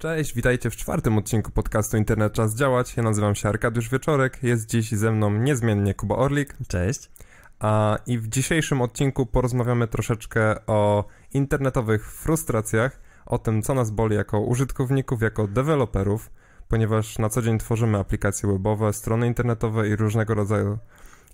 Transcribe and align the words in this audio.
Cześć, 0.00 0.34
witajcie 0.34 0.70
w 0.70 0.76
czwartym 0.76 1.18
odcinku 1.18 1.50
podcastu 1.50 1.96
Internet 1.96 2.32
Czas 2.32 2.54
Działać. 2.54 2.96
Ja 2.96 3.02
nazywam 3.02 3.34
się 3.34 3.48
Arkadiusz 3.48 3.88
Wieczorek, 3.88 4.42
jest 4.42 4.66
dziś 4.66 4.90
ze 4.90 5.12
mną 5.12 5.30
niezmiennie 5.30 5.94
Kuba 5.94 6.16
Orlik. 6.16 6.56
Cześć. 6.68 7.10
A, 7.58 7.98
I 8.06 8.18
w 8.18 8.28
dzisiejszym 8.28 8.82
odcinku 8.82 9.26
porozmawiamy 9.26 9.88
troszeczkę 9.88 10.66
o 10.66 11.04
internetowych 11.34 12.12
frustracjach, 12.12 13.00
o 13.26 13.38
tym, 13.38 13.62
co 13.62 13.74
nas 13.74 13.90
boli 13.90 14.16
jako 14.16 14.40
użytkowników, 14.40 15.22
jako 15.22 15.46
deweloperów, 15.46 16.30
ponieważ 16.68 17.18
na 17.18 17.28
co 17.28 17.42
dzień 17.42 17.58
tworzymy 17.58 17.98
aplikacje 17.98 18.52
webowe, 18.52 18.92
strony 18.92 19.26
internetowe 19.26 19.88
i 19.88 19.96
różnego 19.96 20.34
rodzaju 20.34 20.78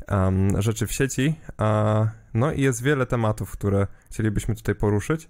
um, 0.09 0.63
rzeczy 0.63 0.87
w 0.87 0.93
sieci. 0.93 1.35
A, 1.59 2.07
no 2.35 2.53
i 2.53 2.63
jest 2.63 2.83
wiele 2.83 3.07
tematów, 3.07 3.51
które 3.51 3.87
chcielibyśmy 4.11 4.55
tutaj 4.55 4.75
poruszyć. 4.75 5.29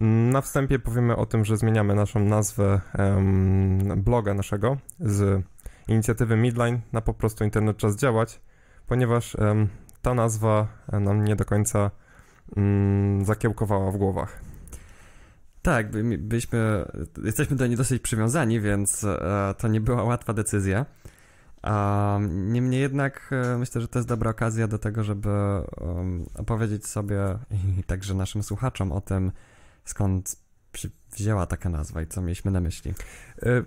Na 0.00 0.40
wstępie 0.40 0.78
powiemy 0.78 1.16
o 1.16 1.26
tym, 1.26 1.44
że 1.44 1.56
zmieniamy 1.56 1.94
naszą 1.94 2.20
nazwę 2.20 2.80
um, 2.98 3.78
bloga 3.96 4.34
naszego 4.34 4.76
z 5.00 5.44
inicjatywy 5.88 6.36
Midline 6.36 6.80
na 6.92 7.00
po 7.00 7.14
prostu 7.14 7.44
Internet 7.44 7.76
Czas 7.76 7.96
Działać, 7.96 8.40
ponieważ 8.86 9.34
um, 9.34 9.68
ta 10.02 10.14
nazwa 10.14 10.68
nam 10.92 11.24
nie 11.24 11.36
do 11.36 11.44
końca 11.44 11.90
um, 12.56 13.24
zakiełkowała 13.24 13.90
w 13.90 13.96
głowach. 13.96 14.42
Tak, 15.62 15.90
by, 15.90 16.18
byliśmy, 16.18 16.84
jesteśmy 17.24 17.56
do 17.56 17.66
niej 17.66 17.76
dosyć 17.76 18.02
przywiązani, 18.02 18.60
więc 18.60 19.04
e, 19.04 19.54
to 19.58 19.68
nie 19.68 19.80
była 19.80 20.02
łatwa 20.02 20.32
decyzja. 20.32 20.86
Um, 21.64 22.52
niemniej 22.52 22.80
jednak 22.80 23.30
e, 23.32 23.58
myślę, 23.58 23.80
że 23.80 23.88
to 23.88 23.98
jest 23.98 24.08
dobra 24.08 24.30
okazja 24.30 24.68
do 24.68 24.78
tego, 24.78 25.04
żeby 25.04 25.28
um, 25.80 26.26
opowiedzieć 26.34 26.86
sobie 26.86 27.18
i 27.78 27.84
także 27.84 28.14
naszym 28.14 28.42
słuchaczom 28.42 28.92
o 28.92 29.00
tym, 29.00 29.32
skąd 29.84 30.36
wzięła 31.16 31.46
taka 31.46 31.68
nazwa 31.68 32.02
i 32.02 32.06
co 32.06 32.22
mieliśmy 32.22 32.50
na 32.50 32.60
myśli. 32.60 32.94
Y, 33.42 33.64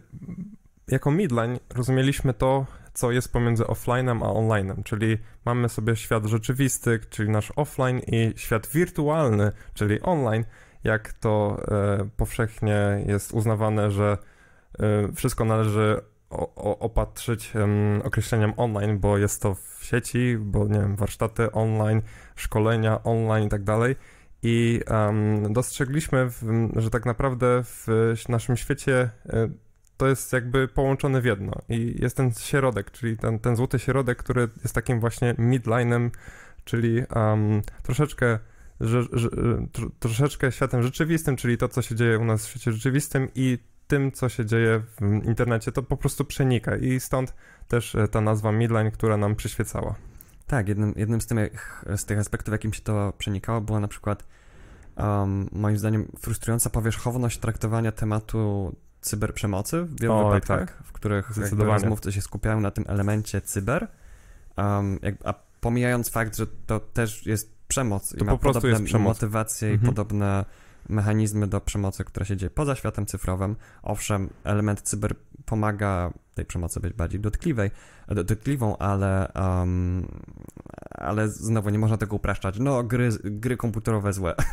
jako 0.88 1.12
midline 1.12 1.60
rozumieliśmy 1.76 2.34
to, 2.34 2.66
co 2.94 3.12
jest 3.12 3.34
pomiędzy 3.34 3.64
offline'em 3.64 4.26
a 4.26 4.28
online'em, 4.28 4.84
czyli 4.84 5.18
mamy 5.46 5.70
sobie 5.70 5.96
świat 5.96 6.26
rzeczywisty, 6.26 7.00
czyli 7.10 7.30
nasz 7.30 7.52
offline 7.56 8.00
i 8.00 8.34
świat 8.36 8.68
wirtualny, 8.68 9.52
czyli 9.74 10.02
online, 10.02 10.46
jak 10.84 11.14
to 11.14 11.62
e, 11.68 12.10
powszechnie 12.18 13.04
jest 13.08 13.32
uznawane, 13.32 13.92
że 13.92 14.18
e, 14.80 15.12
wszystko 15.14 15.46
należy 15.46 16.02
o, 16.30 16.56
o, 16.56 16.80
opatrzyć 16.80 17.54
określeniem 18.04 18.54
online, 18.58 19.00
bo 19.00 19.18
jest 19.18 19.42
to 19.42 19.56
w 19.56 19.80
sieci, 19.82 20.38
bo 20.40 20.68
nie 20.68 20.80
wiem, 20.80 20.96
warsztaty 20.96 21.52
online, 21.52 22.02
szkolenia 22.36 23.04
online 23.04 23.48
i 23.48 23.50
tak 23.50 23.64
dalej. 23.64 23.96
I 24.48 24.82
um, 24.90 25.54
dostrzegliśmy, 25.54 26.30
w, 26.30 26.70
że 26.76 26.90
tak 26.90 27.06
naprawdę 27.06 27.64
w 27.64 27.88
naszym 28.30 28.58
świecie 28.58 29.10
e, 29.26 29.50
to 29.98 30.08
jest 30.08 30.34
jakby 30.34 30.68
połączone 30.68 31.22
w 31.22 31.26
jedno. 31.26 31.52
I 31.70 31.96
jest 32.02 32.18
ten 32.18 32.32
środek, 32.32 32.92
czyli 32.92 33.18
ten, 33.18 33.40
ten 33.40 33.56
złoty 33.56 33.80
środek, 33.80 34.18
który 34.18 34.50
jest 34.64 34.76
takim 34.76 35.00
właśnie 35.00 35.34
midline'em, 35.34 36.10
czyli 36.64 37.04
um, 37.16 37.62
troszeczkę, 37.84 38.40
że, 38.80 39.04
że, 39.14 39.30
tr, 39.72 39.90
troszeczkę 40.00 40.52
światem 40.52 40.84
rzeczywistym, 40.84 41.36
czyli 41.36 41.58
to, 41.58 41.70
co 41.70 41.82
się 41.82 41.96
dzieje 41.96 42.20
u 42.20 42.26
nas 42.26 42.46
w 42.46 42.50
świecie 42.50 42.72
rzeczywistym 42.72 43.28
i 43.36 43.58
tym, 43.88 44.12
co 44.12 44.30
się 44.30 44.46
dzieje 44.46 44.82
w 45.02 45.26
internecie, 45.26 45.72
to 45.72 45.84
po 45.84 45.98
prostu 45.98 46.26
przenika. 46.26 46.76
I 46.76 47.00
stąd 47.00 47.34
też 47.68 47.96
e, 47.96 48.08
ta 48.08 48.22
nazwa 48.22 48.52
midline, 48.52 48.92
która 48.92 49.18
nam 49.18 49.36
przyświecała. 49.36 49.96
Tak, 50.48 50.68
jednym, 50.68 50.94
jednym 50.96 51.22
z, 51.22 51.26
tych, 51.28 51.86
z 51.96 52.06
tych 52.06 52.20
aspektów, 52.20 52.52
jakim 52.52 52.74
się 52.74 52.82
to 52.82 53.14
przenikało, 53.18 53.62
była 53.62 53.80
na 53.80 53.88
przykład 53.88 54.24
um, 54.98 55.50
moim 55.52 55.78
zdaniem 55.78 56.12
frustrująca 56.20 56.70
powierzchowność 56.70 57.38
traktowania 57.38 57.92
tematu 57.92 58.76
cyberprzemocy 59.02 59.84
w 59.84 60.00
wielu 60.00 60.14
o, 60.14 60.26
wypadkach, 60.30 60.78
tak. 60.78 60.88
w 60.88 60.92
których 60.92 61.32
rozmówcy 61.58 62.12
się 62.12 62.22
skupiają 62.22 62.60
na 62.62 62.72
tym 62.72 62.86
elemencie 62.88 63.42
cyber, 63.42 63.88
um, 64.58 65.00
jak, 65.02 65.16
a 65.24 65.34
pomijając 65.62 66.10
fakt, 66.10 66.38
że 66.38 66.48
to 66.48 66.80
też 66.80 67.26
jest 67.26 67.56
przemoc 67.68 68.10
to 68.10 68.18
i 68.18 68.24
ma 68.24 68.38
podobne 68.38 69.00
motywacje 69.00 69.70
mhm. 69.70 69.84
i 69.84 69.86
podobne 69.86 70.46
mechanizmy 70.90 71.48
do 71.48 71.62
przemocy, 71.62 72.04
która 72.04 72.26
się 72.26 72.38
dzieje 72.38 72.50
poza 72.50 72.76
światem 72.76 73.06
cyfrowym. 73.06 73.56
Owszem, 73.84 74.30
element 74.44 74.82
cyber 74.82 75.16
pomaga 75.46 76.14
tej 76.36 76.46
przemocy 76.46 76.80
być 76.80 76.94
bardziej 76.94 77.20
dotkliwej, 77.20 77.72
dotkliwą, 78.08 78.78
ale, 78.78 79.32
um, 79.36 80.08
ale 80.92 81.30
znowu 81.30 81.70
nie 81.70 81.80
można 81.80 81.98
tego 81.98 82.16
upraszczać. 82.16 82.60
No, 82.60 82.84
gry, 82.84 83.10
gry 83.24 83.58
komputerowe 83.58 84.14
złe. 84.14 84.36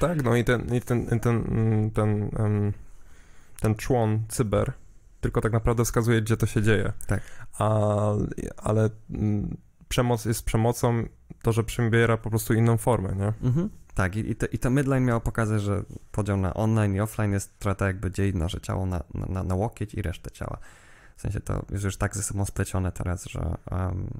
Tak, 0.00 0.24
no 0.24 0.36
i 0.36 0.44
ten, 0.44 0.74
i 0.74 0.80
ten, 0.80 1.06
ten, 1.06 1.20
ten, 1.20 1.90
ten, 1.94 2.30
um, 2.38 2.72
ten 3.60 3.74
człon 3.74 4.22
cyber 4.28 4.72
tylko 5.20 5.40
tak 5.40 5.52
naprawdę 5.52 5.84
wskazuje, 5.84 6.22
gdzie 6.22 6.36
to 6.36 6.46
się 6.46 6.62
dzieje. 6.62 6.92
Tak. 7.06 7.20
A, 7.58 7.90
ale 8.56 8.90
mm, 9.10 9.56
przemoc 9.88 10.24
jest 10.24 10.44
przemocą, 10.44 11.04
to, 11.42 11.52
że 11.52 11.64
przybiera 11.64 12.16
po 12.16 12.30
prostu 12.30 12.54
inną 12.54 12.76
formę, 12.76 13.14
nie? 13.16 13.48
Mhm. 13.48 13.70
Tak, 13.98 14.16
i, 14.16 14.36
to, 14.36 14.46
i 14.46 14.58
to 14.58 14.70
midline 14.70 15.04
miało 15.04 15.20
pokazać, 15.20 15.62
że 15.62 15.82
podział 16.12 16.36
na 16.36 16.54
online 16.54 16.94
i 16.94 17.00
offline 17.00 17.32
jest 17.32 17.58
trochę 17.58 17.74
tak 17.74 17.86
jakby 17.86 18.10
dzielno, 18.10 18.48
że 18.48 18.60
ciało 18.60 18.86
na, 18.86 19.02
na, 19.14 19.42
na 19.42 19.54
łokieć 19.54 19.94
i 19.94 20.02
resztę 20.02 20.30
ciała. 20.30 20.58
W 21.16 21.20
sensie 21.20 21.40
to 21.40 21.66
jest 21.70 21.84
już 21.84 21.96
tak 21.96 22.16
ze 22.16 22.22
sobą 22.22 22.44
splecione 22.44 22.92
teraz, 22.92 23.24
że 23.24 23.54
um, 23.70 24.10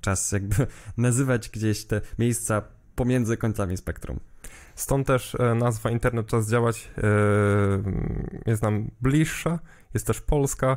czas 0.00 0.32
jakby 0.32 0.66
nazywać 0.96 1.48
gdzieś 1.48 1.84
te 1.84 2.00
miejsca 2.18 2.62
pomiędzy 2.94 3.36
końcami 3.36 3.76
spektrum. 3.76 4.20
Stąd 4.74 5.06
też 5.06 5.34
e, 5.34 5.54
nazwa 5.54 5.90
Internet 5.90 6.26
Czas 6.26 6.50
Działać 6.50 6.90
e, 6.98 7.02
jest 8.50 8.62
nam 8.62 8.90
bliższa, 9.00 9.58
jest 9.94 10.06
też 10.06 10.20
polska, 10.20 10.76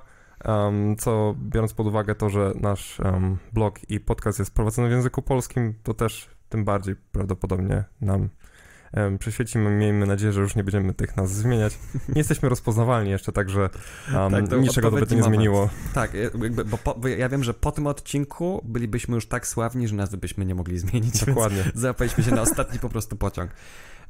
co 0.97 1.35
biorąc 1.40 1.74
pod 1.74 1.88
uwagę 1.88 2.16
to, 2.16 2.30
że 2.30 2.52
nasz 2.56 3.02
blog 3.53 3.90
i 3.90 4.00
podcast 4.00 4.40
jest 4.40 4.53
prowadzony 4.53 4.88
w 4.88 4.91
języku 4.91 5.22
polskim, 5.22 5.74
to 5.84 5.94
też 5.94 6.30
tym 6.50 6.66
bardziej 6.66 6.96
prawdopodobnie 6.96 7.84
nam 8.02 8.30
przyświecimy. 9.20 9.70
Miejmy 9.70 10.06
nadzieję, 10.06 10.34
że 10.34 10.42
już 10.42 10.56
nie 10.56 10.64
będziemy 10.64 10.94
tych 10.94 11.18
nazw 11.18 11.34
zmieniać. 11.34 11.80
Nie 11.94 12.20
jesteśmy 12.20 12.50
rozpoznawalni 12.50 13.09
jeszcze, 13.09 13.31
także 13.31 13.70
um, 14.16 14.31
tak, 14.31 14.59
niczego 14.59 14.92
to 14.92 14.98
by 14.98 15.06
to 15.06 15.16
nie 15.16 15.22
moment. 15.22 15.36
zmieniło. 15.36 15.70
Tak, 15.94 16.14
jakby, 16.14 16.50
bo, 16.50 16.78
po, 16.78 16.96
bo, 16.96 17.08
ja 17.08 17.30
wiem, 17.30 17.44
że 17.44 17.53
po 17.53 17.72
tym 17.72 17.88
odcinku 17.88 18.62
bylibyśmy 18.66 19.16
już 19.16 19.28
tak 19.28 19.48
sławni, 19.48 19.88
że 19.88 19.96
nazwy 19.96 20.18
byśmy 20.18 20.46
nie 20.46 20.56
mogli 20.56 20.80
zmienić. 20.80 21.26
Dokładnie. 21.26 21.64
Załapaliśmy 21.76 22.24
się 22.24 22.32
na 22.32 22.42
ostatni 22.48 22.80
po 22.80 22.90
prostu 22.90 23.16
pociąg. 23.16 23.52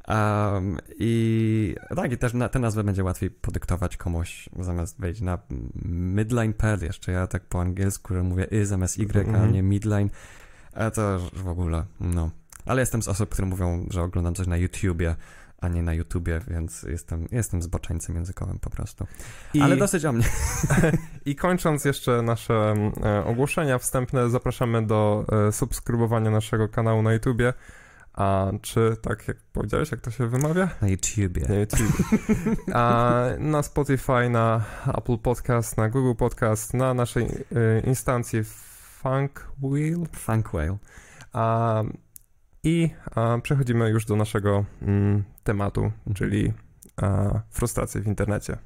Um, 0.08 0.78
I 0.98 1.74
tak, 1.96 2.12
i 2.12 2.18
też 2.18 2.34
na, 2.34 2.48
tę 2.48 2.58
nazwę 2.58 2.84
będzie 2.84 3.04
łatwiej 3.04 3.30
podyktować 3.30 3.96
komuś, 3.96 4.48
zamiast 4.58 5.00
wejść 5.00 5.20
na 5.20 5.38
midline.pl, 5.84 6.82
jeszcze 6.82 7.12
ja 7.12 7.26
tak 7.26 7.42
po 7.44 7.60
angielsku, 7.60 8.14
że 8.14 8.22
mówię 8.22 8.52
y 8.52 8.66
zamiast 8.66 8.98
y, 8.98 9.02
mm 9.02 9.12
-hmm. 9.12 9.28
a 9.28 9.28
mhm. 9.28 9.52
nie 9.52 9.62
midline, 9.62 10.10
a 10.72 10.90
to 10.90 11.18
w 11.32 11.48
ogóle, 11.48 11.84
no. 12.00 12.30
Ale 12.66 12.82
jestem 12.82 13.02
z 13.02 13.08
osób, 13.08 13.30
które 13.30 13.48
mówią, 13.48 13.86
że 13.90 14.02
oglądam 14.02 14.34
coś 14.34 14.46
na 14.46 14.56
YouTubie, 14.56 15.16
a 15.60 15.68
nie 15.68 15.82
na 15.82 15.94
YouTubie, 15.94 16.40
więc 16.48 16.82
jestem, 16.82 17.28
jestem 17.32 17.62
zboczeńcem 17.62 18.16
językowym 18.16 18.58
po 18.58 18.70
prostu. 18.70 19.06
I, 19.54 19.60
Ale 19.60 19.76
dosyć 19.76 20.04
o 20.04 20.12
mnie. 20.12 20.24
I 21.26 21.36
kończąc 21.36 21.84
jeszcze 21.84 22.22
nasze 22.22 22.74
e, 23.04 23.24
ogłoszenia 23.24 23.78
wstępne, 23.78 24.30
zapraszamy 24.30 24.86
do 24.86 25.24
e, 25.48 25.52
subskrybowania 25.52 26.30
naszego 26.30 26.68
kanału 26.68 27.02
na 27.02 27.12
YouTubie. 27.12 27.52
A 28.14 28.52
czy 28.62 28.96
tak 29.02 29.28
jak 29.28 29.36
powiedziałeś, 29.52 29.90
jak 29.90 30.00
to 30.00 30.10
się 30.10 30.26
wymawia? 30.26 30.68
Na 30.82 30.88
YouTubie. 30.88 31.46
Na 31.48 31.54
YouTube. 31.54 31.96
A 32.74 33.22
na 33.38 33.62
Spotify, 33.62 34.30
na 34.30 34.64
Apple 34.98 35.18
Podcast, 35.18 35.76
na 35.76 35.88
Google 35.88 36.14
Podcast, 36.18 36.74
na 36.74 36.94
naszej 36.94 37.24
y, 37.24 37.82
instancji 37.86 38.44
Funk 38.44 39.48
Wheel. 39.62 40.06
Funk 40.12 40.48
Whale. 40.48 40.78
A, 41.32 41.82
I 42.64 42.90
a, 43.14 43.38
przechodzimy 43.42 43.90
już 43.90 44.04
do 44.04 44.16
naszego 44.16 44.64
mm, 44.82 45.24
tematu, 45.44 45.92
czyli 46.14 46.52
a, 46.96 47.40
frustracji 47.50 48.00
w 48.00 48.06
internecie. 48.06 48.56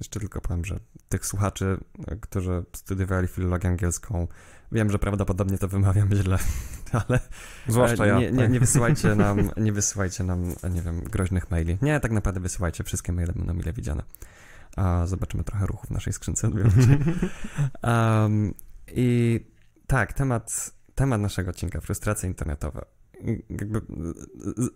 Jeszcze 0.00 0.20
tylko 0.20 0.40
powiem, 0.40 0.64
że 0.64 0.80
tych 1.08 1.26
słuchaczy, 1.26 1.78
którzy 2.20 2.64
studiowali 2.72 3.28
filologię 3.28 3.68
angielską, 3.68 4.28
wiem, 4.72 4.90
że 4.90 4.98
prawdopodobnie 4.98 5.58
to 5.58 5.68
wymawiam 5.68 6.14
źle, 6.14 6.38
ale 7.08 7.20
Zwłaszcza 7.68 8.06
ja. 8.06 8.18
Nie, 8.18 8.32
nie, 8.32 8.48
nie, 8.48 8.60
wysyłajcie 8.60 9.14
nam, 9.14 9.50
nie 9.56 9.72
wysyłajcie 9.72 10.24
nam, 10.24 10.54
nie 10.70 10.82
wiem, 10.82 11.00
groźnych 11.00 11.50
maili. 11.50 11.78
Nie, 11.82 12.00
tak 12.00 12.12
naprawdę 12.12 12.40
wysyłajcie, 12.40 12.84
wszystkie 12.84 13.12
maile 13.12 13.32
będą 13.32 13.54
mile 13.54 13.72
widziane. 13.72 14.02
A 14.76 15.06
zobaczymy 15.06 15.44
trochę 15.44 15.66
ruchu 15.66 15.86
w 15.86 15.90
naszej 15.90 16.12
skrzynce. 16.12 16.50
um, 17.82 18.54
I 18.92 19.40
tak, 19.86 20.12
temat, 20.12 20.70
temat 20.94 21.20
naszego 21.20 21.50
odcinka, 21.50 21.80
frustracje 21.80 22.28
internetowe. 22.28 22.95
Jakby 23.50 23.80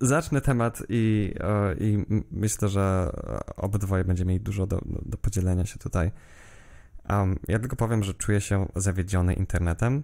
zacznę 0.01 0.41
temat 0.41 0.83
i, 0.89 1.35
i 1.81 2.05
myślę, 2.31 2.69
że 2.69 3.11
obydwoje 3.57 4.05
będziemy 4.05 4.29
mieli 4.29 4.45
dużo 4.45 4.67
do, 4.67 4.81
do 4.87 5.19
podzielenia 5.19 5.67
się 5.67 5.79
tutaj. 5.79 6.11
Um, 7.09 7.39
ja 7.49 7.59
tylko 7.59 7.77
powiem, 7.77 8.03
że 8.03 8.15
czuję 8.15 8.41
się 8.41 8.69
zawiedziony 8.77 9.35
internetem. 9.35 10.03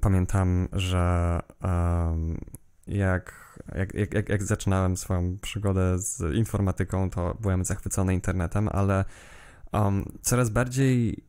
Pamiętam, 0.00 0.68
że 0.72 1.38
um, 1.62 2.38
jak, 2.86 3.58
jak, 3.74 3.94
jak, 3.94 4.14
jak, 4.14 4.28
jak 4.28 4.42
zaczynałem 4.42 4.96
swoją 4.96 5.38
przygodę 5.38 5.98
z 5.98 6.34
informatyką, 6.34 7.10
to 7.10 7.36
byłem 7.40 7.64
zachwycony 7.64 8.14
internetem, 8.14 8.68
ale 8.72 9.04
um, 9.72 10.04
coraz 10.22 10.50
bardziej 10.50 11.24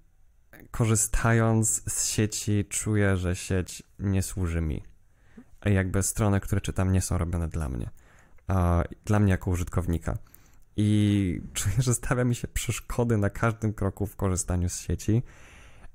korzystając 0.72 1.94
z 1.94 2.06
sieci, 2.06 2.66
czuję, 2.69 3.18
że 3.18 3.36
sieć 3.36 3.84
nie 4.00 4.24
służy 4.24 4.62
mi. 4.62 4.84
Jakby 5.65 6.04
strony, 6.04 6.39
które 6.39 6.62
czytam, 6.62 6.92
nie 6.92 7.01
są 7.01 7.18
robione 7.18 7.48
dla 7.48 7.69
mnie. 7.69 7.89
Dla 9.06 9.19
mnie 9.19 9.31
jako 9.31 9.51
użytkownika. 9.51 10.18
I 10.75 11.42
czuję, 11.54 11.75
że 11.80 11.94
stawia 11.94 12.24
mi 12.24 12.36
się 12.36 12.48
przeszkody 12.48 13.18
na 13.18 13.30
każdym 13.30 13.74
kroku 13.74 14.07
w 14.07 14.15
korzystaniu 14.15 14.69
z 14.69 14.80
sieci. 14.80 15.24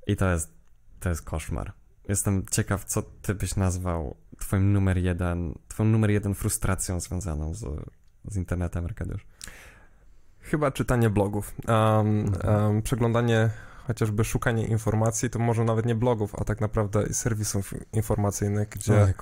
I 0.07 0.17
to 0.17 0.31
jest, 0.31 0.53
to 1.01 1.09
jest 1.09 1.23
koszmar. 1.23 1.73
Jestem 2.09 2.47
ciekaw, 2.51 2.85
co 2.85 3.03
ty 3.03 3.35
byś 3.35 3.57
nazwał 3.57 4.17
twoim 4.39 4.73
numer 4.73 4.99
jeden, 4.99 5.55
twoją 5.69 5.91
numer 5.91 6.11
jeden 6.11 6.35
frustracją 6.35 7.01
związaną 7.01 7.55
z, 7.55 7.65
z 8.25 8.37
internetem, 8.37 8.85
Arkadiusz. 8.85 9.27
Chyba 10.41 10.71
czytanie 10.71 11.11
blogów. 11.11 11.55
Um, 11.69 12.33
um, 12.45 12.83
przeglądanie 12.83 13.51
chociażby 13.89 14.25
szukanie 14.25 14.67
informacji, 14.67 15.31
to 15.31 15.39
może 15.39 15.65
nawet 15.65 15.87
nie 15.87 15.95
blogów, 15.95 16.35
a 16.35 16.45
tak 16.45 16.61
naprawdę 16.61 17.15
serwisów 17.15 17.75
informacyjnych, 17.93 18.69
gdzie 18.69 19.15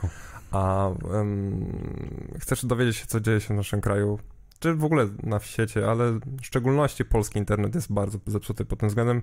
a, 0.50 0.88
um, 1.02 2.38
chcesz 2.40 2.66
dowiedzieć 2.66 2.96
się, 2.96 3.06
co 3.06 3.20
dzieje 3.20 3.40
się 3.40 3.54
w 3.54 3.56
naszym 3.56 3.80
kraju, 3.80 4.18
czy 4.58 4.74
w 4.74 4.84
ogóle 4.84 5.08
na 5.22 5.40
świecie, 5.40 5.90
ale 5.90 6.12
w 6.12 6.20
szczególności 6.42 7.04
polski 7.04 7.38
internet 7.38 7.74
jest 7.74 7.92
bardzo 7.92 8.18
zepsuty 8.26 8.64
pod 8.64 8.78
tym 8.78 8.88
względem. 8.88 9.22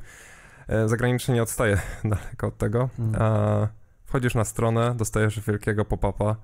E, 0.67 0.89
zagraniczny 0.89 1.33
nie 1.33 1.43
odstaje 1.43 1.81
daleko 2.03 2.47
od 2.47 2.57
tego. 2.57 2.89
Mm. 2.99 3.21
A, 3.21 3.67
wchodzisz 4.05 4.35
na 4.35 4.45
stronę, 4.45 4.95
dostajesz 4.95 5.39
wielkiego 5.39 5.85
pop-upa, 5.85 6.35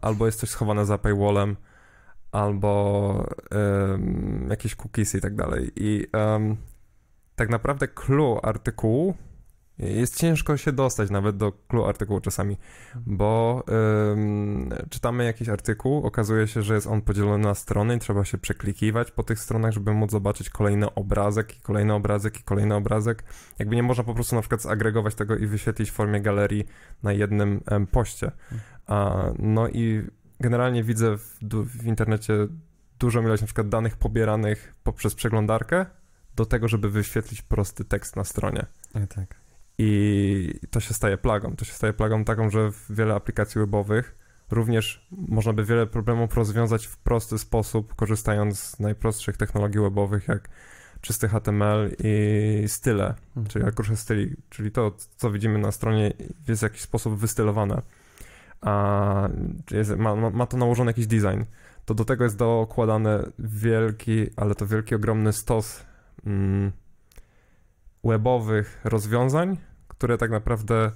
albo 0.00 0.26
jest 0.26 0.40
coś 0.40 0.50
schowane 0.50 0.86
za 0.86 0.98
paywallem, 0.98 1.56
albo 2.32 3.24
um, 3.50 4.46
jakieś 4.50 4.74
cookiesy 4.74 5.18
i 5.18 5.20
tak 5.20 5.34
dalej. 5.34 5.72
I 5.76 6.06
um, 6.12 6.56
tak 7.38 7.48
naprawdę 7.48 7.88
clue 7.88 8.40
artykułu 8.42 9.14
jest 9.78 10.16
ciężko 10.16 10.56
się 10.56 10.72
dostać 10.72 11.10
nawet 11.10 11.36
do 11.36 11.52
clue 11.68 11.86
artykułu 11.86 12.20
czasami, 12.20 12.56
bo 13.06 13.64
ym, 14.12 14.70
czytamy 14.90 15.24
jakiś 15.24 15.48
artykuł, 15.48 16.06
okazuje 16.06 16.46
się, 16.46 16.62
że 16.62 16.74
jest 16.74 16.86
on 16.86 17.02
podzielony 17.02 17.44
na 17.44 17.54
strony 17.54 17.96
i 17.96 17.98
trzeba 17.98 18.24
się 18.24 18.38
przeklikiwać 18.38 19.10
po 19.10 19.22
tych 19.22 19.38
stronach, 19.38 19.72
żeby 19.72 19.92
móc 19.92 20.10
zobaczyć 20.10 20.50
kolejny 20.50 20.94
obrazek 20.94 21.56
i 21.56 21.60
kolejny 21.60 21.94
obrazek 21.94 22.40
i 22.40 22.42
kolejny 22.42 22.74
obrazek. 22.74 23.24
Jakby 23.58 23.76
nie 23.76 23.82
można 23.82 24.04
po 24.04 24.14
prostu 24.14 24.34
na 24.36 24.42
przykład 24.42 24.62
zagregować 24.62 25.14
tego 25.14 25.36
i 25.36 25.46
wyświetlić 25.46 25.90
w 25.90 25.94
formie 25.94 26.20
galerii 26.20 26.64
na 27.02 27.12
jednym 27.12 27.60
ym, 27.72 27.86
poście. 27.86 28.30
A, 28.86 29.24
no 29.38 29.68
i 29.68 30.02
generalnie 30.40 30.84
widzę 30.84 31.16
w, 31.16 31.38
w 31.64 31.86
internecie 31.86 32.32
dużą 32.98 33.22
ilość 33.22 33.42
na 33.42 33.46
przykład 33.46 33.68
danych 33.68 33.96
pobieranych 33.96 34.74
poprzez 34.82 35.14
przeglądarkę, 35.14 35.86
do 36.38 36.46
tego, 36.46 36.68
żeby 36.68 36.90
wyświetlić 36.90 37.42
prosty 37.42 37.84
tekst 37.84 38.16
na 38.16 38.24
stronie. 38.24 38.66
I 39.04 39.06
tak. 39.06 39.34
I 39.78 40.60
to 40.70 40.80
się 40.80 40.94
staje 40.94 41.18
plagą. 41.18 41.56
To 41.56 41.64
się 41.64 41.72
staje 41.72 41.92
plagą 41.92 42.24
taką, 42.24 42.50
że 42.50 42.72
w 42.72 42.86
wiele 42.90 43.14
aplikacji 43.14 43.58
webowych 43.58 44.14
również 44.50 45.08
można 45.10 45.52
by 45.52 45.64
wiele 45.64 45.86
problemów 45.86 46.34
rozwiązać 46.34 46.86
w 46.86 46.96
prosty 46.96 47.38
sposób, 47.38 47.94
korzystając 47.94 48.60
z 48.60 48.80
najprostszych 48.80 49.36
technologii 49.36 49.80
webowych, 49.80 50.28
jak 50.28 50.48
czysty 51.00 51.28
HTML 51.28 51.90
i 52.04 52.64
style, 52.66 53.14
mhm. 53.28 53.46
czyli 53.46 53.64
arkusze 53.64 53.96
styli, 53.96 54.36
czyli 54.50 54.70
to, 54.70 54.92
co 55.16 55.30
widzimy 55.30 55.58
na 55.58 55.72
stronie 55.72 56.12
jest 56.48 56.60
w 56.60 56.62
jakiś 56.62 56.80
sposób 56.80 57.18
wystylowane, 57.18 57.82
a 58.60 59.28
jest, 59.70 59.96
ma, 59.96 60.30
ma 60.30 60.46
to 60.46 60.56
nałożony 60.56 60.90
jakiś 60.90 61.06
design, 61.06 61.42
to 61.84 61.94
do 61.94 62.04
tego 62.04 62.24
jest 62.24 62.36
dokładany 62.36 63.32
wielki, 63.38 64.26
ale 64.36 64.54
to 64.54 64.66
wielki, 64.66 64.94
ogromny 64.94 65.32
stos 65.32 65.88
webowych 68.04 68.80
rozwiązań, 68.84 69.56
które 69.88 70.18
tak 70.18 70.30
naprawdę 70.30 70.92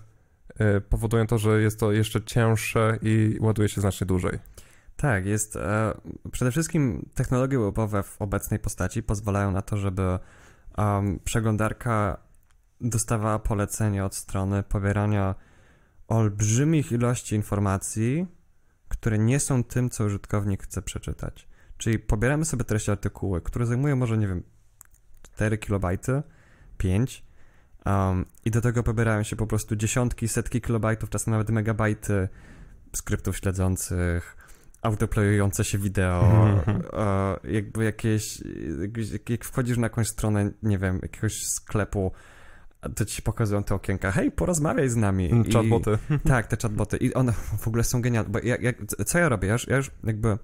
y, 0.61 0.81
powodują 0.81 1.27
to, 1.27 1.39
że 1.39 1.63
jest 1.63 1.81
to 1.81 1.93
jeszcze 1.93 2.23
cięższe 2.23 2.99
i 3.03 3.39
ładuje 3.41 3.69
się 3.69 3.81
znacznie 3.81 4.07
dłużej. 4.07 4.39
Tak, 4.97 5.27
jest. 5.27 5.57
E, 5.57 5.95
przede 6.33 6.51
wszystkim 6.51 7.09
technologie 7.15 7.59
webowe 7.59 8.03
w 8.03 8.23
obecnej 8.23 8.61
postaci 8.61 9.03
pozwalają 9.03 9.51
na 9.51 9.63
to, 9.63 9.77
żeby 9.77 10.19
przeglądarka 11.25 12.19
dostawała 12.81 13.39
polecenie 13.39 14.05
od 14.05 14.15
strony 14.15 14.63
pobierania 14.63 15.35
olbrzymich 16.09 16.93
ilości 16.93 17.35
informacji, 17.35 18.27
które 18.89 19.19
nie 19.19 19.41
są 19.41 19.65
tym, 19.65 19.91
co 19.91 20.05
użytkownik 20.05 20.63
chce 20.63 20.83
przeczytać. 20.83 21.49
Czyli 21.77 21.99
pobieramy 21.99 22.45
sobie 22.45 22.65
treści 22.65 22.91
artykuły, 22.91 23.41
które 23.41 23.67
zajmują 23.67 23.97
może, 23.97 24.19
nie 24.19 24.29
wiem, 24.29 24.43
4 25.23 25.59
kilobajty, 25.59 26.23
5 26.79 27.25
um, 27.87 28.27
i 28.45 28.51
do 28.51 28.61
tego 28.61 28.83
pobierają 28.83 29.23
się 29.23 29.37
po 29.37 29.47
prostu 29.47 29.77
dziesiątki, 29.77 30.29
setki 30.29 30.61
kilobajtów, 30.61 31.11
czasem 31.11 31.33
nawet 31.33 31.51
megabajty 31.51 32.29
skryptów 32.93 33.37
śledzących, 33.37 34.37
autoplayujące 34.83 35.65
się 35.65 35.79
wideo, 35.79 36.23
e, 36.93 37.37
jakby 37.45 37.85
jakieś, 37.85 38.43
jak, 39.13 39.31
jak 39.31 39.45
wchodzisz 39.45 39.79
na 39.79 39.87
jakąś 39.87 40.09
stronę, 40.09 40.51
nie 40.63 40.79
wiem, 40.79 40.99
jakiegoś 41.03 41.47
sklepu, 41.47 42.13
to 42.95 43.05
ci 43.05 43.23
pokazują 43.23 43.65
te 43.65 43.75
okienka, 43.75 44.11
hej, 44.11 44.33
porozmawiaj 44.33 44.89
z 44.89 44.97
nami. 44.97 45.31
Chatboty. 45.53 45.99
I, 46.11 46.29
tak, 46.29 46.47
te 46.47 46.57
chatboty. 46.57 46.97
I 46.97 47.15
one 47.15 47.33
w 47.33 47.69
ogóle 47.69 47.85
są 47.85 48.03
genialne, 48.03 48.31
bo 48.31 48.39
ja, 48.39 48.57
jak, 48.57 48.77
co 49.07 49.19
ja 49.19 49.29
robię? 49.29 49.49
Ja 49.49 49.53
już, 49.53 49.69
ja 49.69 49.77
już 49.77 49.91
jakby 50.05 50.39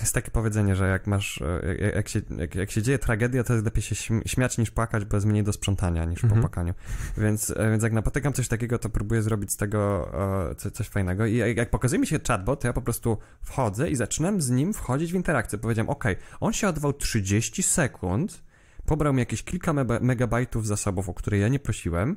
jest 0.00 0.14
takie 0.14 0.30
powiedzenie, 0.30 0.76
że 0.76 0.88
jak 0.88 1.06
masz, 1.06 1.42
e, 1.42 1.74
jak, 1.78 1.94
jak, 1.94 2.08
się, 2.08 2.20
jak, 2.36 2.54
jak 2.54 2.70
się 2.70 2.82
dzieje 2.82 2.98
tragedia, 2.98 3.44
to 3.44 3.52
jest 3.52 3.64
lepiej 3.64 3.82
się 3.82 3.94
śmiać 4.26 4.58
niż 4.58 4.70
płakać, 4.70 5.04
bo 5.04 5.16
jest 5.16 5.26
mniej 5.26 5.42
do 5.42 5.52
sprzątania 5.52 6.04
niż 6.04 6.24
mhm. 6.24 6.40
po 6.40 6.48
płakaniu. 6.48 6.74
Więc, 7.16 7.50
e, 7.50 7.70
więc 7.70 7.82
jak 7.82 7.92
napotykam 7.92 8.32
coś 8.32 8.48
takiego, 8.48 8.78
to 8.78 8.88
próbuję 8.88 9.22
zrobić 9.22 9.52
z 9.52 9.56
tego 9.56 10.10
e, 10.50 10.70
coś, 10.70 10.88
fajnego. 10.88 11.26
I 11.26 11.36
jak, 11.36 11.56
jak 11.56 11.70
pokazuje 11.70 12.00
mi 12.00 12.06
się 12.06 12.18
chatbot, 12.28 12.60
to 12.60 12.66
ja 12.66 12.72
po 12.72 12.82
prostu 12.82 13.18
wchodzę 13.42 13.90
i 13.90 13.96
zaczynam 13.96 14.40
z 14.40 14.50
nim 14.50 14.72
wchodzić 14.72 15.12
w 15.12 15.14
interakcję. 15.14 15.58
Powiedziałem, 15.58 15.90
ok, 15.90 16.04
on 16.40 16.52
się 16.52 16.68
odwał 16.68 16.92
30 16.92 17.62
sekund, 17.62 18.42
pobrał 18.86 19.12
mi 19.12 19.18
jakieś 19.18 19.42
kilka 19.42 19.72
megabajtów 20.00 20.66
zasobów, 20.66 21.08
o 21.08 21.14
które 21.14 21.38
ja 21.38 21.48
nie 21.48 21.58
prosiłem, 21.58 22.16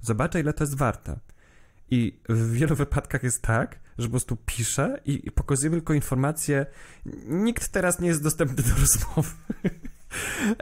zobaczę 0.00 0.40
ile 0.40 0.52
to 0.52 0.64
jest 0.64 0.76
warte. 0.76 1.18
I 1.90 2.20
w 2.28 2.52
wielu 2.52 2.76
wypadkach 2.76 3.22
jest 3.22 3.42
tak, 3.42 3.80
że 3.98 4.06
po 4.06 4.10
prostu 4.10 4.36
piszę 4.46 5.00
i, 5.04 5.26
i 5.26 5.30
pokazuję 5.30 5.70
tylko 5.70 5.94
informacje. 5.94 6.66
Nikt 7.26 7.68
teraz 7.68 8.00
nie 8.00 8.08
jest 8.08 8.22
dostępny 8.22 8.62
do 8.62 8.74
rozmowy. 8.80 9.30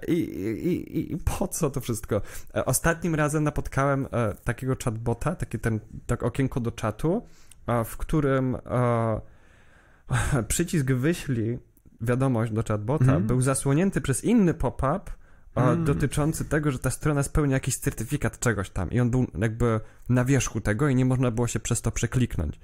I, 0.09 0.13
i, 0.13 1.13
I, 1.13 1.17
po 1.17 1.49
co 1.49 1.71
to 1.71 1.81
wszystko? 1.81 2.23
E, 2.55 2.65
ostatnim 2.65 3.15
razem 3.15 3.45
napotkałem 3.45 4.07
e, 4.13 4.35
takiego 4.45 4.77
chatbota, 4.85 5.35
takie 5.35 5.59
ten, 5.59 5.81
tak 6.07 6.23
okienko 6.23 6.61
do 6.61 6.71
czatu, 6.71 7.27
e, 7.67 7.85
w 7.85 7.97
którym 7.97 8.57
przycisk 10.49 10.87
wyślij 10.87 11.59
wiadomość 12.01 12.53
do 12.53 12.63
chatbota 12.63 13.05
mm. 13.05 13.27
był 13.27 13.41
zasłonięty 13.41 14.01
przez 14.01 14.25
inny 14.25 14.55
pop-up, 14.55 15.01
mm. 15.55 15.85
dotyczący 15.85 16.45
tego, 16.45 16.71
że 16.71 16.79
ta 16.79 16.91
strona 16.91 17.23
spełnia 17.23 17.57
jakiś 17.57 17.77
certyfikat 17.77 18.39
czegoś 18.39 18.71
tam 18.71 18.91
i 18.91 19.01
on 19.01 19.11
był 19.11 19.27
jakby 19.39 19.81
na 20.09 20.25
wierzchu 20.25 20.61
tego 20.61 20.89
i 20.89 20.95
nie 20.95 21.05
można 21.05 21.31
było 21.31 21.47
się 21.47 21.61
przez 21.61 21.83
to 21.83 21.91
przekliknąć. 21.91 22.61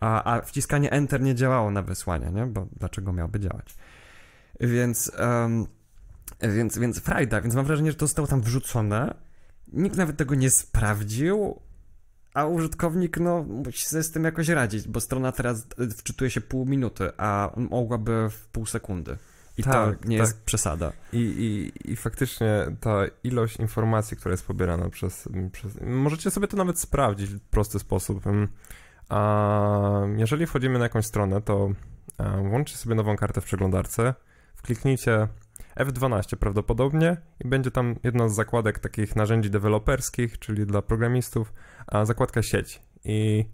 A, 0.00 0.34
a 0.34 0.40
wciskanie 0.40 0.90
Enter 0.90 1.20
nie 1.20 1.34
działało 1.34 1.70
na 1.70 1.82
wysłanie, 1.82 2.30
nie? 2.30 2.46
Bo 2.46 2.66
dlaczego 2.78 3.12
miałoby 3.12 3.40
działać? 3.40 3.76
Więc, 4.60 5.12
um, 5.18 5.66
więc, 6.40 6.78
więc 6.78 7.00
frajda, 7.00 7.40
więc 7.40 7.54
mam 7.54 7.64
wrażenie, 7.64 7.90
że 7.90 7.96
to 7.96 8.06
zostało 8.06 8.28
tam 8.28 8.42
wrzucone. 8.42 9.14
Nikt 9.72 9.96
nawet 9.96 10.16
tego 10.16 10.34
nie 10.34 10.50
sprawdził, 10.50 11.60
a 12.34 12.46
użytkownik, 12.46 13.18
no, 13.20 13.42
musi 13.42 13.84
sobie 13.84 14.02
z 14.02 14.10
tym 14.10 14.24
jakoś 14.24 14.48
radzić, 14.48 14.88
bo 14.88 15.00
strona 15.00 15.32
teraz 15.32 15.66
wczytuje 15.96 16.30
się 16.30 16.40
pół 16.40 16.66
minuty, 16.66 17.10
a 17.16 17.50
mogłaby 17.56 18.28
w 18.30 18.46
pół 18.46 18.66
sekundy. 18.66 19.16
I 19.58 19.62
tak, 19.62 19.72
to 19.72 20.08
nie 20.08 20.18
tak. 20.18 20.26
jest 20.26 20.42
przesada. 20.42 20.92
I, 21.12 21.18
i, 21.18 21.72
I 21.92 21.96
faktycznie 21.96 22.66
ta 22.80 23.00
ilość 23.24 23.56
informacji, 23.56 24.16
która 24.16 24.32
jest 24.32 24.46
pobierana 24.46 24.90
przez, 24.90 25.28
przez. 25.52 25.78
Możecie 25.80 26.30
sobie 26.30 26.48
to 26.48 26.56
nawet 26.56 26.80
sprawdzić 26.80 27.30
w 27.30 27.40
prosty 27.40 27.78
sposób. 27.78 28.24
A 29.08 30.00
jeżeli 30.16 30.46
wchodzimy 30.46 30.78
na 30.78 30.84
jakąś 30.84 31.06
stronę, 31.06 31.42
to 31.42 31.70
włączcie 32.48 32.76
sobie 32.76 32.94
nową 32.94 33.16
kartę 33.16 33.40
w 33.40 33.44
przeglądarce, 33.44 34.14
wkliknijcie 34.54 35.28
F12 35.76 36.36
prawdopodobnie 36.36 37.16
i 37.44 37.48
będzie 37.48 37.70
tam 37.70 37.96
jedna 38.04 38.28
z 38.28 38.34
zakładek 38.34 38.78
takich 38.78 39.16
narzędzi 39.16 39.50
deweloperskich, 39.50 40.38
czyli 40.38 40.66
dla 40.66 40.82
programistów, 40.82 41.52
a 41.86 42.04
zakładka 42.04 42.42
sieć. 42.42 42.82
I 43.04 43.44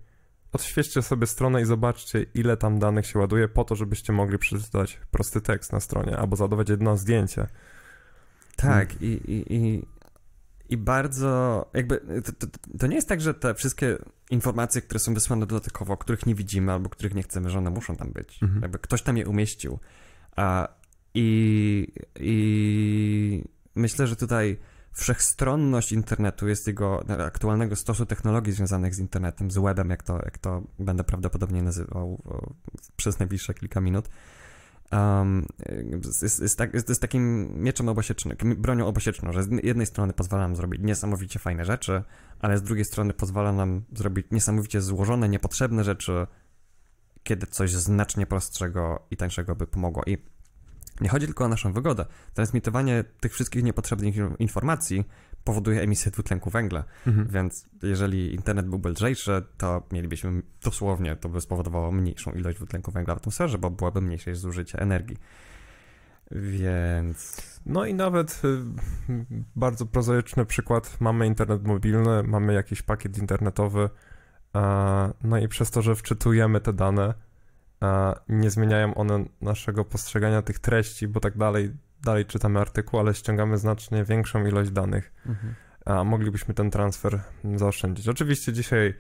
odświeżcie 0.52 1.02
sobie 1.02 1.26
stronę 1.26 1.62
i 1.62 1.64
zobaczcie, 1.64 2.26
ile 2.34 2.56
tam 2.56 2.78
danych 2.78 3.06
się 3.06 3.18
ładuje, 3.18 3.48
po 3.48 3.64
to, 3.64 3.76
żebyście 3.76 4.12
mogli 4.12 4.38
przeczytać 4.38 5.00
prosty 5.10 5.40
tekst 5.40 5.72
na 5.72 5.80
stronie 5.80 6.18
albo 6.18 6.36
załadować 6.36 6.68
jedno 6.68 6.96
zdjęcie. 6.96 7.46
Tak, 8.56 8.88
hmm. 8.88 9.00
i, 9.00 9.06
i, 9.06 9.54
i 9.56 9.86
i 10.68 10.76
bardzo, 10.76 11.70
jakby, 11.74 12.22
to, 12.24 12.32
to, 12.32 12.58
to, 12.78 12.86
nie 12.86 12.96
jest 12.96 13.08
tak, 13.08 13.20
że 13.20 13.34
te 13.34 13.54
wszystkie 13.54 13.98
informacje, 14.30 14.82
które 14.82 15.00
są 15.00 15.14
wysłane 15.14 15.46
dodatkowo, 15.46 15.96
których 15.96 16.26
nie 16.26 16.34
widzimy 16.34 16.72
albo 16.72 16.88
których 16.88 17.14
nie 17.14 17.22
chcemy, 17.22 17.50
że 17.50 17.58
one 17.58 17.70
muszą 17.70 17.96
tam 17.96 18.12
być. 18.12 18.42
Mhm. 18.42 18.62
Jakby 18.62 18.78
ktoś 18.78 19.02
tam 19.02 19.16
je 19.16 19.28
umieścił. 19.28 19.78
A, 20.36 20.68
i, 21.14 21.88
I 22.16 23.44
myślę, 23.74 24.06
że 24.06 24.16
tutaj 24.16 24.58
wszechstronność 24.92 25.92
internetu 25.92 26.48
jest 26.48 26.66
jego 26.66 27.04
aktualnego 27.26 27.76
stosu 27.76 28.06
technologii 28.06 28.52
związanych 28.52 28.94
z 28.94 28.98
internetem, 28.98 29.50
z 29.50 29.58
webem, 29.58 29.90
jak 29.90 30.02
to, 30.02 30.16
jak 30.24 30.38
to 30.38 30.62
będę 30.78 31.04
prawdopodobnie 31.04 31.62
nazywał 31.62 32.22
przez 32.96 33.18
najbliższe 33.18 33.54
kilka 33.54 33.80
minut 33.80 34.08
um, 34.92 35.46
jest, 36.22 36.40
jest, 36.42 36.58
tak, 36.58 36.74
jest, 36.74 36.88
jest, 36.88 37.00
takim 37.00 37.54
mieczem 37.62 37.88
obosiecznym, 37.88 38.36
bronią 38.56 38.86
obosieczną, 38.86 39.32
że 39.32 39.42
z 39.42 39.64
jednej 39.64 39.86
strony 39.86 40.12
pozwala 40.12 40.42
nam 40.42 40.56
zrobić 40.56 40.82
niesamowicie 40.82 41.38
fajne 41.38 41.64
rzeczy, 41.64 42.02
ale 42.40 42.58
z 42.58 42.62
drugiej 42.62 42.84
strony 42.84 43.14
pozwala 43.14 43.52
nam 43.52 43.82
zrobić 43.92 44.26
niesamowicie 44.30 44.80
złożone, 44.80 45.28
niepotrzebne 45.28 45.84
rzeczy, 45.84 46.26
kiedy 47.22 47.46
coś 47.46 47.72
znacznie 47.72 48.26
prostszego 48.26 49.06
i 49.10 49.16
tańszego 49.16 49.56
by 49.56 49.66
pomogło. 49.66 50.02
I 50.06 50.18
nie 51.00 51.08
chodzi 51.08 51.26
tylko 51.26 51.44
o 51.44 51.48
naszą 51.48 51.72
wygodę. 51.72 52.06
Transmitowanie 52.34 53.04
tych 53.20 53.32
wszystkich 53.32 53.62
niepotrzebnych 53.62 54.14
informacji 54.38 55.04
powoduje 55.44 55.82
emisję 55.82 56.12
dwutlenku 56.12 56.50
węgla, 56.50 56.84
mhm. 57.06 57.28
więc 57.28 57.66
jeżeli 57.82 58.34
internet 58.34 58.66
byłby 58.66 58.88
lżejszy, 58.88 59.42
to 59.56 59.82
mielibyśmy 59.92 60.42
dosłownie, 60.62 61.16
to 61.16 61.28
by 61.28 61.40
spowodowało 61.40 61.92
mniejszą 61.92 62.32
ilość 62.32 62.56
dwutlenku 62.56 62.92
węgla 62.92 63.14
w 63.14 63.18
atmosferze, 63.18 63.58
bo 63.58 63.70
byłoby 63.70 64.00
mniejsze 64.00 64.34
zużycie 64.34 64.78
energii. 64.78 65.16
Więc... 66.30 67.42
No 67.66 67.86
i 67.86 67.94
nawet 67.94 68.42
y, 68.44 68.58
bardzo 69.56 69.86
prozaiczny 69.86 70.44
przykład, 70.44 71.00
mamy 71.00 71.26
internet 71.26 71.66
mobilny, 71.66 72.22
mamy 72.22 72.54
jakiś 72.54 72.82
pakiet 72.82 73.18
internetowy, 73.18 73.90
no 75.24 75.38
i 75.38 75.48
przez 75.48 75.70
to, 75.70 75.82
że 75.82 75.94
wczytujemy 75.94 76.60
te 76.60 76.72
dane, 76.72 77.14
nie 78.28 78.50
zmieniają 78.50 78.94
one 78.94 79.24
naszego 79.40 79.84
postrzegania 79.84 80.42
tych 80.42 80.58
treści, 80.58 81.08
bo 81.08 81.20
tak 81.20 81.36
dalej 81.36 81.72
dalej 82.04 82.26
czytamy 82.26 82.60
artykuł, 82.60 83.00
ale 83.00 83.14
ściągamy 83.14 83.58
znacznie 83.58 84.04
większą 84.04 84.46
ilość 84.46 84.70
danych, 84.70 85.12
mhm. 85.26 85.54
a 85.84 86.04
moglibyśmy 86.04 86.54
ten 86.54 86.70
transfer 86.70 87.20
zaoszczędzić. 87.54 88.08
Oczywiście 88.08 88.52
dzisiaj 88.52 88.94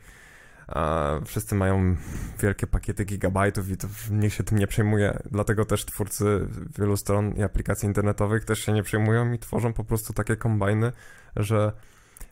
a, 0.68 1.12
wszyscy 1.24 1.54
mają 1.54 1.96
wielkie 2.40 2.66
pakiety 2.66 3.04
gigabajtów 3.04 3.70
i 3.70 3.76
to 3.76 3.88
nikt 4.10 4.34
się 4.34 4.44
tym 4.44 4.58
nie 4.58 4.66
przejmuje, 4.66 5.18
dlatego 5.30 5.64
też 5.64 5.84
twórcy 5.84 6.48
wielu 6.78 6.96
stron 6.96 7.32
i 7.32 7.42
aplikacji 7.42 7.86
internetowych 7.86 8.44
też 8.44 8.58
się 8.58 8.72
nie 8.72 8.82
przejmują 8.82 9.32
i 9.32 9.38
tworzą 9.38 9.72
po 9.72 9.84
prostu 9.84 10.12
takie 10.12 10.36
kombajny, 10.36 10.92
że 11.36 11.72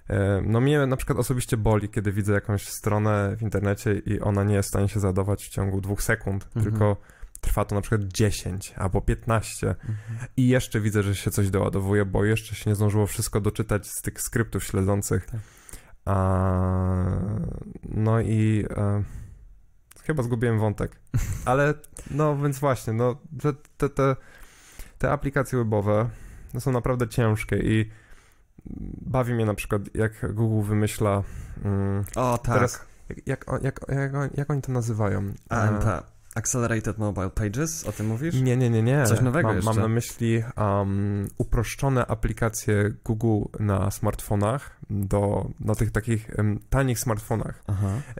e, 0.08 0.42
no 0.46 0.60
mnie 0.60 0.86
na 0.86 0.96
przykład 0.96 1.18
osobiście 1.18 1.56
boli, 1.56 1.88
kiedy 1.88 2.12
widzę 2.12 2.32
jakąś 2.32 2.68
stronę 2.68 3.36
w 3.36 3.42
internecie 3.42 3.94
i 3.94 4.20
ona 4.20 4.44
nie 4.44 4.54
jest 4.54 4.68
w 4.68 4.70
stanie 4.70 4.88
się 4.88 5.00
załadować 5.00 5.44
w 5.44 5.48
ciągu 5.48 5.80
dwóch 5.80 6.02
sekund, 6.02 6.44
mhm. 6.44 6.64
tylko 6.64 6.96
trwa 7.40 7.64
to 7.64 7.74
na 7.74 7.80
przykład 7.80 8.02
10 8.02 8.74
albo 8.76 9.00
15 9.00 9.68
mhm. 9.68 9.96
i 10.36 10.48
jeszcze 10.48 10.80
widzę, 10.80 11.02
że 11.02 11.14
się 11.14 11.30
coś 11.30 11.50
doładowuje, 11.50 12.04
bo 12.04 12.24
jeszcze 12.24 12.54
się 12.54 12.70
nie 12.70 12.76
zdążyło 12.76 13.06
wszystko 13.06 13.40
doczytać 13.40 13.86
z 13.86 14.02
tych 14.02 14.22
skryptów 14.22 14.64
śledzących. 14.64 15.26
Tak. 15.26 15.40
A, 16.04 17.06
no 17.84 18.20
i 18.20 18.66
e, 18.70 19.02
chyba 20.02 20.22
zgubiłem 20.22 20.58
wątek, 20.58 21.00
ale 21.44 21.74
no 22.10 22.36
więc 22.36 22.58
właśnie, 22.58 22.92
no 22.92 23.16
że 23.42 23.54
te, 23.76 23.88
te, 23.88 24.16
te 24.98 25.12
aplikacje 25.12 25.58
webowe 25.58 26.10
no, 26.54 26.60
są 26.60 26.72
naprawdę 26.72 27.08
ciężkie 27.08 27.56
i 27.56 27.90
bawi 29.00 29.34
mnie 29.34 29.46
na 29.46 29.54
przykład 29.54 29.82
jak 29.94 30.34
Google 30.34 30.68
wymyśla 30.68 31.22
mm, 31.64 32.04
o 32.16 32.38
tak 32.38 32.54
teraz, 32.54 32.86
jak, 33.08 33.26
jak, 33.26 33.46
jak, 33.62 33.80
jak, 34.12 34.36
jak 34.36 34.50
oni 34.50 34.62
to 34.62 34.72
nazywają? 34.72 35.32
AMP. 35.48 35.84
Accelerated 36.40 36.98
Mobile 36.98 37.30
Pages, 37.30 37.86
o 37.86 37.92
tym 37.92 38.06
mówisz? 38.06 38.34
Nie, 38.34 38.56
nie, 38.56 38.70
nie, 38.70 38.82
nie. 38.82 39.06
Coś 39.06 39.20
nowego 39.20 39.48
mam, 39.48 39.56
jeszcze. 39.56 39.70
Mam 39.70 39.80
na 39.80 39.88
myśli 39.88 40.42
um, 40.56 41.28
uproszczone 41.38 42.06
aplikacje 42.06 42.90
Google 43.04 43.44
na 43.58 43.90
smartfonach, 43.90 44.76
do, 44.90 45.50
na 45.60 45.74
tych 45.74 45.90
takich 45.90 46.30
um, 46.38 46.60
tanich 46.70 46.98
smartfonach. 46.98 47.62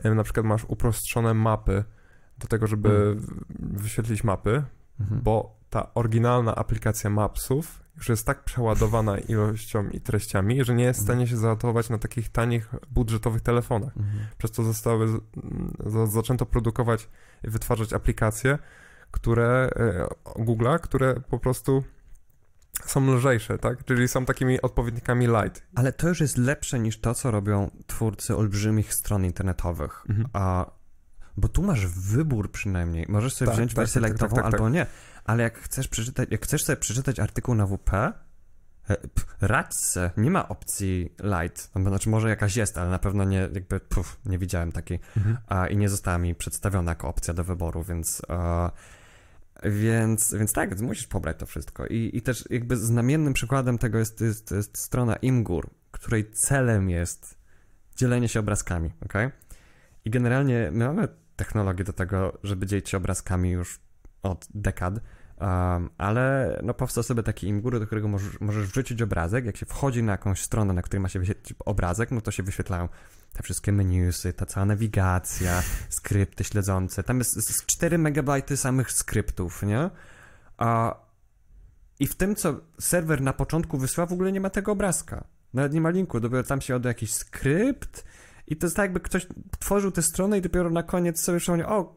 Um, 0.03 0.15
na 0.15 0.23
przykład 0.23 0.45
masz 0.45 0.65
uproszczone 0.67 1.33
mapy 1.33 1.83
do 2.39 2.47
tego, 2.47 2.67
żeby 2.67 2.89
mm. 2.89 3.43
wyświetlić 3.59 4.23
mapy, 4.23 4.63
mhm. 4.99 5.21
bo 5.21 5.60
ta 5.71 5.93
oryginalna 5.93 6.55
aplikacja 6.55 7.09
Mapsów 7.09 7.83
już 7.97 8.09
jest 8.09 8.25
tak 8.25 8.43
przeładowana 8.43 9.17
ilością 9.33 9.89
i 9.89 10.01
treściami, 10.01 10.63
że 10.63 10.75
nie 10.75 10.83
jest 10.83 10.99
w 10.99 11.03
stanie 11.03 11.27
się 11.27 11.37
załadować 11.37 11.89
na 11.89 11.97
takich 11.97 12.29
tanich, 12.29 12.69
budżetowych 12.89 13.41
telefonach. 13.41 13.97
Mhm. 13.97 14.25
Przez 14.37 14.51
to 14.51 14.63
zostały, 14.63 15.07
zaczęto 16.05 16.45
produkować 16.45 17.09
i 17.43 17.49
wytwarzać 17.49 17.93
aplikacje, 17.93 18.57
które, 19.11 19.69
e, 19.75 20.07
Google'a, 20.43 20.79
które 20.79 21.15
po 21.29 21.39
prostu 21.39 21.83
są 22.85 23.15
lżejsze, 23.15 23.57
tak? 23.57 23.85
Czyli 23.85 24.07
są 24.07 24.25
takimi 24.25 24.61
odpowiednikami 24.61 25.27
light. 25.27 25.67
Ale 25.75 25.93
to 25.93 26.07
już 26.07 26.21
jest 26.21 26.37
lepsze 26.37 26.79
niż 26.79 26.99
to, 26.99 27.13
co 27.13 27.31
robią 27.31 27.71
twórcy 27.87 28.35
olbrzymich 28.35 28.93
stron 28.93 29.25
internetowych. 29.25 30.03
Mhm. 30.09 30.27
A, 30.33 30.71
bo 31.41 31.47
tu 31.47 31.61
masz 31.61 31.87
wybór 31.87 32.51
przynajmniej. 32.51 33.05
Możesz 33.09 33.33
sobie 33.33 33.47
tak, 33.47 33.55
wziąć 33.55 33.71
tak, 33.71 33.75
wersję 33.75 34.01
tak, 34.01 34.09
tak 34.09 34.11
lightową 34.11 34.35
tak, 34.35 34.45
tak, 34.45 34.53
albo 34.53 34.69
nie 34.69 34.85
ale 35.25 35.43
jak 35.43 35.59
chcesz 35.59 35.87
przeczytać, 35.87 36.31
jak 36.31 36.43
chcesz 36.43 36.63
sobie 36.63 36.77
przeczytać 36.77 37.19
artykuł 37.19 37.55
na 37.55 37.67
WP, 37.67 37.93
e, 37.93 38.13
radź 39.41 39.73
se, 39.73 40.11
nie 40.17 40.31
ma 40.31 40.47
opcji 40.47 41.15
light, 41.23 41.71
no, 41.75 41.89
znaczy 41.89 42.09
może 42.09 42.29
jakaś 42.29 42.55
jest, 42.55 42.77
ale 42.77 42.89
na 42.89 42.99
pewno 42.99 43.23
nie, 43.23 43.49
jakby, 43.53 43.79
puf, 43.79 44.19
nie 44.25 44.37
widziałem 44.37 44.71
takiej 44.71 44.99
mhm. 45.17 45.37
a, 45.47 45.67
i 45.67 45.77
nie 45.77 45.89
została 45.89 46.17
mi 46.17 46.35
przedstawiona 46.35 46.91
jako 46.91 47.07
opcja 47.07 47.33
do 47.33 47.43
wyboru, 47.43 47.83
więc... 47.83 48.21
A, 48.27 48.71
więc, 49.63 50.33
więc 50.33 50.53
tak, 50.53 50.69
więc 50.69 50.81
musisz 50.81 51.07
pobrać 51.07 51.37
to 51.37 51.45
wszystko. 51.45 51.85
I, 51.87 52.09
I 52.13 52.21
też 52.21 52.45
jakby 52.49 52.77
znamiennym 52.77 53.33
przykładem 53.33 53.77
tego 53.77 53.97
jest, 53.97 54.21
jest, 54.21 54.51
jest 54.51 54.77
strona 54.77 55.15
Imgur, 55.15 55.69
której 55.91 56.31
celem 56.31 56.89
jest 56.89 57.37
dzielenie 57.95 58.29
się 58.29 58.39
obrazkami, 58.39 58.91
ok? 59.05 59.13
I 60.05 60.09
generalnie 60.09 60.69
my 60.71 60.85
mamy 60.87 61.07
technologię 61.41 61.83
do 61.83 61.93
tego, 61.93 62.37
żeby 62.43 62.65
dzielić 62.65 62.89
się 62.89 62.97
obrazkami 62.97 63.49
już 63.49 63.79
od 64.23 64.47
dekad, 64.53 64.93
um, 65.39 65.89
ale 65.97 66.59
no 66.63 66.73
powstał 66.73 67.03
sobie 67.03 67.23
taki 67.23 67.47
imgur, 67.47 67.79
do 67.79 67.85
którego 67.85 68.07
możesz, 68.07 68.41
możesz 68.41 68.67
wrzucić 68.67 69.01
obrazek. 69.01 69.45
Jak 69.45 69.57
się 69.57 69.65
wchodzi 69.65 70.03
na 70.03 70.11
jakąś 70.11 70.41
stronę, 70.41 70.73
na 70.73 70.81
której 70.81 71.01
ma 71.01 71.09
się 71.09 71.19
wyświetlić 71.19 71.59
obrazek, 71.65 72.11
no 72.11 72.21
to 72.21 72.31
się 72.31 72.43
wyświetlają 72.43 72.89
te 73.33 73.43
wszystkie 73.43 73.71
menusy, 73.71 74.33
ta 74.33 74.45
cała 74.45 74.65
nawigacja, 74.65 75.63
skrypty 75.99 76.43
śledzące. 76.43 77.03
Tam 77.03 77.17
jest, 77.17 77.35
jest 77.35 77.65
4 77.65 77.97
megabajty 77.97 78.57
samych 78.57 78.91
skryptów, 78.91 79.63
nie? 79.63 79.89
A, 80.57 80.95
I 81.99 82.07
w 82.07 82.15
tym, 82.15 82.35
co 82.35 82.61
serwer 82.79 83.21
na 83.21 83.33
początku 83.33 83.77
wysłał, 83.77 84.07
w 84.07 84.13
ogóle 84.13 84.31
nie 84.31 84.41
ma 84.41 84.49
tego 84.49 84.71
obrazka. 84.71 85.23
Nawet 85.53 85.73
nie 85.73 85.81
ma 85.81 85.89
linku, 85.89 86.19
dopiero 86.19 86.43
tam 86.43 86.61
się 86.61 86.75
odda 86.75 86.89
jakiś 86.89 87.13
skrypt 87.13 88.03
i 88.51 88.55
to 88.55 88.65
jest 88.65 88.75
tak, 88.75 88.83
jakby 88.83 88.99
ktoś 88.99 89.27
tworzył 89.59 89.91
tę 89.91 90.01
stronę 90.01 90.37
i 90.37 90.41
dopiero 90.41 90.69
na 90.69 90.83
koniec 90.83 91.21
sobie 91.21 91.39
przypomniał, 91.39 91.79
o, 91.79 91.95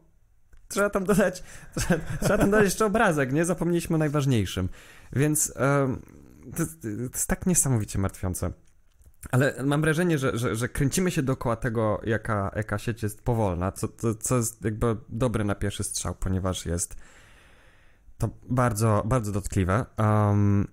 trzeba 0.67 0.89
tam 0.89 1.03
dodać, 1.03 1.43
trzeba, 2.21 2.37
tam 2.37 2.51
dodać 2.51 2.63
jeszcze 2.63 2.85
obrazek, 2.85 3.33
nie? 3.33 3.45
Zapomnieliśmy 3.45 3.95
o 3.95 3.99
najważniejszym. 3.99 4.69
Więc 5.13 5.53
um, 5.55 6.01
to, 6.57 6.65
to, 6.81 6.87
jest 6.87 7.27
tak 7.27 7.45
niesamowicie 7.45 7.99
martwiące. 7.99 8.51
Ale 9.31 9.63
mam 9.63 9.81
wrażenie, 9.81 10.17
że, 10.17 10.37
że, 10.37 10.55
że, 10.55 10.69
kręcimy 10.69 11.11
się 11.11 11.23
dookoła 11.23 11.55
tego, 11.55 12.01
jaka, 12.03 12.51
jaka 12.55 12.77
sieć 12.77 13.03
jest 13.03 13.21
powolna, 13.21 13.71
co, 13.71 13.87
co, 13.87 14.15
co 14.15 14.37
jest 14.37 14.65
jakby 14.65 14.97
dobre 15.09 15.43
na 15.43 15.55
pierwszy 15.55 15.83
strzał, 15.83 16.15
ponieważ 16.15 16.65
jest 16.65 16.95
to 18.17 18.29
bardzo, 18.49 19.03
bardzo 19.05 19.31
dotkliwe. 19.31 19.85
Um, 19.97 20.67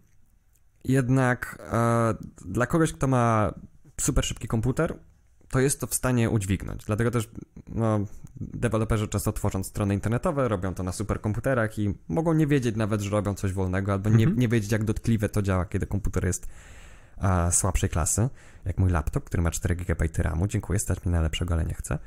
jednak 0.85 1.63
e, 1.73 2.15
dla 2.45 2.67
kogoś, 2.67 2.93
kto 2.93 3.07
ma 3.07 3.55
super 4.01 4.25
szybki 4.25 4.49
komputer, 4.49 4.99
to 5.53 5.61
jest 5.61 5.81
to 5.81 5.87
w 5.87 5.95
stanie 5.95 6.31
udźwignąć. 6.31 6.85
Dlatego 6.85 7.11
też 7.11 7.31
no, 7.69 8.01
deweloperzy 8.41 9.09
często 9.09 9.33
tworząc 9.33 9.67
strony 9.67 9.95
internetowe 9.95 10.49
robią 10.49 10.75
to 10.75 10.83
na 10.83 10.93
superkomputerach 10.93 11.79
i 11.79 11.95
mogą 12.09 12.33
nie 12.33 12.47
wiedzieć 12.47 12.77
nawet, 12.77 13.01
że 13.01 13.11
robią 13.11 13.35
coś 13.35 13.53
wolnego, 13.53 13.93
albo 13.93 14.11
nie, 14.11 14.25
mhm. 14.25 14.39
nie 14.39 14.49
wiedzieć, 14.49 14.73
jak 14.73 14.85
dotkliwe 14.85 15.29
to 15.29 15.43
działa, 15.43 15.65
kiedy 15.65 15.87
komputer 15.87 16.25
jest 16.25 16.47
a, 17.17 17.51
słabszej 17.51 17.91
klasy, 17.91 18.29
jak 18.65 18.79
mój 18.79 18.91
laptop, 18.91 19.25
który 19.25 19.43
ma 19.43 19.51
4 19.51 19.77
GB 19.77 20.05
RAMu. 20.19 20.47
Dziękuję, 20.47 20.79
stać 20.79 21.05
mi 21.05 21.13
na 21.13 21.21
lepszego, 21.21 21.55
ale 21.55 21.65
nie 21.65 21.75
chcę. 21.75 21.99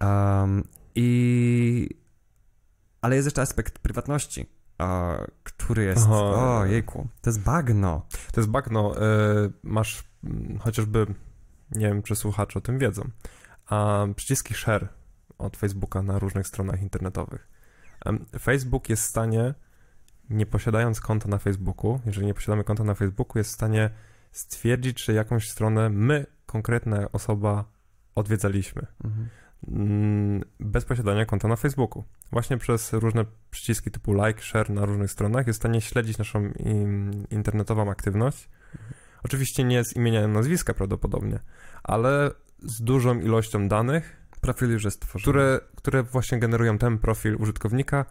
Um, 0.00 0.64
I... 0.94 1.88
Ale 3.00 3.16
jest 3.16 3.26
jeszcze 3.26 3.42
aspekt 3.42 3.78
prywatności, 3.78 4.46
który 5.42 5.84
jest... 5.84 6.02
Aha. 6.04 6.58
O, 6.60 6.64
jejku, 6.66 7.08
to 7.22 7.30
jest 7.30 7.40
bagno. 7.40 8.06
To 8.32 8.40
jest 8.40 8.50
bagno. 8.50 8.96
Y, 8.96 9.52
masz 9.62 10.04
chociażby 10.58 11.06
nie 11.74 11.86
wiem, 11.86 12.02
czy 12.02 12.16
słuchacze 12.16 12.58
o 12.58 12.62
tym 12.62 12.78
wiedzą. 12.78 13.10
A 13.66 14.06
przyciski 14.16 14.54
share 14.54 14.88
od 15.38 15.56
Facebooka 15.56 16.02
na 16.02 16.18
różnych 16.18 16.46
stronach 16.46 16.82
internetowych. 16.82 17.48
Facebook 18.40 18.88
jest 18.88 19.02
w 19.02 19.06
stanie, 19.06 19.54
nie 20.30 20.46
posiadając 20.46 21.00
konta 21.00 21.28
na 21.28 21.38
Facebooku, 21.38 22.00
jeżeli 22.06 22.26
nie 22.26 22.34
posiadamy 22.34 22.64
konta 22.64 22.84
na 22.84 22.94
Facebooku, 22.94 23.38
jest 23.38 23.50
w 23.50 23.54
stanie 23.54 23.90
stwierdzić, 24.32 25.04
czy 25.04 25.12
jakąś 25.12 25.50
stronę 25.50 25.90
my, 25.90 26.26
konkretna 26.46 27.12
osoba, 27.12 27.64
odwiedzaliśmy. 28.14 28.86
Mhm. 29.04 29.28
Mm, 29.68 30.44
Bez 30.60 30.84
posiadania 30.84 31.26
konta 31.26 31.48
na 31.48 31.56
Facebooku. 31.56 32.04
Właśnie 32.32 32.58
przez 32.58 32.92
różne 32.92 33.24
przyciski 33.50 33.90
typu 33.90 34.12
like, 34.12 34.42
share 34.42 34.70
na 34.70 34.84
różnych 34.84 35.10
stronach 35.10 35.46
jest 35.46 35.58
w 35.58 35.62
stanie 35.62 35.80
śledzić 35.80 36.18
naszą 36.18 36.52
internetową 37.30 37.90
aktywność. 37.90 38.48
Oczywiście 39.24 39.64
nie 39.64 39.84
z 39.84 39.96
imienia 39.96 40.24
i 40.24 40.28
nazwiska 40.28 40.74
prawdopodobnie, 40.74 41.38
ale 41.82 42.30
z 42.62 42.82
dużą 42.82 43.20
ilością 43.20 43.68
danych, 43.68 44.16
Profil 44.40 44.70
już 44.70 44.84
jest 44.84 45.00
tworzony. 45.00 45.22
które, 45.32 45.60
które 45.76 46.02
właśnie 46.02 46.38
generują 46.38 46.78
ten 46.78 46.98
profil 46.98 47.36
użytkownika 47.40 48.04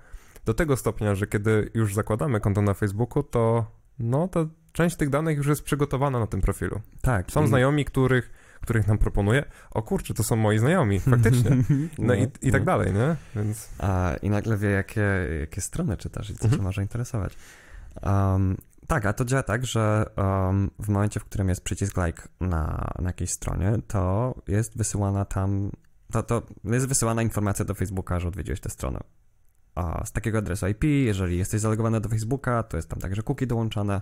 do 0.45 0.53
tego 0.53 0.77
stopnia, 0.77 1.15
że 1.15 1.27
kiedy 1.27 1.71
już 1.73 1.93
zakładamy 1.93 2.39
konto 2.39 2.61
na 2.61 2.73
Facebooku, 2.73 3.23
to 3.23 3.65
no 3.99 4.27
to 4.27 4.47
część 4.71 4.95
tych 4.95 5.09
danych 5.09 5.37
już 5.37 5.47
jest 5.47 5.63
przygotowana 5.63 6.19
na 6.19 6.27
tym 6.27 6.41
profilu. 6.41 6.81
Tak. 7.01 7.31
Są 7.31 7.43
i- 7.43 7.47
znajomi, 7.47 7.85
których, 7.85 8.31
których 8.61 8.87
nam 8.87 8.97
proponuje, 8.97 9.43
o 9.71 9.81
kurczę, 9.81 10.13
to 10.13 10.23
są 10.23 10.35
moi 10.35 10.57
znajomi, 10.59 10.99
faktycznie. 10.99 11.51
No, 11.97 12.13
i, 12.13 12.27
i 12.41 12.51
tak 12.51 12.61
no. 12.61 12.65
dalej, 12.65 12.93
nie? 12.93 13.15
Więc 13.35 13.69
A, 13.79 14.13
I 14.21 14.29
nagle 14.29 14.57
wie, 14.57 14.69
jakie, 14.69 15.05
jakie 15.39 15.61
strony 15.61 15.97
czytasz 15.97 16.29
i 16.29 16.33
co 16.33 16.39
cię 16.39 16.45
Mhm. 16.45 16.63
może 16.63 16.81
interesować. 16.81 17.33
Um, 18.03 18.57
tak, 18.87 19.05
a 19.05 19.13
to 19.13 19.25
działa 19.25 19.43
tak, 19.43 19.65
że 19.65 20.05
um, 20.17 20.71
w 20.79 20.89
momencie, 20.89 21.19
w 21.19 21.25
którym 21.25 21.49
jest 21.49 21.63
przycisk 21.63 21.97
like 22.05 22.27
na, 22.39 22.91
na 22.99 23.09
jakiejś 23.09 23.29
stronie, 23.29 23.77
to 23.87 24.35
jest 24.47 24.77
wysyłana 24.77 25.25
tam, 25.25 25.71
to, 26.11 26.23
to 26.23 26.41
jest 26.63 26.87
wysyłana 26.87 27.21
informacja 27.21 27.65
do 27.65 27.73
Facebooka, 27.73 28.19
że 28.19 28.27
odwiedziłeś 28.27 28.59
tę 28.59 28.69
stronę. 28.69 28.99
A 29.75 30.05
z 30.05 30.11
takiego 30.11 30.37
adresu 30.37 30.67
IP, 30.67 30.83
jeżeli 30.83 31.37
jesteś 31.37 31.61
zalogowany 31.61 32.01
do 32.01 32.09
Facebooka, 32.09 32.63
to 32.63 32.77
jest 32.77 32.89
tam 32.89 32.99
także 32.99 33.23
cookie 33.23 33.47
dołączane, 33.47 34.01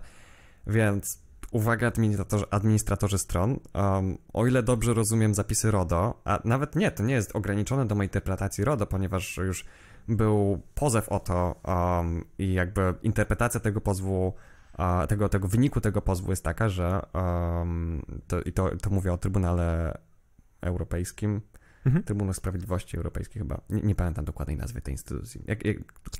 więc 0.67 1.19
uwaga 1.51 1.88
administratorzy, 1.88 2.45
administratorzy 2.51 3.17
stron, 3.17 3.59
um, 3.73 4.17
o 4.33 4.47
ile 4.47 4.63
dobrze 4.63 4.93
rozumiem 4.93 5.33
zapisy 5.33 5.71
RODO, 5.71 6.21
a 6.25 6.39
nawet 6.45 6.75
nie, 6.75 6.91
to 6.91 7.03
nie 7.03 7.13
jest 7.13 7.35
ograniczone 7.35 7.85
do 7.88 7.95
mojej 7.95 8.07
interpretacji 8.07 8.63
RODO, 8.63 8.85
ponieważ 8.85 9.38
już 9.38 9.65
był 10.07 10.61
pozew 10.75 11.09
o 11.09 11.19
to 11.19 11.55
um, 11.63 12.25
i 12.38 12.53
jakby 12.53 12.93
interpretacja 13.03 13.59
tego 13.59 13.81
pozwu, 13.81 14.33
tego, 15.09 15.29
tego 15.29 15.47
wyniku 15.47 15.81
tego 15.81 16.01
pozwu 16.01 16.31
jest 16.31 16.43
taka, 16.43 16.69
że 16.69 17.01
um, 17.13 18.01
to, 18.27 18.41
i 18.41 18.51
to, 18.53 18.77
to 18.77 18.89
mówię 18.89 19.13
o 19.13 19.17
Trybunale 19.17 19.97
Europejskim, 20.61 21.41
mhm. 21.85 22.03
Trybunał 22.03 22.33
Sprawiedliwości 22.33 22.97
Europejskiej 22.97 23.41
chyba, 23.41 23.61
nie, 23.69 23.81
nie 23.81 23.95
pamiętam 23.95 24.25
dokładnej 24.25 24.57
nazwy 24.57 24.81
tej 24.81 24.93
instytucji. 24.93 25.43
Jak, 25.47 25.65
jak, 25.65 25.77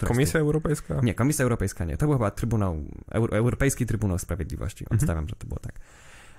Komisja 0.08 0.40
Europejska? 0.40 1.00
Nie, 1.04 1.14
Komisja 1.14 1.44
Europejska 1.44 1.86
nie, 1.86 1.98
to 1.98 2.06
był 2.06 2.16
chyba 2.16 2.32
Trybunał, 2.32 2.78
Euro, 3.12 3.38
Europejski 3.38 3.86
Trybunał 3.86 4.20
Sprawiedliwości, 4.20 4.84
Mhm. 4.84 5.00
odstawiam, 5.00 5.28
że 5.28 5.36
to 5.36 5.48
było 5.48 5.60
tak. 5.60 5.80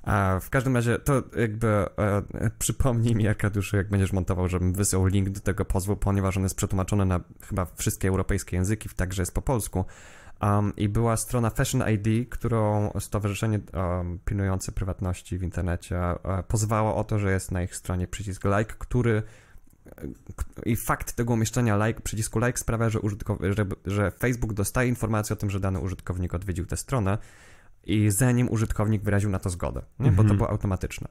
A 0.03 0.41
w 0.43 0.51
każdym 0.51 0.77
razie 0.77 0.99
to 0.99 1.23
jakby 1.37 1.67
e, 1.69 2.23
przypomnij 2.59 3.15
mi, 3.15 3.29
Arkadiuszu, 3.29 3.77
jak 3.77 3.89
będziesz 3.89 4.13
montował, 4.13 4.49
żebym 4.49 4.73
wysłał 4.73 5.07
link 5.07 5.29
do 5.29 5.41
tego 5.41 5.65
pozwu, 5.65 5.97
ponieważ 5.97 6.37
on 6.37 6.43
jest 6.43 6.57
przetłumaczony 6.57 7.05
na 7.05 7.21
chyba 7.49 7.67
wszystkie 7.77 8.09
europejskie 8.09 8.57
języki, 8.57 8.89
także 8.97 9.23
jest 9.23 9.35
po 9.35 9.43
polsku. 9.43 9.85
Um, 10.41 10.73
I 10.77 10.89
była 10.89 11.17
strona 11.17 11.51
Fashion 11.51 11.83
ID, 11.91 12.29
którą 12.31 12.91
Stowarzyszenie 13.01 13.61
um, 13.75 14.19
Pilnujące 14.25 14.73
Prywatności 14.73 15.39
w 15.39 15.43
internecie 15.43 15.97
e, 15.99 16.43
pozwało 16.49 16.97
o 16.97 17.05
to, 17.05 17.19
że 17.19 17.33
jest 17.33 17.51
na 17.53 17.63
ich 17.63 17.77
stronie 17.77 18.07
przycisk 18.09 18.45
like, 18.45 18.75
który 18.79 19.23
e, 19.87 20.07
i 20.67 20.77
fakt 20.77 21.13
tego 21.13 21.33
umieszczenia 21.35 21.87
like, 21.87 22.01
przycisku 22.01 22.39
like 22.39 22.59
sprawia, 22.59 22.89
że, 22.91 22.99
że, 23.41 23.67
że 23.87 24.11
Facebook 24.11 24.53
dostaje 24.53 24.89
informację 24.89 25.35
o 25.35 25.37
tym, 25.37 25.51
że 25.51 25.61
dany 25.61 25.79
użytkownik 25.79 26.35
odwiedził 26.35 26.67
tę 26.67 26.77
stronę 26.77 27.19
i 27.85 28.11
zanim 28.11 28.51
użytkownik 28.51 29.03
wyraził 29.03 29.31
na 29.31 29.39
to 29.39 29.51
zgodę, 29.51 29.83
nie? 30.01 30.11
bo 30.11 30.17
to 30.17 30.23
Mhm. 30.23 30.37
było 30.37 30.51
automatyczne. 30.51 31.09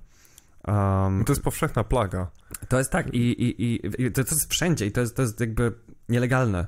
Um, 0.67 1.23
To 1.25 1.31
jest 1.31 1.43
powszechna 1.43 1.83
plaga. 1.83 2.27
to 2.69 2.77
jest 2.77 2.91
tak 2.91 3.13
i, 3.13 3.17
i, 3.43 3.63
i, 3.63 3.85
i 4.05 4.11
to, 4.11 4.23
to 4.23 4.35
jest 4.35 4.49
wszędzie 4.51 4.85
i 4.85 4.91
to 4.91 5.01
jest, 5.01 5.15
to 5.15 5.21
jest 5.21 5.39
jakby 5.39 5.73
nielegalne, 6.09 6.67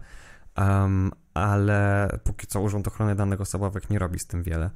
um, 0.58 1.12
ale 1.34 2.10
póki 2.24 2.48
co 2.48 2.62
Urząd 2.62 2.88
Ochrony 2.88 3.16
Danych 3.16 3.42
Osobowych 3.42 3.90
nie 3.90 4.00
robi 4.00 4.20
z 4.20 4.28
tym 4.28 4.44
wiele. 4.44 4.70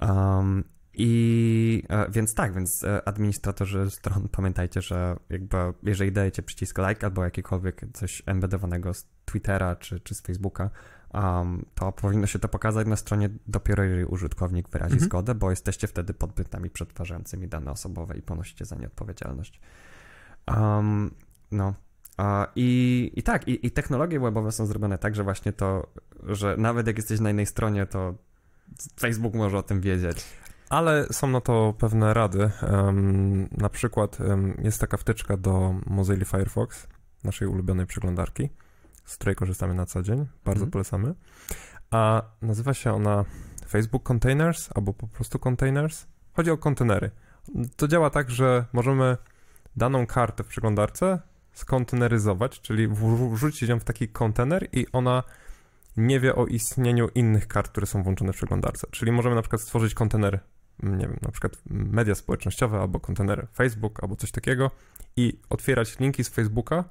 Um, 0.00 0.64
I 0.94 1.82
e, 1.88 2.10
więc 2.10 2.34
tak, 2.34 2.54
więc 2.54 2.84
e, 2.84 3.08
administratorzy 3.08 3.90
stron 3.90 4.28
pamiętajcie, 4.28 4.82
że 4.82 5.16
jakby 5.30 5.56
jeżeli 5.82 6.12
dajecie 6.12 6.42
przycisk 6.42 6.78
like 6.78 7.06
albo 7.06 7.24
jakiekolwiek 7.24 7.80
coś 7.92 8.22
embedowanego 8.26 8.94
z 8.94 9.06
Twittera 9.24 9.76
czy, 9.76 10.00
czy 10.00 10.14
z 10.14 10.20
Facebooka, 10.20 10.70
um, 11.14 11.64
to 11.74 11.92
powinno 11.92 12.26
się 12.26 12.38
to 12.38 12.48
pokazać 12.48 12.86
na 12.86 12.96
stronie 12.96 13.30
dopiero 13.46 13.84
jeżeli 13.84 14.04
użytkownik 14.04 14.68
wyrazi 14.68 14.92
Mhm. 14.92 15.08
zgodę, 15.08 15.34
bo 15.34 15.50
jesteście 15.50 15.86
wtedy 15.86 16.14
podbytami 16.14 16.70
przetwarzającymi 16.70 17.48
dane 17.48 17.70
osobowe 17.70 18.16
i 18.16 18.22
ponosicie 18.22 18.64
za 18.64 18.76
nie 18.76 18.86
odpowiedzialność. 18.86 19.60
Um, 20.46 21.10
no. 21.50 21.74
I, 22.56 23.10
I 23.16 23.22
tak, 23.22 23.48
i, 23.48 23.66
i 23.66 23.70
technologie 23.70 24.20
webowe 24.20 24.52
są 24.52 24.66
zrobione 24.66 24.98
tak, 24.98 25.14
że 25.14 25.24
właśnie 25.24 25.52
to, 25.52 25.86
że 26.26 26.56
nawet 26.56 26.86
jak 26.86 26.96
jesteś 26.96 27.20
na 27.20 27.30
innej 27.30 27.46
stronie, 27.46 27.86
to 27.86 28.14
Facebook 29.00 29.34
może 29.34 29.58
o 29.58 29.62
tym 29.62 29.80
wiedzieć. 29.80 30.24
Ale 30.70 31.06
są 31.12 31.26
na 31.26 31.40
to 31.40 31.74
pewne 31.78 32.14
rady. 32.14 32.50
Em, 32.62 33.48
na 33.56 33.68
przykład 33.68 34.20
em, 34.20 34.54
jest 34.62 34.80
taka 34.80 34.96
wtyczka 34.96 35.36
do 35.36 35.74
Mozilla 35.86 36.24
Firefox, 36.24 36.86
naszej 37.24 37.48
ulubionej 37.48 37.86
przeglądarki, 37.86 38.48
z 39.04 39.16
której 39.16 39.34
korzystamy 39.36 39.74
na 39.74 39.86
co 39.86 40.02
dzień. 40.02 40.18
Bardzo 40.44 40.64
Mhm. 40.64 40.70
polecamy. 40.70 41.14
A 41.90 42.22
nazywa 42.42 42.74
się 42.74 42.92
ona 42.92 43.24
Facebook 43.68 44.02
Containers 44.02 44.68
albo 44.74 44.92
po 44.92 45.06
prostu 45.06 45.38
Containers. 45.48 46.06
Chodzi 46.32 46.50
o 46.50 46.58
kontenery. 46.58 47.10
To 47.76 47.88
działa 47.88 48.10
tak, 48.10 48.30
że 48.30 48.64
możemy 48.72 49.16
daną 49.76 50.06
kartę 50.06 50.44
w 50.44 50.46
przeglądarce 50.46 51.18
skonteneryzować, 51.58 52.60
czyli 52.60 52.88
wrzu- 52.88 53.34
wrzucić 53.34 53.68
ją 53.68 53.80
w 53.80 53.84
taki 53.84 54.08
kontener 54.08 54.68
i 54.72 54.86
ona 54.92 55.22
nie 55.96 56.20
wie 56.20 56.34
o 56.34 56.46
istnieniu 56.46 57.08
innych 57.14 57.48
kart, 57.48 57.68
które 57.70 57.86
są 57.86 58.02
włączone 58.02 58.32
w 58.32 58.36
przeglądarce. 58.36 58.86
Czyli 58.90 59.12
możemy 59.12 59.34
na 59.34 59.42
przykład 59.42 59.62
stworzyć 59.62 59.94
kontener, 59.94 60.40
mm, 60.82 60.98
nie 60.98 61.06
wiem, 61.06 61.18
na 61.22 61.30
przykład 61.30 61.52
media 61.70 62.14
społecznościowe 62.14 62.80
albo 62.80 63.00
kontener 63.00 63.46
Facebook 63.54 64.02
albo 64.02 64.16
coś 64.16 64.30
takiego 64.30 64.70
i 65.16 65.40
otwierać 65.50 65.98
linki 65.98 66.24
z 66.24 66.28
Facebooka 66.28 66.84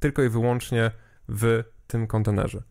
tylko 0.00 0.22
i 0.22 0.28
wyłącznie 0.28 0.90
w 1.28 1.64
tym 1.86 2.06
kontenerze. 2.06 2.62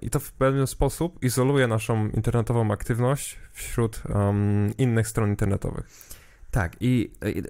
I 0.00 0.10
to 0.10 0.20
w 0.20 0.32
pewien 0.32 0.66
sposób 0.66 1.24
izoluje 1.24 1.66
naszą 1.66 2.08
internetową 2.08 2.70
aktywność 2.70 3.38
wśród 3.52 4.02
em, 4.08 4.76
innych 4.78 5.08
stron 5.08 5.30
internetowych. 5.30 5.86
Tak, 6.50 6.76
i, 6.80 7.12
i, 7.26 7.42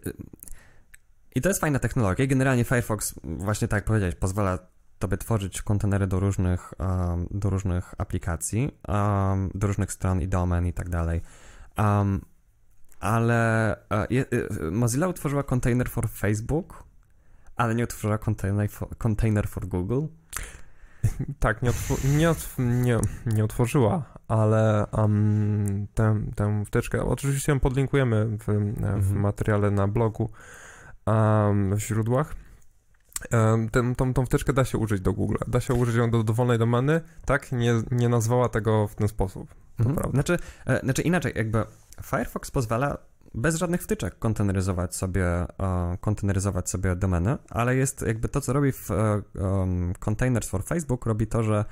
i 1.35 1.41
to 1.41 1.49
jest 1.49 1.61
fajna 1.61 1.79
technologia. 1.79 2.27
Generalnie 2.27 2.65
Firefox, 2.65 3.15
właśnie 3.25 3.69
tak 3.69 3.77
jak 3.79 3.85
powiedziałeś, 3.85 4.15
pozwala 4.15 4.59
tobie 4.99 5.17
tworzyć 5.17 5.63
kontenery 5.63 6.07
do 6.07 6.21
różnych, 6.21 6.75
um, 6.81 7.27
do 7.31 7.51
różnych 7.51 7.95
aplikacji, 7.99 8.79
um, 8.89 9.51
do 9.55 9.67
różnych 9.67 9.93
stron 9.93 10.21
i 10.21 10.29
domen 10.29 10.67
i 10.67 10.73
tak 10.73 10.89
dalej. 10.89 11.21
Um, 11.79 12.21
ale 13.01 13.73
e, 13.91 14.07
je, 14.11 14.25
e, 14.31 14.71
Mozilla 14.71 15.09
utworzyła 15.09 15.43
container 15.43 15.91
for 15.91 16.09
Facebook, 16.09 16.85
ale 17.57 17.75
nie 17.75 17.85
utworzyła 17.85 18.19
container 18.19 18.69
for, 18.71 18.89
container 18.99 19.49
for 19.49 19.67
Google. 19.67 20.07
Tak, 21.39 21.63
nie, 21.63 21.71
otw- 21.71 22.17
nie, 22.17 22.29
otw- 22.31 22.59
nie, 22.59 22.99
nie 23.27 23.45
otworzyła, 23.45 24.03
ale 24.29 24.87
um, 24.93 25.87
tę, 25.95 26.21
tę 26.37 26.65
wtyczkę, 26.67 27.05
oczywiście 27.05 27.53
ją 27.53 27.61
podlinkujemy 27.61 28.27
w, 28.27 28.45
w 28.45 28.49
Mhm. 28.49 29.21
materiale 29.21 29.71
na 29.71 29.89
blogu, 29.89 30.31
um, 31.07 31.77
w 31.77 31.81
źródłach. 31.81 32.35
Um, 33.33 33.69
tę, 33.69 33.95
tą, 33.97 34.15
tą 34.15 34.27
wtyczkę 34.27 34.53
da 34.53 34.65
się 34.65 34.79
użyć 34.79 35.01
do 35.01 35.13
Google, 35.13 35.37
da 35.47 35.61
się 35.61 35.75
użyć 35.75 35.97
ją 35.97 36.11
do 36.11 36.23
dowolnej 36.23 36.59
domeny, 36.59 37.01
tak, 37.25 37.53
nie, 37.53 37.75
nie 37.91 38.09
nazwała 38.09 38.49
tego 38.49 38.89
w 38.89 38.95
ten 38.95 39.09
sposób. 39.09 39.49
To 39.49 39.55
Mhm. 39.79 39.97
prawda. 39.97 40.13
Znaczy, 40.17 40.39
e, 40.67 40.81
znaczy 40.81 41.03
inaczej, 41.03 41.33
jakby 41.37 41.65
Firefox 42.05 42.51
pozwala 42.51 42.99
bez 43.35 43.57
żadnych 43.57 43.83
wtyczek 43.83 44.19
konteneryzować 44.19 44.97
sobie, 44.97 45.25
e, 45.27 45.47
konteneryzować 46.01 46.71
sobie 46.71 46.97
domeny, 46.97 47.37
ale 47.51 47.77
jest 47.77 48.03
jakby 48.07 48.29
to, 48.29 48.41
co 48.41 48.53
robi 48.53 48.73
w 48.73 48.91
e, 48.91 49.23
um, 49.35 49.93
Containers 50.09 50.49
for 50.49 50.65
Facebook, 50.65 51.07
robi 51.07 51.27
to, 51.27 51.43
że 51.43 51.65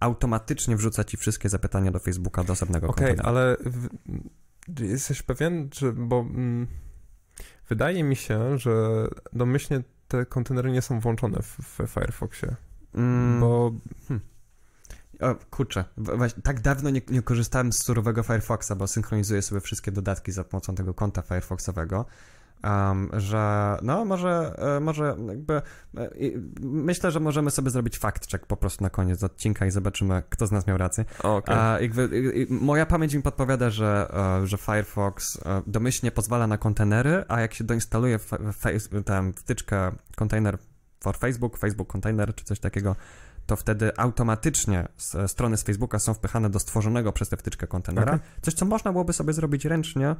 automatycznie 0.00 0.76
wrzuca 0.76 1.04
ci 1.04 1.16
wszystkie 1.16 1.48
zapytania 1.48 1.90
do 1.90 1.98
Facebooka 1.98 2.44
do 2.44 2.52
osobnego 2.52 2.86
Okej, 2.88 3.06
kontenera. 3.06 3.28
ale 3.28 3.56
w, 3.60 3.88
czy 4.76 4.86
jesteś 4.86 5.22
pewien, 5.22 5.68
że, 5.74 5.92
bo 5.92 6.20
mm, 6.20 6.66
wydaje 7.68 8.04
mi 8.04 8.16
się, 8.16 8.58
że 8.58 8.72
domyślnie 9.32 9.82
te 10.08 10.26
kontenery 10.26 10.70
nie 10.70 10.82
są 10.82 11.00
włączone 11.00 11.42
w, 11.42 11.58
w 11.58 11.86
Firefoxie, 11.86 12.56
Mm, 12.94 13.40
bo 13.40 13.72
o, 15.20 15.34
kurczę, 15.50 15.84
właśnie 15.96 16.42
tak 16.42 16.60
dawno 16.60 16.90
nie, 16.90 17.00
nie 17.10 17.22
korzystałem 17.22 17.72
z 17.72 17.84
surowego 17.84 18.22
Firefoxa, 18.22 18.72
bo 18.76 18.86
synchronizuję 18.86 19.42
sobie 19.42 19.60
wszystkie 19.60 19.92
dodatki 19.92 20.32
za 20.32 20.44
pomocą 20.44 20.74
tego 20.74 20.94
konta 20.94 21.22
Firefoxowego. 21.22 22.06
Um, 22.64 23.10
że 23.12 23.76
no 23.82 24.04
może, 24.04 24.54
e, 24.76 24.80
może 24.80 25.16
jakby 25.28 25.54
e, 25.54 25.62
myślę, 26.60 27.10
że 27.10 27.20
możemy 27.20 27.50
sobie 27.50 27.70
zrobić 27.70 27.98
fact 27.98 28.30
check 28.30 28.46
po 28.46 28.56
prostu 28.56 28.84
na 28.84 28.90
koniec 28.90 29.22
odcinka 29.22 29.66
i 29.66 29.70
zobaczymy, 29.70 30.22
kto 30.28 30.46
z 30.46 30.52
nas 30.52 30.66
miał 30.66 30.78
rację. 30.78 31.04
Okay. 31.22 31.56
A, 31.56 31.80
jakby, 31.80 32.08
moja 32.50 32.86
pamięć 32.86 33.14
mi 33.14 33.22
podpowiada, 33.22 33.70
że, 33.70 34.10
e, 34.42 34.46
że 34.46 34.56
Firefox 34.56 35.40
domyślnie 35.66 36.10
pozwala 36.10 36.46
na 36.46 36.58
kontenery, 36.58 37.24
a 37.28 37.40
jak 37.40 37.54
się 37.54 37.64
doinstaluje 37.64 38.18
tę 39.04 39.32
wtyczkę 39.36 39.92
container 40.16 40.58
for 41.00 41.18
Facebook, 41.18 41.58
Facebook 41.58 41.92
container 41.92 42.34
czy 42.34 42.44
coś 42.44 42.60
takiego, 42.60 42.96
to 43.46 43.56
wtedy 43.56 43.96
automatycznie 43.96 44.88
strony 45.26 45.56
z 45.56 45.62
Facebooka 45.62 45.98
są 45.98 46.14
wpychane 46.14 46.50
do 46.50 46.58
stworzonego 46.58 47.12
przez 47.12 47.28
tę 47.28 47.36
wtyczkę 47.36 47.66
kontenera. 47.66 48.14
Okay. 48.14 48.26
Coś, 48.42 48.54
co 48.54 48.66
można 48.66 48.92
byłoby 48.92 49.12
sobie 49.12 49.32
zrobić 49.32 49.64
ręcznie. 49.64 50.16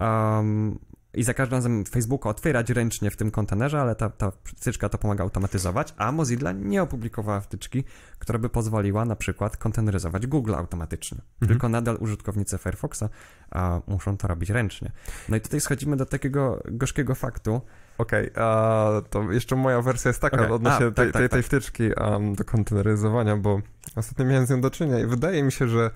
Um, 0.00 0.78
i 1.16 1.22
za 1.22 1.34
każdym 1.34 1.56
razem 1.56 1.84
Facebooka 1.84 2.30
otwierać 2.30 2.70
ręcznie 2.70 3.10
w 3.10 3.16
tym 3.16 3.30
kontenerze, 3.30 3.80
ale 3.80 3.94
ta, 3.94 4.10
ta 4.10 4.32
wtyczka 4.44 4.88
to 4.88 4.98
pomaga 4.98 5.24
automatyzować, 5.24 5.94
a 5.96 6.12
Mozilla 6.12 6.52
nie 6.52 6.82
opublikowała 6.82 7.40
wtyczki, 7.40 7.84
która 8.18 8.38
by 8.38 8.48
pozwoliła 8.48 9.04
na 9.04 9.16
przykład 9.16 9.56
konteneryzować 9.56 10.26
Google 10.26 10.54
automatycznie. 10.54 11.18
Mhm. 11.18 11.48
Tylko 11.48 11.68
nadal 11.68 11.96
użytkownicy 12.00 12.58
Firefoxa 12.58 13.04
a, 13.50 13.80
muszą 13.86 14.16
to 14.16 14.28
robić 14.28 14.50
ręcznie. 14.50 14.92
No 15.28 15.36
i 15.36 15.40
tutaj 15.40 15.60
schodzimy 15.60 15.96
do 15.96 16.06
takiego 16.06 16.62
gorzkiego 16.70 17.14
faktu, 17.14 17.60
Okej, 17.98 18.32
okay, 18.32 19.02
to 19.10 19.32
jeszcze 19.32 19.56
moja 19.56 19.82
wersja 19.82 20.08
jest 20.08 20.20
taka 20.20 20.36
okay. 20.36 20.52
odnośnie 20.52 20.86
a, 20.86 20.90
tej, 20.90 20.92
tak, 20.92 21.12
tej, 21.12 21.28
tej, 21.28 21.28
tak. 21.28 21.46
wtyczki 21.46 21.90
um, 21.92 22.34
do 22.34 22.44
konteneryzowania, 22.44 23.36
bo 23.36 23.60
ostatnio 23.96 24.24
miałem 24.24 24.46
z 24.46 24.50
nią 24.50 24.60
do 24.60 24.70
czynienia 24.70 24.98
i 24.98 25.06
wydaje 25.06 25.42
mi 25.42 25.52
się, 25.52 25.68
że 25.68 25.90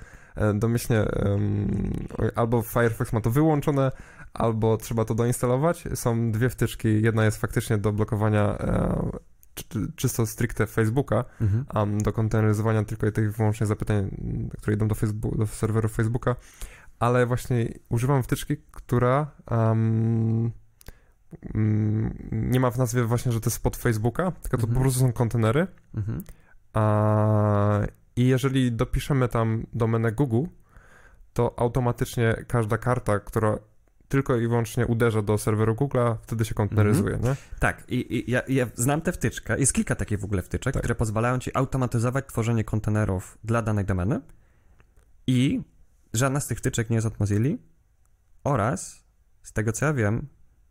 domyślnie 0.54 1.04
um, 1.24 2.06
albo 2.34 2.62
Firefox 2.62 3.12
ma 3.12 3.20
to 3.20 3.30
wyłączone, 3.30 3.92
albo 4.34 4.76
trzeba 4.76 5.04
to 5.04 5.14
doinstalować. 5.14 5.84
Są 5.94 6.32
dwie 6.32 6.50
wtyczki. 6.50 7.02
Jedna 7.02 7.24
jest 7.24 7.36
faktycznie 7.36 7.78
do 7.78 7.92
blokowania 7.92 8.58
e, 8.58 9.10
czysto 9.96 10.26
stricte 10.26 10.66
Facebooka, 10.66 11.24
mhm. 11.40 11.64
um, 11.74 11.98
do 11.98 12.12
konteneryzowania 12.12 12.84
tylko 12.84 13.12
tych 13.12 13.36
wyłącznie 13.36 13.66
zapytań, 13.66 14.10
które 14.58 14.76
idą 14.76 14.88
do, 14.88 14.94
Facebook, 14.94 15.38
do 15.38 15.46
serwerów 15.46 15.92
Facebooka, 15.92 16.36
ale 16.98 17.26
właśnie 17.26 17.68
używam 17.88 18.22
wtyczki, 18.22 18.56
która 18.70 19.30
um, 19.50 20.50
nie 22.32 22.60
ma 22.60 22.70
w 22.70 22.78
nazwie 22.78 23.04
właśnie, 23.04 23.32
że 23.32 23.40
to 23.40 23.50
jest 23.50 23.62
pod 23.62 23.76
Facebooka, 23.76 24.30
tylko 24.30 24.56
to 24.56 24.62
mhm. 24.62 24.74
po 24.74 24.80
prostu 24.80 25.00
są 25.00 25.12
kontenery. 25.12 25.66
Mhm. 25.94 26.22
A, 26.72 27.80
I 28.16 28.26
jeżeli 28.26 28.72
dopiszemy 28.72 29.28
tam 29.28 29.66
domenę 29.72 30.12
Google, 30.12 30.44
to 31.32 31.58
automatycznie 31.58 32.44
każda 32.48 32.78
karta, 32.78 33.20
która 33.20 33.58
tylko 34.08 34.36
i 34.36 34.48
wyłącznie 34.48 34.86
uderza 34.86 35.22
do 35.22 35.38
serweru 35.38 35.74
Google'a, 35.74 36.16
wtedy 36.22 36.44
się 36.44 36.54
konteneryzuje, 36.54 37.14
mhm. 37.14 37.34
nie? 37.34 37.58
Tak, 37.58 37.84
i, 37.88 38.18
i 38.18 38.30
ja, 38.30 38.42
ja, 38.48 38.66
znam 38.74 39.00
tę 39.00 39.12
wtyczkę. 39.12 39.58
Jest 39.58 39.72
kilka 39.72 39.94
takich 39.94 40.20
w 40.20 40.24
ogóle 40.24 40.42
wtyczek, 40.42 40.74
tak. 40.74 40.82
które 40.82 40.94
pozwalają 40.94 41.38
ci 41.38 41.50
automatyzować 41.54 42.26
tworzenie 42.26 42.64
kontenerów 42.64 43.38
dla 43.44 43.62
danej 43.62 43.84
domeny 43.84 44.20
i 45.26 45.62
żadna 46.12 46.40
z 46.40 46.46
tych 46.46 46.58
wtyczek 46.58 46.90
nie 46.90 46.94
jest 46.94 47.06
od 47.06 47.20
Mozilla 47.20 47.56
oraz, 48.44 49.04
z 49.42 49.52
tego 49.52 49.72
co 49.72 49.86
ja 49.86 49.92
wiem, 49.92 50.28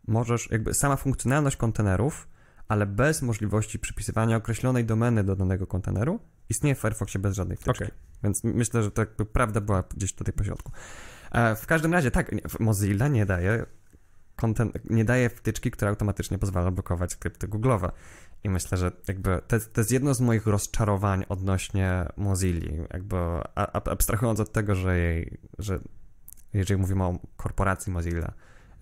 możesz, 0.08 0.50
jakby 0.50 0.74
sama 0.74 0.96
funkcjonalność 0.96 1.56
kontenerów, 1.56 2.28
ale 2.68 2.86
bez 2.86 3.22
możliwości 3.22 3.78
przypisywania 3.78 4.36
określonej 4.36 4.84
domeny 4.84 5.24
do 5.24 5.36
danego 5.36 5.66
konteneru, 5.66 6.20
istnieje 6.50 6.74
w 6.74 6.78
Firefoxie 6.78 7.20
bez 7.20 7.34
żadnej 7.34 7.56
wtyczki. 7.56 7.84
Okay. 7.84 7.96
Więc 8.24 8.44
myślę, 8.44 8.82
że 8.82 8.90
to 8.90 9.02
jakby 9.02 9.26
prawda 9.26 9.60
była 9.60 9.84
gdzieś 9.96 10.12
tutaj 10.12 10.32
po 10.32 10.44
środku. 10.44 10.72
E, 11.32 11.56
w 11.56 11.66
każdym 11.66 11.92
razie, 11.92 12.10
tak, 12.10 12.30
Mozilla 12.60 13.08
nie 13.08 13.26
daje 13.26 13.66
content, 14.36 14.90
nie 14.90 15.04
daje 15.04 15.30
wtyczki, 15.30 15.70
która 15.70 15.90
automatycznie 15.90 16.38
pozwala 16.38 16.70
blokować 16.70 17.12
skrypty 17.12 17.48
Google'owe. 17.48 17.90
I 18.44 18.50
myślę, 18.50 18.78
że 18.78 18.92
jakby 19.08 19.40
to, 19.48 19.56
to 19.72 19.80
jest 19.80 19.92
jedno 19.92 20.14
z 20.14 20.20
moich 20.20 20.46
rozczarowań 20.46 21.24
odnośnie 21.28 22.06
Mozilli. 22.16 22.76
Jakby 22.92 23.16
abstrahując 23.54 24.40
od 24.40 24.52
tego, 24.52 24.74
że 24.74 24.98
jej, 24.98 25.38
że 25.58 25.80
jeżeli 26.52 26.80
mówimy 26.80 27.04
o 27.04 27.18
korporacji 27.36 27.92
Mozilla, 27.92 28.32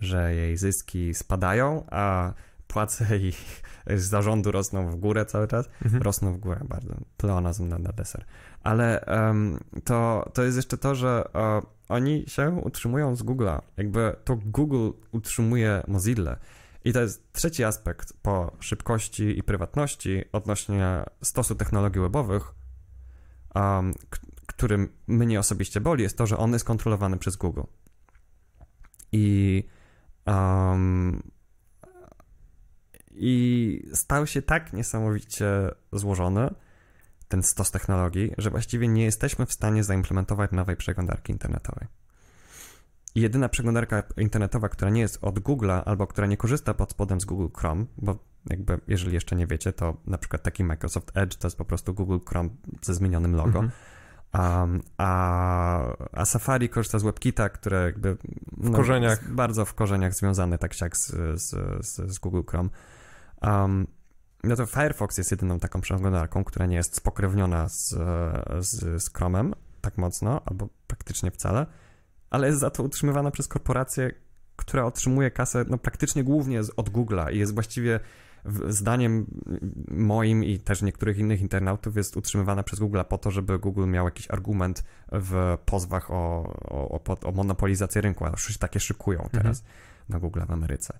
że 0.01 0.35
jej 0.35 0.57
zyski 0.57 1.15
spadają, 1.15 1.87
a 1.91 2.35
płace 2.69 3.19
ich 3.19 3.63
z 3.87 4.03
zarządu 4.03 4.53
rosną 4.53 4.91
w 4.91 4.97
górę 4.97 5.27
cały 5.27 5.49
czas. 5.49 5.69
Mhm. 5.85 6.03
Rosną 6.03 6.33
w 6.33 6.39
górę 6.39 6.61
bardzo. 6.69 6.95
Pleonazm 7.17 7.69
na, 7.69 7.79
na 7.79 7.93
deser. 7.93 8.25
Ale 8.63 9.05
um, 9.07 9.59
to, 9.85 10.31
to 10.35 10.43
jest 10.43 10.57
jeszcze 10.57 10.79
to, 10.79 10.95
że 10.95 11.25
uh, 11.35 11.71
oni 11.89 12.25
się 12.27 12.51
utrzymują 12.51 13.17
z 13.17 13.23
Google'a. 13.23 13.61
Jakby 13.77 14.17
to 14.25 14.37
Google 14.37 14.91
utrzymuje 15.13 15.83
Mozilla. 15.89 16.37
I 16.85 16.93
to 16.93 17.01
jest 17.01 17.33
trzeci 17.33 17.65
aspekt 17.65 18.13
po 18.23 18.53
szybkości 18.61 19.39
i 19.39 19.43
prywatności 19.43 20.25
odnośnie 20.33 21.05
stosu 21.23 21.55
technologii 21.55 22.01
webowych, 22.01 22.55
um, 23.55 23.95
którym 24.47 24.89
mnie 25.07 25.39
osobiście 25.39 25.81
boli, 25.81 26.03
jest 26.03 26.19
to, 26.19 26.27
że 26.27 26.39
on 26.39 26.53
jest 26.53 26.65
kontrolowany 26.65 27.19
przez 27.19 27.37
Google. 27.37 27.63
I 29.13 29.65
um, 30.27 31.23
i 33.19 33.91
stał 33.95 34.27
się 34.27 34.43
tak 34.43 34.73
niesamowicie 34.73 35.71
złożony, 35.93 36.51
ten 37.29 37.43
stos 37.43 37.71
technologii, 37.71 38.35
że 38.39 38.51
właściwie 38.51 38.89
nie 38.89 39.05
jesteśmy 39.05 39.47
w 39.47 39.53
stanie 39.53 39.85
zaimplementować 39.85 40.51
nowej 40.53 40.77
przeglądarki 40.77 41.33
internetowej. 41.33 41.89
I 43.15 43.21
jedyna 43.21 43.49
przeglądarka 43.49 44.03
internetowa, 44.17 44.69
która 44.69 44.91
nie 44.91 45.01
jest 45.01 45.19
od 45.23 45.41
Google'a 45.41 45.83
albo 45.85 46.07
która 46.07 46.27
nie 46.27 46.37
korzysta 46.37 46.75
pod 46.75 46.91
spodem 46.91 47.21
z 47.21 47.25
Google 47.25 47.59
Chrome, 47.59 47.87
bo 47.97 48.19
jakby 48.51 48.81
jeżeli 48.89 49.15
jeszcze 49.15 49.37
nie 49.37 49.47
wiecie, 49.47 49.73
to 49.73 49.97
na 50.07 50.19
przykład 50.19 50.43
taki 50.43 50.65
Microsoft 50.65 51.11
Edge 51.15 51.37
to 51.37 51.47
jest 51.47 51.59
po 51.59 51.65
prostu 51.65 51.95
Google 51.95 52.19
Chrome 52.29 52.49
ze 52.83 52.95
zmienionym 52.95 53.35
logo. 53.37 53.59
Mhm. 53.59 53.71
Um, 54.35 54.83
a, 54.99 55.95
a 56.13 56.25
Safari 56.25 56.69
korzysta 56.69 56.99
z 56.99 57.03
WebKita, 57.03 57.49
które 57.49 57.85
jakby 57.85 58.17
no, 58.57 58.71
w 58.71 58.75
korzeniach. 58.77 59.33
bardzo 59.33 59.65
w 59.65 59.75
korzeniach 59.75 60.15
związane 60.15 60.59
tak 60.59 60.81
jak 60.81 60.97
z, 60.97 61.07
z, 61.43 61.51
z, 61.87 62.13
z 62.13 62.19
Google 62.19 62.43
Chrome. 62.51 62.69
Um, 63.43 63.87
no 64.45 64.57
to 64.57 64.67
Firefox 64.67 65.19
jest 65.19 65.31
jedyną 65.31 65.59
taką 65.59 65.81
przeglądarką, 65.81 66.45
która 66.45 66.67
nie 66.67 66.77
jest 66.77 66.97
spokrewniona 66.97 67.69
z, 67.69 67.89
z, 68.59 69.03
z 69.03 69.13
Chromem 69.13 69.55
tak 69.81 69.99
mocno, 69.99 70.43
albo 70.47 70.69
praktycznie 70.87 71.31
wcale, 71.31 71.67
ale 72.31 72.47
jest 72.47 72.61
za 72.61 72.71
to 72.71 72.83
utrzymywana 72.83 73.31
przez 73.31 73.49
korporację, 73.49 74.11
która 74.57 74.85
otrzymuje 74.85 75.31
kasę 75.31 75.65
no, 75.69 75.79
praktycznie 75.79 76.25
głównie 76.25 76.61
od 76.77 76.91
Google'a 76.91 77.33
i 77.33 77.39
jest 77.39 77.55
właściwie 77.55 78.01
zdaniem 78.69 79.27
moim 79.91 80.45
i 80.45 80.59
też 80.59 80.83
niektórych 80.83 81.19
innych 81.19 81.41
internautów 81.41 81.97
jest 81.97 82.17
utrzymywana 82.17 82.63
przez 82.63 82.79
Google 82.79 83.01
po 83.09 83.19
to, 83.19 83.31
żeby 83.31 83.59
Google 83.59 83.87
miał 83.87 84.05
jakiś 84.05 84.31
argument 84.31 84.85
w 85.13 85.59
pozwach 85.65 86.11
o, 86.11 86.15
o, 86.65 87.01
o, 87.09 87.21
o 87.29 87.33
monopolizację 87.33 88.03
rynku, 88.03 88.25
a 88.25 88.31
już 88.31 88.49
się 88.49 88.59
takie 88.59 88.81
szykują 88.81 89.19
mhm. 89.23 89.43
teraz 89.43 89.61
mhm. 89.61 89.77
na 90.09 90.19
Google 90.19 90.41
w 90.47 90.51
Ameryce. 90.51 90.99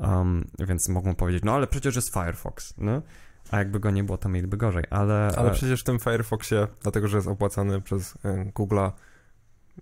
Um, 0.00 0.44
więc 0.58 0.88
mogą 0.88 1.14
powiedzieć, 1.14 1.42
no 1.44 1.54
ale 1.54 1.66
przecież 1.66 1.96
jest 1.96 2.12
Firefox, 2.12 2.74
no? 2.78 3.02
A 3.50 3.58
jakby 3.58 3.80
go 3.80 3.90
nie 3.90 4.04
było, 4.04 4.18
to 4.18 4.28
mieliby 4.28 4.56
gorzej, 4.56 4.84
ale... 4.90 5.32
Ale 5.36 5.50
przecież 5.50 5.80
w 5.80 5.84
tym 5.84 5.98
Firefoxie, 5.98 6.66
dlatego 6.82 7.08
że 7.08 7.16
jest 7.16 7.28
opłacany 7.28 7.80
przez 7.80 8.18
e, 8.24 8.44
Google'a, 8.44 8.92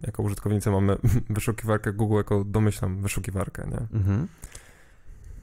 jako 0.00 0.22
użytkownicy 0.22 0.70
mamy 0.70 0.96
wyszukiwarkę 1.30 1.92
Google 1.92 2.16
jako 2.16 2.44
domyślam 2.44 3.02
wyszukiwarkę, 3.02 3.68
nie? 3.70 3.98
Mhm. 3.98 4.28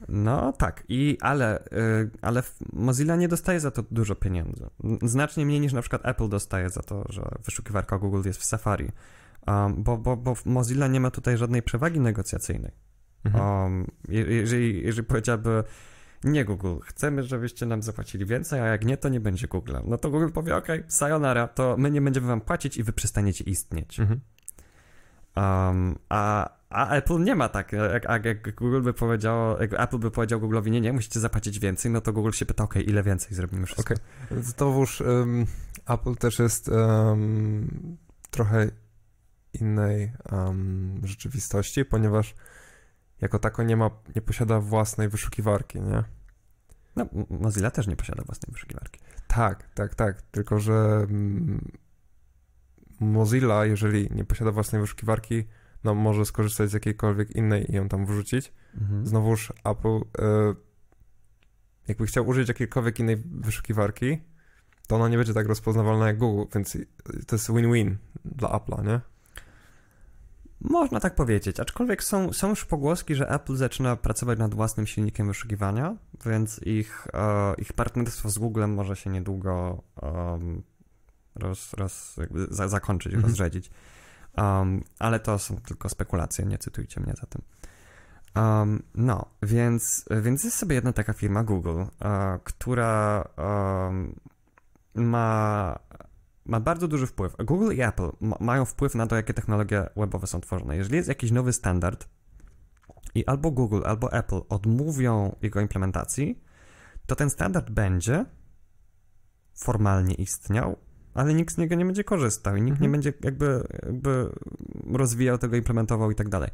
No 0.08 0.52
tak, 0.52 0.84
i 0.88 1.18
ale, 1.20 1.64
y, 1.64 2.10
ale 2.22 2.42
Mozilla 2.72 3.16
nie 3.16 3.28
dostaje 3.28 3.60
za 3.60 3.70
to 3.70 3.82
dużo 3.90 4.14
pieniędzy. 4.14 4.66
Znacznie 5.02 5.46
mniej 5.46 5.60
niż 5.60 5.72
na 5.72 5.80
przykład 5.80 6.06
Apple 6.06 6.28
dostaje 6.28 6.70
za 6.70 6.82
to, 6.82 7.04
że 7.08 7.28
wyszukiwarka 7.44 7.98
Google 7.98 8.22
jest 8.24 8.40
w 8.40 8.44
Safari. 8.44 8.88
Um, 9.46 9.82
bo, 9.82 9.96
bo, 9.96 10.16
bo 10.16 10.34
Mozilla 10.44 10.86
nie 10.86 11.00
ma 11.00 11.10
tutaj 11.10 11.36
żadnej 11.36 11.62
przewagi 11.62 12.00
negocjacyjnej. 12.00 12.72
Mhm. 13.24 13.44
Um, 13.44 13.86
jeżeli, 14.08 14.82
jeżeli 14.82 15.06
powiedziałaby, 15.06 15.64
nie 16.24 16.44
Google, 16.44 16.76
chcemy, 16.84 17.22
żebyście 17.22 17.66
nam 17.66 17.82
zapłacili 17.82 18.26
więcej, 18.26 18.60
a 18.60 18.66
jak 18.66 18.84
nie, 18.84 18.96
to 18.96 19.08
nie 19.08 19.20
będzie 19.20 19.46
Google. 19.46 19.76
No 19.84 19.98
to 19.98 20.10
Google 20.10 20.28
powie, 20.28 20.56
ok, 20.56 20.66
sayonara, 20.88 21.48
to 21.48 21.76
my 21.78 21.90
nie 21.90 22.00
będziemy 22.00 22.26
wam 22.26 22.40
płacić 22.40 22.76
i 22.76 22.82
wy 22.82 22.92
przestaniecie 22.92 23.44
istnieć. 23.44 24.00
Mhm. 24.00 24.20
Um, 25.36 25.98
a, 26.08 26.50
a 26.70 26.90
Apple 26.90 27.24
nie 27.24 27.34
ma 27.34 27.48
tak. 27.48 27.72
Jak, 27.72 28.24
jak 28.24 28.54
Google 28.54 28.80
by 28.80 28.92
powiedziało, 28.92 29.60
jak 29.60 29.80
Apple 29.80 29.98
by 29.98 30.10
powiedział 30.10 30.40
Google'owi, 30.40 30.70
nie, 30.70 30.80
nie, 30.80 30.92
musicie 30.92 31.20
zapłacić 31.20 31.58
więcej, 31.58 31.90
no 31.90 32.00
to 32.00 32.12
Google 32.12 32.30
się 32.30 32.46
pyta, 32.46 32.64
ok, 32.64 32.76
ile 32.76 33.02
więcej 33.02 33.34
zrobimy 33.34 33.66
wszystko. 33.66 33.94
Okay. 33.94 34.42
znowuż 34.42 35.00
um, 35.00 35.46
Apple 35.88 36.14
też 36.14 36.38
jest 36.38 36.68
um, 36.68 37.96
trochę 38.30 38.70
innej 39.52 40.12
um, 40.32 41.00
rzeczywistości, 41.04 41.84
ponieważ 41.84 42.34
jako 43.20 43.38
tako 43.38 43.62
nie 43.62 43.76
ma, 43.76 43.90
nie 44.16 44.22
posiada 44.22 44.60
własnej 44.60 45.08
wyszukiwarki, 45.08 45.80
nie? 45.80 46.04
No, 46.96 47.06
Mozilla 47.30 47.70
też 47.70 47.86
nie 47.86 47.96
posiada 47.96 48.22
własnej 48.24 48.52
wyszukiwarki. 48.52 49.00
Tak, 49.28 49.68
tak, 49.74 49.94
tak, 49.94 50.22
tylko 50.22 50.60
że 50.60 51.06
mm, 51.10 51.72
Mozilla, 53.00 53.66
jeżeli 53.66 54.08
nie 54.14 54.24
posiada 54.24 54.52
własnej 54.52 54.80
wyszukiwarki, 54.80 55.44
no, 55.84 55.94
może 55.94 56.24
skorzystać 56.24 56.70
z 56.70 56.72
jakiejkolwiek 56.72 57.30
innej 57.30 57.72
i 57.72 57.74
ją 57.74 57.88
tam 57.88 58.06
wrzucić. 58.06 58.52
Mhm. 58.80 59.06
Znowuż 59.06 59.52
Apple, 59.64 60.00
e, 60.18 60.54
jakby 61.88 62.06
chciał 62.06 62.28
użyć 62.28 62.48
jakiejkolwiek 62.48 63.00
innej 63.00 63.16
wyszukiwarki, 63.16 64.18
to 64.86 64.96
ona 64.96 65.08
nie 65.08 65.16
będzie 65.16 65.34
tak 65.34 65.46
rozpoznawalna 65.46 66.06
jak 66.06 66.18
Google, 66.18 66.50
więc 66.54 66.78
to 67.26 67.36
jest 67.36 67.50
win-win 67.50 67.96
dla 68.24 68.48
Apple'a, 68.48 68.84
nie? 68.84 69.00
Można 70.70 71.00
tak 71.00 71.14
powiedzieć, 71.14 71.60
aczkolwiek 71.60 72.02
są, 72.02 72.32
są 72.32 72.48
już 72.48 72.64
pogłoski, 72.64 73.14
że 73.14 73.28
Apple 73.28 73.56
zaczyna 73.56 73.96
pracować 73.96 74.38
nad 74.38 74.54
własnym 74.54 74.86
silnikiem 74.86 75.28
wyszukiwania, 75.28 75.96
więc 76.26 76.60
ich, 76.62 77.06
e, 77.14 77.54
ich 77.58 77.72
partnerstwo 77.72 78.30
z 78.30 78.38
Googlem 78.38 78.74
może 78.74 78.96
się 78.96 79.10
niedługo 79.10 79.82
um, 80.02 80.62
roz, 81.34 81.72
roz, 81.74 82.16
za, 82.50 82.68
zakończyć, 82.68 83.14
Mhm. 83.14 83.30
rozrzedzić. 83.30 83.70
Um, 84.36 84.84
ale 84.98 85.20
to 85.20 85.38
są 85.38 85.56
tylko 85.56 85.88
spekulacje, 85.88 86.44
nie 86.44 86.58
cytujcie 86.58 87.00
mnie 87.00 87.14
za 87.20 87.26
tym. 87.26 87.42
Um, 88.36 88.82
no, 88.94 89.26
więc, 89.42 90.04
więc 90.22 90.44
jest 90.44 90.56
sobie 90.56 90.74
jedna 90.74 90.92
taka 90.92 91.12
firma 91.12 91.44
Google, 91.44 91.82
e, 92.02 92.38
która 92.44 93.24
ma, 94.94 95.78
ma 96.46 96.60
bardzo 96.60 96.88
duży 96.88 97.06
wpływ. 97.06 97.36
Google 97.44 97.72
i 97.72 97.80
Apple 97.80 98.10
ma, 98.20 98.36
mają 98.40 98.64
wpływ 98.64 98.94
na 98.94 99.06
to, 99.06 99.16
jakie 99.16 99.34
technologie 99.34 99.86
webowe 99.96 100.26
są 100.26 100.40
tworzone. 100.40 100.76
Jeżeli 100.76 100.96
jest 100.96 101.08
jakiś 101.08 101.30
nowy 101.30 101.52
standard 101.52 102.08
i 103.14 103.26
albo 103.26 103.50
Google, 103.50 103.82
albo 103.84 104.12
Apple 104.12 104.40
odmówią 104.48 105.36
jego 105.42 105.60
implementacji, 105.60 106.42
to 107.06 107.16
ten 107.16 107.30
standard 107.30 107.70
będzie 107.70 108.24
formalnie 109.54 110.14
istniał, 110.14 110.76
ale 111.14 111.34
nikt 111.34 111.54
z 111.54 111.58
niego 111.58 111.74
nie 111.74 111.84
będzie 111.84 112.04
korzystał 112.04 112.56
i 112.56 112.62
nikt 112.62 112.80
nie 112.80 112.86
Mhm. 112.86 112.92
będzie 112.92 113.12
jakby, 113.24 113.66
jakby 113.86 114.30
rozwijał 114.92 115.38
tego, 115.38 115.56
implementował 115.56 116.10
i 116.10 116.14
tak 116.14 116.28
dalej. 116.28 116.50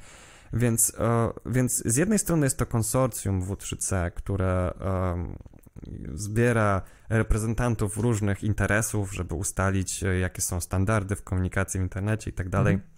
Więc, 0.53 0.93
e, 0.99 1.31
więc 1.47 1.83
z 1.87 1.97
jednej 1.97 2.19
strony 2.19 2.47
jest 2.47 2.59
to 2.59 2.67
konsorcjum 2.67 3.43
W3C, 3.43 4.11
które 4.11 4.73
zbiera 6.15 6.83
reprezentantów 7.09 7.97
różnych 7.97 8.45
interesów, 8.45 9.15
żeby 9.15 9.35
ustalić, 9.35 10.03
e, 10.03 10.19
jakie 10.19 10.43
są 10.43 10.61
standardy 10.61 11.17
w 11.17 11.23
komunikacji 11.23 11.81
w 11.81 11.83
internecie 11.83 12.31
i 12.31 12.35
tak 12.35 12.49
dalej. 12.49 12.75
Mhm. 12.75 12.93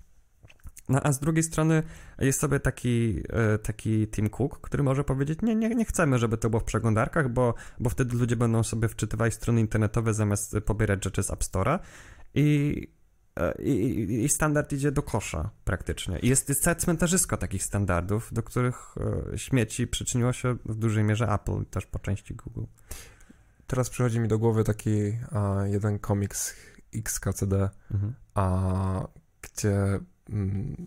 No 0.88 1.00
a 1.02 1.12
z 1.12 1.20
drugiej 1.20 1.42
strony 1.42 1.82
jest 2.18 2.40
sobie 2.40 2.60
taki, 2.60 3.22
e, 3.30 3.58
taki 3.58 4.08
Tim 4.08 4.30
Cook, 4.30 4.60
który 4.60 4.82
może 4.82 5.04
powiedzieć, 5.04 5.38
nie, 5.42 5.54
nie, 5.54 5.68
nie 5.68 5.84
chcemy, 5.84 6.18
żeby 6.18 6.38
to 6.38 6.50
było 6.50 6.60
w 6.60 6.64
przeglądarkach, 6.64 7.28
bo, 7.28 7.54
bo 7.78 7.90
wtedy 7.90 8.16
ludzie 8.16 8.36
będą 8.36 8.62
sobie 8.62 8.88
wczytywali 8.88 9.32
strony 9.32 9.60
internetowe 9.60 10.14
zamiast 10.14 10.56
pobierać 10.66 11.04
rzeczy 11.04 11.22
z 11.22 11.30
App 11.30 11.40
Store'a 11.40 11.78
i, 12.34 12.88
i, 13.58 13.70
i- 14.24 14.28
standard 14.28 14.72
idzie 14.72 14.92
do 14.92 15.02
kosza 15.02 15.50
praktycznie. 15.64 16.18
I 16.18 16.28
jest, 16.28 16.48
jest 16.48 16.62
całe 16.62 16.76
cmentarzysko 16.76 17.36
takich 17.36 17.62
standardów, 17.64 18.32
do 18.32 18.42
których 18.42 18.94
e, 19.32 19.38
śmieci 19.38 19.86
przyczyniło 19.86 20.32
się 20.32 20.56
w 20.64 20.74
dużej 20.74 21.04
mierze 21.04 21.28
Apple 21.32 21.62
i 21.62 21.66
też 21.66 21.86
po 21.86 21.98
części 21.98 22.34
Google. 22.34 22.62
Teraz 23.66 23.90
przychodzi 23.90 24.20
mi 24.20 24.28
do 24.28 24.38
głowy 24.38 24.64
taki 24.64 24.90
a, 25.32 25.66
jeden 25.66 25.98
komiks 25.98 26.54
XKCD, 26.94 27.70
Mhm. 27.90 28.14
a, 28.34 29.08
gdzie 29.42 30.00
mm, 30.30 30.86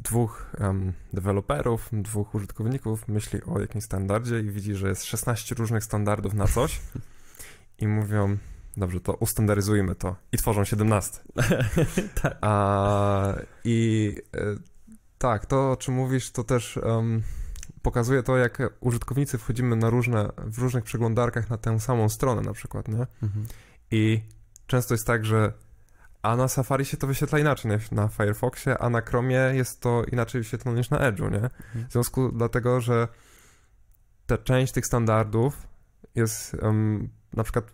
dwóch 0.00 0.50
em, 0.58 0.92
deweloperów, 1.12 1.88
dwóch 1.92 2.34
użytkowników 2.34 3.08
myśli 3.08 3.42
o 3.42 3.60
jakimś 3.60 3.84
standardzie 3.84 4.40
i 4.40 4.50
widzi, 4.50 4.74
że 4.74 4.88
jest 4.88 5.04
16 5.04 5.54
różnych 5.54 5.84
standardów 5.84 6.34
na 6.34 6.46
coś 6.46 6.80
i 7.78 7.88
mówią, 7.88 8.38
dobrze, 8.76 9.00
to 9.00 9.14
ustandaryzujmy 9.14 9.94
to 9.94 10.16
i 10.32 10.36
tworzą 10.36 10.64
17. 10.64 11.18
tak. 12.22 12.38
A, 12.40 13.34
I 13.64 14.14
e, 14.36 14.40
tak, 15.18 15.46
to 15.46 15.72
o 15.72 15.76
czym 15.76 15.94
mówisz, 15.94 16.30
to 16.30 16.44
też 16.44 16.76
em, 16.76 17.22
pokazuje 17.82 18.22
to, 18.22 18.36
jak 18.36 18.58
użytkownicy 18.80 19.38
wchodzimy 19.38 19.76
na 19.76 19.90
różne, 19.90 20.28
w 20.36 20.58
różnych 20.58 20.84
przeglądarkach 20.84 21.50
na 21.50 21.58
tę 21.58 21.80
samą 21.80 22.08
stronę 22.08 22.42
na 22.42 22.52
przykład, 22.52 22.88
nie? 22.88 23.06
Mhm. 23.22 23.46
I 23.90 24.22
często 24.66 24.94
jest 24.94 25.06
tak, 25.06 25.24
że 25.24 25.52
a 26.22 26.36
na 26.36 26.48
Safari 26.48 26.84
się 26.84 26.96
to 26.96 27.06
wyświetla 27.06 27.38
inaczej 27.38 27.70
niż 27.70 27.90
na 27.90 28.08
Firefoxie, 28.08 28.78
a 28.78 28.90
na 28.90 29.00
Chromie 29.00 29.50
jest 29.52 29.80
to 29.80 30.04
inaczej 30.12 30.40
wyświetlone 30.40 30.78
niż 30.78 30.90
na 30.90 30.98
Edge'u, 30.98 31.32
nie? 31.32 31.50
W 31.88 31.92
związku 31.92 32.32
dlatego, 32.32 32.80
że 32.80 33.08
ta 34.26 34.38
część 34.38 34.72
tych 34.72 34.86
standardów 34.86 35.66
jest 36.14 36.54
em, 36.62 37.08
na 37.32 37.44
przykład 37.44 37.72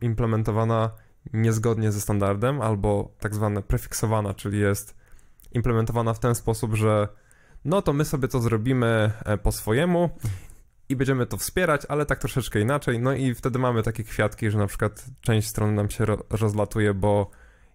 implementowana 0.00 0.90
niezgodnie 1.32 1.92
ze 1.92 2.00
standardem, 2.00 2.60
albo 2.60 3.10
tak 3.20 3.34
zwane 3.34 3.62
prefiksowana, 3.62 4.34
czyli 4.34 4.60
jest 4.60 4.96
implementowana 5.52 6.14
w 6.14 6.18
ten 6.18 6.34
sposób, 6.34 6.74
że 6.74 7.08
no 7.64 7.82
to 7.82 7.92
my 7.92 8.04
sobie 8.04 8.28
to 8.28 8.40
zrobimy 8.40 9.12
e, 9.24 9.38
po 9.38 9.52
swojemu 9.52 10.10
i 10.88 10.96
będziemy 10.96 11.26
to 11.26 11.36
wspierać, 11.36 11.82
ale 11.88 12.06
tak 12.06 12.18
troszeczkę 12.18 12.60
inaczej. 12.60 12.98
No 13.00 13.12
i 13.12 13.34
wtedy 13.34 13.58
mamy 13.58 13.82
takie 13.82 14.04
kwiatki, 14.04 14.50
że 14.50 14.58
na 14.58 14.66
przykład 14.66 15.04
część 15.20 15.48
strony 15.48 15.72
nam 15.72 15.90
się 15.90 16.04
ro- 16.04 16.24
rozlatuje, 16.30 16.94
bo 16.94 17.30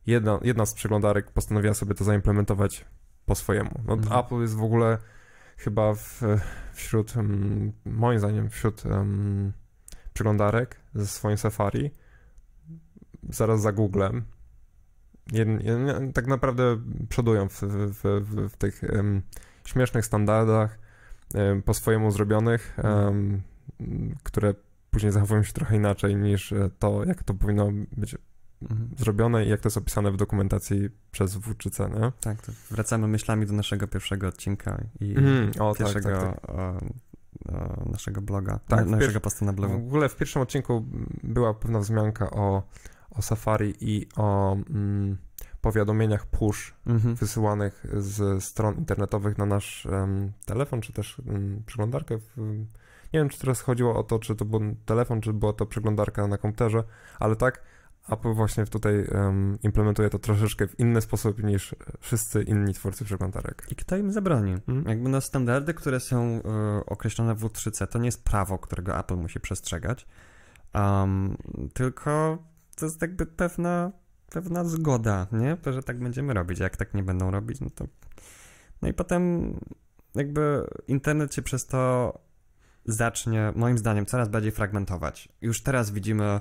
jedna, 0.08 0.40
jedna 0.44 0.66
z 0.66 0.74
przeglądarek 0.74 1.32
postanowiła 1.32 1.74
sobie 1.74 1.96
to 1.96 2.04
zaimplementować 2.04 2.86
po 3.26 3.36
swojemu. 3.36 3.72
No, 3.88 3.94
Mhm. 3.94 4.20
Apple 4.20 4.42
jest 4.42 4.56
w 4.56 4.64
ogóle 4.64 4.98
chyba 5.58 5.94
w, 5.94 6.22
wśród, 6.74 7.18
mm, 7.18 7.72
moim 7.86 8.20
zdaniem, 8.20 8.50
wśród 8.50 8.86
em, 8.86 9.54
przeglądarek 10.14 10.76
ze 10.96 11.08
swoim 11.08 11.38
Safari, 11.38 11.92
zaraz 13.30 13.62
za 13.62 13.72
Googlem, 13.72 14.24
tak 16.14 16.28
naprawdę 16.28 16.82
przodują 17.10 17.50
w, 17.50 17.62
w, 17.62 18.02
w, 18.04 18.50
w 18.50 18.58
tych 18.58 18.84
em, 18.84 19.22
śmiesznych 19.66 20.06
standardach, 20.06 20.80
em, 21.34 21.62
po 21.62 21.74
swojemu 21.74 22.12
zrobionych, 22.12 22.80
em, 22.80 23.42
które 24.24 24.54
później 24.92 25.12
zachowują 25.12 25.44
się 25.44 25.54
trochę 25.54 25.76
inaczej 25.76 26.16
niż 26.16 26.54
e, 26.54 26.70
to, 26.80 27.04
jak 27.06 27.24
to 27.24 27.34
powinno 27.34 27.72
być 27.98 28.16
Mhm. 28.62 28.90
zrobione 28.98 29.46
i 29.46 29.50
jak 29.50 29.62
to 29.62 29.68
jest 29.68 29.78
opisane 29.78 30.12
w 30.12 30.18
dokumentacji 30.18 30.90
przez 31.12 31.38
W3C, 31.38 32.02
nie? 32.02 32.12
Tak, 32.22 32.42
to 32.42 32.52
wracamy 32.72 33.08
myślami 33.08 33.46
do 33.46 33.54
naszego 33.54 33.88
pierwszego 33.88 34.28
odcinka 34.28 34.84
i 35.00 35.18
Mhm, 35.18 35.52
o, 35.60 35.70
tak, 35.76 35.78
pierwszego 35.78 36.10
tak, 36.10 36.42
tak. 36.42 36.56
e, 36.56 36.80
naszego 37.86 38.22
bloga, 38.22 38.60
Tak, 38.68 38.80
na, 38.80 38.86
w 38.86 38.90
naszego 38.90 39.20
posta 39.22 39.46
na 39.46 39.52
W 39.52 39.56
blogu. 39.56 39.76
ogóle 39.76 40.10
w 40.10 40.16
pierwszym 40.16 40.42
odcinku 40.42 40.86
była 41.24 41.54
pewna 41.54 41.80
wzmianka 41.80 42.30
o, 42.32 42.64
o 43.12 43.22
Safari 43.22 43.74
i 43.80 44.08
o 44.16 44.54
mm, 44.70 45.18
powiadomieniach 45.62 46.26
push 46.26 46.74
Mhm. 46.88 47.16
wysyłanych 47.16 47.86
z 47.94 48.44
stron 48.44 48.76
internetowych 48.76 49.38
na 49.38 49.46
nasz 49.46 49.86
em, 49.86 50.32
telefon, 50.46 50.82
czy 50.82 50.94
też 50.94 51.22
em, 51.28 51.64
przeglądarkę. 51.66 52.18
W, 52.18 52.38
nie 53.14 53.20
wiem, 53.20 53.30
czy 53.30 53.40
teraz 53.40 53.62
chodziło 53.62 53.96
o 54.00 54.04
to, 54.04 54.20
czy 54.20 54.36
to 54.36 54.46
był 54.46 54.62
telefon, 54.86 55.22
czy 55.22 55.34
była 55.34 55.54
to 55.54 55.66
przeglądarka 55.66 56.28
na 56.28 56.38
komputerze, 56.38 56.84
ale 57.20 57.36
tak, 57.36 57.64
Apple 58.10 58.34
właśnie 58.34 58.66
tutaj 58.66 59.08
em, 59.12 59.58
implementuje 59.64 60.10
to 60.10 60.20
troszeczkę 60.20 60.68
w 60.68 60.80
inny 60.80 61.02
sposób 61.02 61.44
niż 61.44 61.76
wszyscy 62.00 62.44
inni 62.44 62.74
twórcy 62.74 63.06
przeglądarek. 63.06 63.68
I 63.72 63.76
kto 63.76 63.98
im 63.98 64.12
zabroni? 64.12 64.52
Mhm. 64.52 64.86
Jakby 64.88 65.10
no 65.10 65.22
standardy, 65.22 65.74
które 65.74 66.00
są 66.00 66.24
e, 66.26 66.42
określone 66.86 67.36
w 67.36 67.44
W3C, 67.44 67.88
to 67.88 68.00
nie 68.00 68.06
jest 68.06 68.24
prawo, 68.24 68.58
którego 68.58 69.00
Apple 69.00 69.16
musi 69.16 69.40
przestrzegać, 69.40 70.08
um, 70.74 71.38
tylko 71.74 72.38
to 72.76 72.86
jest 72.86 73.02
jakby 73.02 73.26
pewna, 73.26 73.92
pewna 74.32 74.64
zgoda, 74.64 75.28
nie? 75.32 75.58
To, 75.58 75.74
że 75.74 75.84
tak 75.84 76.00
będziemy 76.00 76.34
robić. 76.34 76.60
Jak 76.60 76.78
tak 76.78 76.94
nie 76.94 77.04
będą 77.04 77.32
robić, 77.32 77.60
no 77.60 77.70
to... 77.70 77.86
No 78.82 78.88
i 78.88 78.94
potem 78.94 79.54
jakby 80.16 80.68
internet 80.88 81.34
się 81.34 81.42
przez 81.42 81.68
to 81.68 82.14
zacznie, 82.86 83.54
moim 83.56 83.78
zdaniem, 83.78 84.06
coraz 84.06 84.30
bardziej 84.30 84.52
fragmentować. 84.52 85.30
Już 85.42 85.64
teraz 85.64 85.92
widzimy 85.92 86.40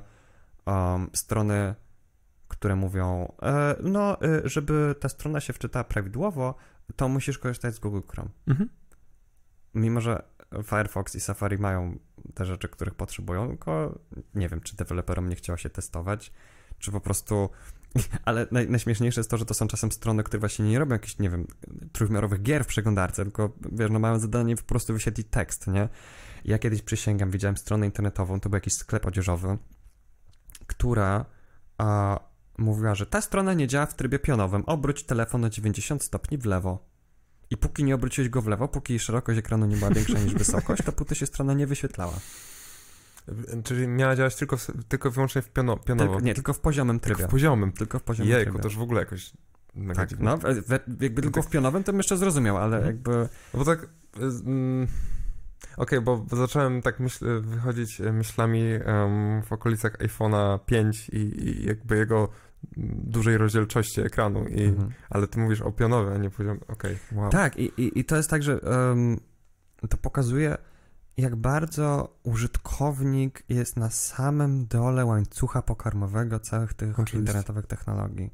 um, 0.66 1.10
strony, 1.12 1.74
które 2.48 2.76
mówią, 2.76 3.32
e, 3.42 3.76
no, 3.82 4.22
e, 4.22 4.48
żeby 4.48 4.94
ta 5.00 5.08
strona 5.08 5.40
się 5.40 5.52
wczytała 5.52 5.84
prawidłowo, 5.84 6.54
to 6.96 7.08
musisz 7.08 7.38
korzystać 7.38 7.74
z 7.74 7.78
Google 7.78 8.00
Chrome. 8.08 8.30
Mhm. 8.46 8.68
Mimo, 9.74 10.00
że 10.00 10.22
Firefox 10.64 11.14
i 11.14 11.20
Safari 11.20 11.58
mają 11.58 11.98
te 12.34 12.46
rzeczy, 12.46 12.68
których 12.68 12.94
potrzebują, 12.94 13.48
tylko 13.48 13.98
nie 14.34 14.48
wiem, 14.48 14.60
czy 14.60 14.76
deweloperom 14.76 15.28
nie 15.28 15.36
chciało 15.36 15.56
się 15.56 15.70
testować, 15.70 16.32
czy 16.78 16.92
po 16.92 17.00
prostu... 17.00 17.50
Ale 18.24 18.46
naj, 18.50 18.68
najśmieszniejsze 18.68 19.20
jest 19.20 19.30
to, 19.30 19.36
że 19.36 19.44
to 19.44 19.54
są 19.54 19.68
czasem 19.68 19.92
strony, 19.92 20.22
które 20.22 20.40
właśnie 20.40 20.64
nie 20.64 20.78
robią 20.78 20.92
jakichś, 20.92 21.18
nie 21.18 21.30
wiem, 21.30 21.46
trójwymiarowych 21.92 22.42
gier 22.42 22.64
w 22.64 22.66
przeglądarce, 22.66 23.22
tylko, 23.22 23.52
wiesz, 23.72 23.90
no 23.90 23.98
mają 23.98 24.18
zadanie 24.18 24.56
po 24.56 24.62
prostu 24.62 24.92
wyświetlić 24.92 25.26
tekst, 25.30 25.66
nie? 25.66 25.88
Ja 26.44 26.58
kiedyś 26.58 26.82
przysięgam, 26.82 27.30
widziałem 27.30 27.56
stronę 27.56 27.86
internetową, 27.86 28.40
to 28.40 28.48
był 28.48 28.56
jakiś 28.56 28.74
sklep 28.74 29.06
odzieżowy, 29.06 29.58
która 30.70 31.24
a, 31.78 32.20
mówiła, 32.58 32.94
że 32.94 33.06
ta 33.06 33.20
strona 33.20 33.54
nie 33.54 33.66
działa 33.66 33.86
w 33.86 33.94
trybie 33.94 34.18
pionowym, 34.18 34.62
obróć 34.66 35.02
telefon 35.04 35.40
na 35.40 35.50
90 35.50 36.02
stopni 36.02 36.38
w 36.38 36.46
lewo. 36.46 36.86
I 37.50 37.56
póki 37.56 37.84
nie 37.84 37.94
obróciłeś 37.94 38.28
go 38.28 38.42
w 38.42 38.46
lewo, 38.46 38.68
póki 38.68 38.98
szerokość 38.98 39.38
ekranu 39.38 39.66
nie 39.66 39.76
była 39.76 39.90
większa 39.90 40.18
niż 40.18 40.34
wysokość, 40.34 40.82
to 40.82 40.92
póty 40.92 41.14
się 41.14 41.26
strona 41.26 41.54
nie 41.54 41.66
wyświetlała. 41.66 42.12
Czyli 43.64 43.88
miała 43.88 44.16
działać 44.16 44.36
tylko, 44.36 44.56
tylko 44.88 45.10
wyłącznie 45.10 45.42
w 45.42 45.48
piono, 45.48 45.76
pionowo. 45.76 46.10
Tylko, 46.10 46.24
nie, 46.26 46.34
tylko 46.34 46.52
w 46.52 46.60
poziomym 46.60 47.00
tylko 47.00 47.16
trybie. 47.16 47.28
w 47.28 47.30
poziomym. 47.30 47.72
Tylko 47.72 47.98
w 47.98 48.02
poziomym 48.02 48.30
Jejku, 48.32 48.44
trybie. 48.50 48.62
to 48.62 48.68
już 48.68 48.76
w 48.76 48.82
ogóle 48.82 49.00
jakoś 49.00 49.32
Tak, 49.96 50.10
no, 50.20 50.38
jakby 51.00 51.22
tylko 51.22 51.42
w 51.42 51.48
pionowym 51.50 51.84
to 51.84 51.92
bym 51.92 51.98
jeszcze 51.98 52.16
zrozumiał, 52.16 52.56
ale 52.56 52.76
Mhm. 52.76 52.86
jakby... 52.86 53.10
No 53.54 53.58
bo 53.58 53.64
tak. 53.64 53.82
y, 53.84 53.88
mm, 54.22 54.86
Okej, 55.76 56.00
bo 56.00 56.26
zacząłem 56.32 56.82
tak 56.82 57.00
myśl, 57.00 57.40
wychodzić 57.40 58.00
y, 58.00 58.12
myślami 58.12 58.62
em, 58.84 59.42
w 59.42 59.52
okolicach 59.52 59.98
iPhone'a 59.98 60.58
5 60.66 61.08
i, 61.08 61.16
i 61.16 61.66
jakby 61.66 61.96
jego 61.96 62.28
dużej 63.04 63.38
rozdzielczości 63.38 64.00
ekranu, 64.00 64.44
i, 64.48 64.64
Mhm. 64.64 64.90
ale 65.10 65.26
ty 65.26 65.38
mówisz 65.38 65.60
o 65.60 65.72
pionowym, 65.72 66.14
a 66.14 66.18
nie 66.18 66.30
poziom. 66.30 66.60
Okej, 66.68 66.98
wow. 67.12 67.30
Tak, 67.30 67.56
i, 67.56 67.64
i, 67.76 67.98
i 67.98 68.04
to 68.04 68.16
jest 68.16 68.30
tak, 68.30 68.42
że 68.42 68.60
em, 68.62 69.20
to 69.88 69.96
pokazuje, 69.96 70.56
jak 71.16 71.36
bardzo 71.36 72.16
użytkownik 72.22 73.42
jest 73.48 73.76
na 73.76 73.90
samym 73.90 74.66
dole 74.66 75.04
łańcucha 75.04 75.62
pokarmowego 75.62 76.40
całych 76.40 76.74
tych 76.74 76.90
Oczywiście. 76.98 77.18
internetowych 77.18 77.66
technologii. 77.66 78.32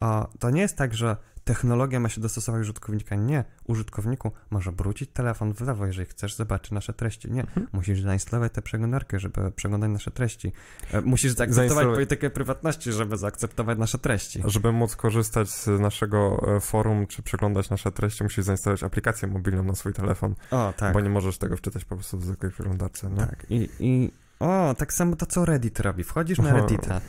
O, 0.00 0.28
to 0.38 0.50
nie 0.50 0.60
jest 0.60 0.76
tak, 0.76 0.94
że 0.94 1.16
technologia 1.48 2.00
ma 2.00 2.08
się 2.08 2.20
dostosować 2.20 2.58
do 2.58 2.62
użytkownika. 2.62 3.16
Nie. 3.16 3.44
Użytkowniku 3.66 4.32
może 4.50 4.70
obrócić 4.70 5.10
telefon 5.10 5.54
w 5.54 5.60
lewo, 5.60 5.86
jeżeli 5.86 6.06
chcesz 6.06 6.34
zobaczyć 6.34 6.70
nasze 6.70 6.92
treści. 6.92 7.30
Nie. 7.30 7.40
Mhm. 7.40 7.66
Musisz 7.72 8.00
zainstalować 8.00 8.52
tę 8.52 8.62
przeglądarkę, 8.62 9.18
żeby 9.18 9.52
przeglądać 9.52 9.90
nasze 9.90 10.10
treści. 10.10 10.52
E, 10.92 11.00
Musisz 11.00 11.32
zaakceptować 11.32 11.86
politykę 11.86 12.30
prywatności, 12.30 12.92
żeby 12.92 13.16
zaakceptować 13.16 13.78
nasze 13.78 13.98
treści. 13.98 14.42
Żeby 14.44 14.72
móc 14.72 14.96
korzystać 14.96 15.50
z 15.50 15.66
naszego 15.80 16.46
e, 16.56 16.60
forum, 16.60 17.06
czy 17.06 17.22
przeglądać 17.22 17.70
nasze 17.70 17.92
treści, 17.92 18.22
musisz 18.24 18.44
zainstalować 18.44 18.82
aplikację 18.82 19.28
mobilną 19.28 19.62
na 19.62 19.74
swój 19.74 19.92
telefon, 19.92 20.34
O, 20.50 20.72
tak. 20.76 20.92
bo 20.92 21.00
nie 21.00 21.10
możesz 21.10 21.38
tego 21.38 21.56
wczytać 21.56 21.84
po 21.84 21.94
prostu 21.94 22.18
w 22.18 22.24
zwykłej 22.24 22.52
przeglądarce, 22.52 23.10
nie? 23.10 23.16
Tak, 23.16 23.46
i, 23.50 23.68
i 23.80 24.12
o, 24.40 24.74
tak 24.78 24.92
samo 24.92 25.16
to, 25.16 25.26
co 25.26 25.44
Reddit 25.44 25.80
robi. 25.80 26.04
Wchodzisz 26.04 26.38
na. 26.38 26.52
Reddita 26.52 27.00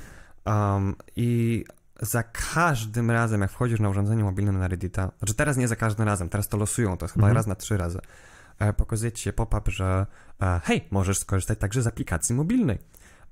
um, 0.45 0.95
i 1.15 1.63
za 2.01 2.23
każdym 2.23 3.11
razem, 3.11 3.41
jak 3.41 3.51
wchodzisz 3.51 3.79
na 3.79 3.89
urządzenie 3.89 4.23
mobilne 4.23 4.51
na 4.51 4.67
Reddita, 4.67 5.11
znaczy 5.19 5.33
teraz 5.33 5.57
nie 5.57 5.67
za 5.67 5.75
każdym 5.75 6.05
razem, 6.05 6.29
teraz 6.29 6.47
to 6.47 6.57
losują, 6.57 6.97
to 6.97 7.05
jest 7.05 7.13
chyba 7.13 7.27
Mhm. 7.27 7.35
raz 7.35 7.47
na 7.47 7.55
trzy 7.55 7.77
razy, 7.77 7.99
e, 8.59 8.73
pokazuje 8.73 9.11
ci 9.11 9.23
się 9.23 9.33
pop-up, 9.33 9.71
że 9.71 10.05
e, 10.41 10.61
hej, 10.63 10.87
możesz 10.91 11.19
skorzystać 11.19 11.59
także 11.59 11.81
z 11.81 11.87
aplikacji 11.87 12.35
mobilnej. 12.35 12.77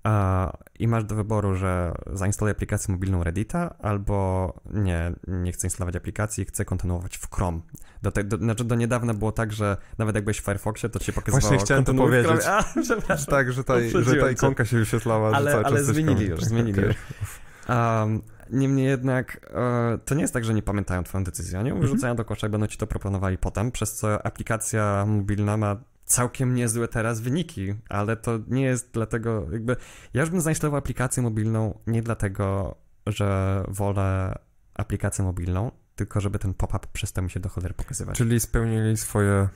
E, 0.07 0.49
I 0.79 0.87
masz 0.87 1.03
do 1.03 1.15
wyboru, 1.15 1.55
że 1.55 1.91
zainstaluj 2.13 2.51
aplikację 2.51 2.91
mobilną 2.93 3.23
Reddita, 3.23 3.75
albo 3.81 4.53
nie, 4.73 5.13
nie 5.27 5.51
chcę 5.51 5.67
instalować 5.67 5.95
aplikacji, 5.95 6.45
chcę 6.45 6.65
kontynuować 6.65 7.17
w 7.17 7.29
Chrome. 7.35 7.59
Do, 8.01 8.11
te, 8.11 8.23
do, 8.23 8.37
znaczy 8.37 8.63
do 8.63 8.75
niedawna 8.75 9.13
było 9.13 9.31
tak, 9.31 9.53
że 9.53 9.77
nawet 9.97 10.15
jak 10.15 10.23
byłeś 10.23 10.39
w 10.39 10.43
Firefoxie, 10.45 10.89
to 10.89 10.99
ci 10.99 11.13
pokazywało... 11.13 11.41
Właśnie 11.41 11.65
chciałem 11.65 11.83
to 11.83 11.93
powiedzieć. 11.93 12.45
A, 12.47 12.63
Że 12.83 13.25
tak, 13.27 13.53
że 13.53 13.63
ta, 13.63 13.73
że 14.03 14.15
ta 14.21 14.31
ikonka 14.31 14.65
się 14.65 14.77
wyświetlała, 14.77 15.35
Ale- 15.35 15.45
że 15.45 15.51
cały 15.51 15.65
ale 15.65 15.77
czas 15.77 15.85
zmienili 15.85 16.25
już, 16.27 16.39
tak, 16.39 16.49
zmienili 16.49 16.79
okej. 16.79 16.87
już. 16.87 17.39
Um, 17.69 18.21
niemniej 18.51 18.85
jednak 18.87 19.51
e, 19.53 19.97
to 20.05 20.15
nie 20.15 20.21
jest 20.21 20.33
tak, 20.33 20.45
że 20.45 20.53
nie 20.53 20.63
pamiętają 20.63 21.03
twoją 21.03 21.23
decyzję. 21.23 21.59
Oni 21.59 21.69
Mhm. 21.69 21.81
wyrzucają 21.87 22.15
do 22.15 22.25
kosza 22.25 22.47
i 22.47 22.49
będą 22.49 22.67
ci 22.67 22.77
to 22.77 22.87
proponowali 22.87 23.37
potem, 23.37 23.71
przez 23.71 23.95
co 23.95 24.25
aplikacja 24.25 25.05
mobilna 25.07 25.57
ma 25.57 25.75
całkiem 26.05 26.55
niezłe 26.55 26.87
teraz 26.87 27.21
wyniki, 27.21 27.75
ale 27.89 28.15
to 28.17 28.39
nie 28.47 28.63
jest 28.63 28.91
dlatego, 28.93 29.47
jakby 29.51 29.75
ja 30.13 30.21
już 30.21 30.29
bym 30.29 30.41
zainstalował 30.41 30.77
aplikację 30.77 31.23
mobilną 31.23 31.79
nie 31.87 32.01
dlatego, 32.01 32.75
że 33.07 33.63
wolę 33.67 34.35
aplikację 34.73 35.25
mobilną, 35.25 35.71
tylko 35.95 36.21
żeby 36.21 36.39
ten 36.39 36.53
pop-up 36.53 36.87
przestał 36.93 37.23
mi 37.23 37.29
się 37.29 37.39
do 37.39 37.49
cholery 37.49 37.73
pokazywać. 37.73 38.17
Czyli 38.17 38.39
spełnili 38.39 38.97
swoje... 38.97 39.49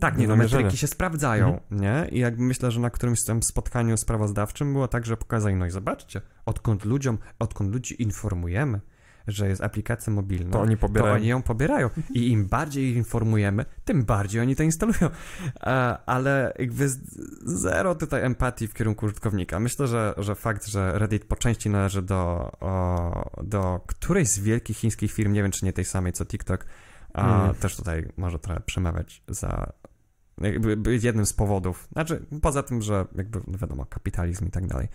Tak, 0.00 0.18
nie, 0.18 0.26
no 0.28 0.36
metryki 0.36 0.76
się 0.76 0.86
sprawdzają, 0.86 1.46
Mhm. 1.60 1.80
nie? 1.80 2.08
I 2.10 2.18
jakby 2.18 2.42
myślę, 2.42 2.70
że 2.70 2.80
na 2.80 2.90
którymś 2.90 3.24
tam 3.24 3.42
spotkaniu 3.42 3.96
sprawozdawczym 3.96 4.72
było 4.72 4.88
tak, 4.88 5.06
że 5.06 5.16
pokazali, 5.16 5.54
no 5.56 5.66
i 5.66 5.70
zobaczcie, 5.70 6.20
odkąd 6.46 6.84
ludziom, 6.84 7.18
odkąd 7.38 7.72
ludzi 7.72 8.02
informujemy, 8.02 8.80
że 9.28 9.48
jest 9.48 9.62
aplikacja 9.62 10.12
mobilna, 10.12 10.52
To 10.52 10.60
oni 10.60 10.76
to 10.76 10.80
pobierają. 10.80 11.14
oni 11.14 11.26
ją 11.26 11.42
pobierają. 11.42 11.90
I 12.10 12.30
im 12.30 12.46
bardziej 12.46 12.84
ich 12.90 12.96
informujemy, 12.96 13.64
tym 13.84 14.04
bardziej 14.04 14.40
oni 14.40 14.56
to 14.56 14.62
instalują. 14.62 15.10
E, 15.62 15.98
Ale 16.06 16.52
jakby 16.58 16.88
zero 17.44 17.94
tutaj 17.94 18.24
empatii 18.24 18.68
w 18.68 18.74
kierunku 18.74 19.06
użytkownika. 19.06 19.60
Myślę, 19.60 19.86
że, 19.86 20.14
że 20.18 20.34
fakt, 20.34 20.66
że 20.66 20.98
Reddit 20.98 21.24
po 21.24 21.36
części 21.36 21.70
należy 21.70 22.02
do, 22.02 22.52
do 23.44 23.80
którejś 23.86 24.28
z 24.28 24.38
wielkich 24.38 24.76
chińskich 24.76 25.12
firm, 25.12 25.32
nie 25.32 25.42
wiem 25.42 25.50
czy 25.52 25.64
nie 25.64 25.72
tej 25.72 25.84
samej 25.84 26.12
co 26.12 26.24
TikTok, 26.26 26.66
a 27.14 27.42
Mm. 27.42 27.54
też 27.54 27.76
tutaj 27.76 28.08
może 28.16 28.38
trochę 28.38 28.60
przemawiać 28.60 29.22
za 29.28 29.72
jakby 30.40 30.98
jednym 31.02 31.26
z 31.26 31.32
powodów. 31.32 31.88
Znaczy, 31.92 32.26
poza 32.42 32.62
tym, 32.62 32.82
że 32.82 33.06
jakby 33.16 33.40
no 33.46 33.58
wiadomo, 33.58 33.86
kapitalizm 33.86 34.46
i 34.46 34.50
tak 34.50 34.66
dalej, 34.66 34.88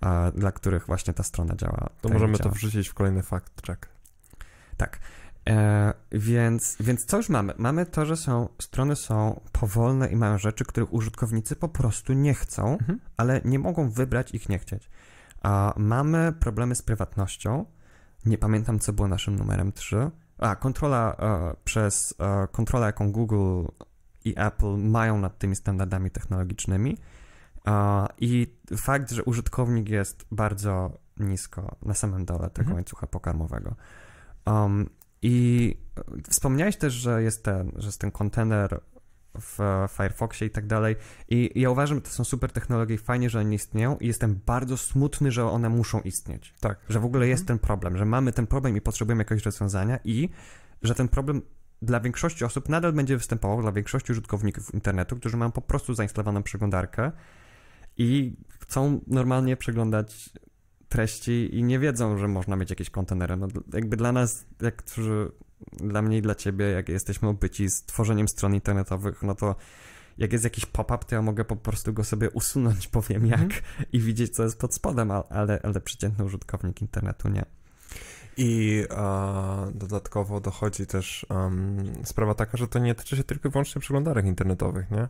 a, 0.00 0.30
dla 0.34 0.52
których 0.52 0.86
właśnie 0.86 1.14
ta 1.14 1.22
strona 1.22 1.56
działa. 1.56 1.76
To 2.00 2.08
tak, 2.08 2.12
możemy 2.12 2.32
jak 2.32 2.38
to 2.38 2.44
działa. 2.44 2.54
wrzucić 2.54 2.88
w 2.88 2.94
kolejny 2.94 3.22
fact 3.22 3.66
check. 3.66 3.86
Tak. 4.76 4.98
E, 5.48 5.94
więc, 6.12 6.76
więc 6.80 7.04
co 7.04 7.16
już 7.16 7.28
mamy? 7.28 7.52
Mamy 7.58 7.86
to, 7.86 8.06
że 8.06 8.16
są, 8.16 8.48
strony 8.62 8.96
są 8.96 9.40
powolne 9.52 10.08
i 10.08 10.16
mają 10.16 10.38
rzeczy, 10.38 10.64
których 10.64 10.92
użytkownicy 10.92 11.56
po 11.56 11.68
prostu 11.68 12.12
nie 12.12 12.34
chcą, 12.34 12.72
Mhm. 12.72 13.00
ale 13.16 13.40
nie 13.44 13.58
mogą 13.58 13.90
wybrać 13.90 14.34
ich 14.34 14.48
nie 14.48 14.58
chcieć. 14.58 14.90
A 15.42 15.74
mamy 15.76 16.32
problemy 16.40 16.74
z 16.74 16.82
prywatnością. 16.82 17.64
Nie 18.26 18.38
pamiętam, 18.38 18.78
co 18.78 18.92
było 18.92 19.08
naszym 19.08 19.36
numerem 19.36 19.72
3. 19.72 20.10
A, 20.38 20.56
kontrola 20.56 21.16
e, 21.18 21.56
przez 21.64 22.14
e, 22.18 22.48
kontrola, 22.52 22.86
jaką 22.86 23.12
Google 23.12 23.64
i 24.24 24.34
Apple 24.36 24.76
mają 24.76 25.18
nad 25.18 25.38
tymi 25.38 25.56
standardami 25.56 26.10
technologicznymi. 26.10 26.98
E, 27.66 28.06
I 28.18 28.54
fakt, 28.76 29.10
że 29.10 29.24
użytkownik 29.24 29.88
jest 29.88 30.26
bardzo 30.30 30.98
nisko 31.16 31.76
na 31.82 31.94
samym 31.94 32.24
dole 32.24 32.50
tego 32.50 32.60
Mhm. 32.60 32.74
łańcucha 32.74 33.06
pokarmowego. 33.06 33.74
Um, 34.46 34.90
I 35.22 35.76
wspomniałeś 36.30 36.76
też, 36.76 36.92
że 36.92 37.22
jest 37.22 37.44
ten, 37.44 37.72
że 37.76 37.86
jest 37.86 38.00
ten 38.00 38.10
kontener 38.10 38.80
w 39.40 39.86
Firefoxie 39.96 40.46
i 40.46 40.50
tak 40.50 40.66
dalej. 40.66 40.96
I 41.28 41.60
ja 41.60 41.70
uważam, 41.70 41.98
że 41.98 42.02
to 42.02 42.10
są 42.10 42.24
super 42.24 42.52
technologie 42.52 42.98
fajnie, 42.98 43.30
że 43.30 43.40
one 43.40 43.54
istnieją 43.54 43.96
i 43.98 44.06
jestem 44.06 44.40
bardzo 44.46 44.76
smutny, 44.76 45.32
że 45.32 45.44
one 45.44 45.68
muszą 45.68 46.00
istnieć. 46.00 46.54
Tak. 46.60 46.78
Że 46.88 47.00
w 47.00 47.04
ogóle 47.04 47.28
jest 47.28 47.42
Mhm. 47.42 47.58
ten 47.58 47.66
problem, 47.66 47.96
że 47.98 48.04
mamy 48.04 48.32
ten 48.32 48.46
problem 48.46 48.76
i 48.76 48.80
potrzebujemy 48.80 49.20
jakiegoś 49.20 49.44
rozwiązania 49.44 49.98
i 50.04 50.28
że 50.82 50.94
ten 50.94 51.08
problem 51.08 51.42
dla 51.82 52.00
większości 52.00 52.44
osób 52.44 52.68
nadal 52.68 52.92
będzie 52.92 53.16
występował, 53.16 53.62
dla 53.62 53.72
większości 53.72 54.12
użytkowników 54.12 54.74
internetu, 54.74 55.16
którzy 55.16 55.36
mają 55.36 55.52
po 55.52 55.62
prostu 55.62 55.94
zainstalowaną 55.94 56.42
przeglądarkę 56.42 57.12
i 57.96 58.36
chcą 58.60 59.00
normalnie 59.06 59.56
przeglądać 59.56 60.30
treści 60.88 61.56
i 61.58 61.62
nie 61.62 61.78
wiedzą, 61.78 62.18
że 62.18 62.28
można 62.28 62.56
mieć 62.56 62.70
jakieś 62.70 62.90
kontenery. 62.90 63.36
No, 63.36 63.48
jakby 63.72 63.96
dla 63.96 64.12
nas, 64.12 64.46
jak 64.62 64.76
którzy, 64.76 65.30
dla 65.72 66.02
mnie 66.02 66.18
i 66.18 66.22
dla 66.22 66.34
ciebie, 66.34 66.64
jak 66.70 66.88
jesteśmy 66.88 67.28
obyci 67.28 67.70
z 67.70 67.82
tworzeniem 67.82 68.28
stron 68.28 68.54
internetowych, 68.54 69.22
no 69.22 69.34
to 69.34 69.54
jak 70.18 70.32
jest 70.32 70.44
jakiś 70.44 70.66
pop-up, 70.66 71.04
to 71.04 71.14
ja 71.14 71.22
mogę 71.22 71.44
po 71.44 71.56
prostu 71.56 71.92
go 71.92 72.04
sobie 72.04 72.30
usunąć, 72.30 72.88
powiem 72.98 73.26
jak, 73.26 73.40
Mhm. 73.40 73.62
i 73.92 74.00
widzieć, 74.00 74.34
co 74.34 74.42
jest 74.42 74.58
pod 74.60 74.74
spodem, 74.74 75.10
ale, 75.10 75.60
ale 75.62 75.80
przeciętny 75.80 76.24
użytkownik 76.24 76.80
internetu 76.82 77.28
nie. 77.28 77.44
I 78.36 78.84
e, 78.90 79.72
dodatkowo 79.74 80.40
dochodzi 80.40 80.86
też 80.86 81.26
em, 81.30 81.82
sprawa 82.04 82.34
taka, 82.34 82.58
że 82.58 82.68
to 82.68 82.78
nie 82.78 82.94
tyczy 82.94 83.16
się 83.16 83.24
tylko 83.24 83.48
i 83.48 83.52
wyłącznie 83.52 83.80
przeglądarek 83.80 84.26
internetowych, 84.26 84.90
nie? 84.90 85.08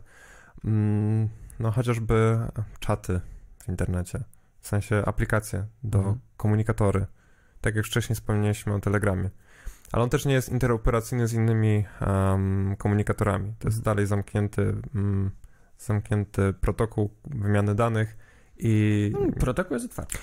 Mm, 0.65 1.29
no 1.59 1.71
chociażby 1.71 2.39
czaty 2.79 3.21
w 3.65 3.69
internecie, 3.69 4.23
w 4.61 4.67
sensie 4.67 5.03
aplikacje 5.05 5.65
do 5.83 5.97
Mhm. 5.99 6.19
komunikatory. 6.37 7.05
Tak 7.61 7.75
jak 7.75 7.85
wcześniej 7.85 8.15
wspomnieliśmy 8.15 8.73
o 8.73 8.79
Telegramie. 8.79 9.29
Ale 9.91 10.03
on 10.03 10.09
też 10.09 10.25
nie 10.25 10.33
jest 10.33 10.49
interoperacyjny 10.49 11.27
z 11.27 11.33
innymi 11.33 11.85
em, 12.01 12.75
komunikatorami. 12.77 13.53
To 13.59 13.67
jest 13.67 13.77
Mhm. 13.77 13.83
dalej 13.83 14.05
zamknięty, 14.07 14.75
mm, 14.95 15.31
zamknięty 15.77 16.53
protokół 16.53 17.09
wymiany 17.25 17.75
danych 17.75 18.17
i 18.57 19.11
Mm, 19.17 19.31
protokół 19.33 19.73
jest 19.73 19.85
otwarty. 19.85 20.17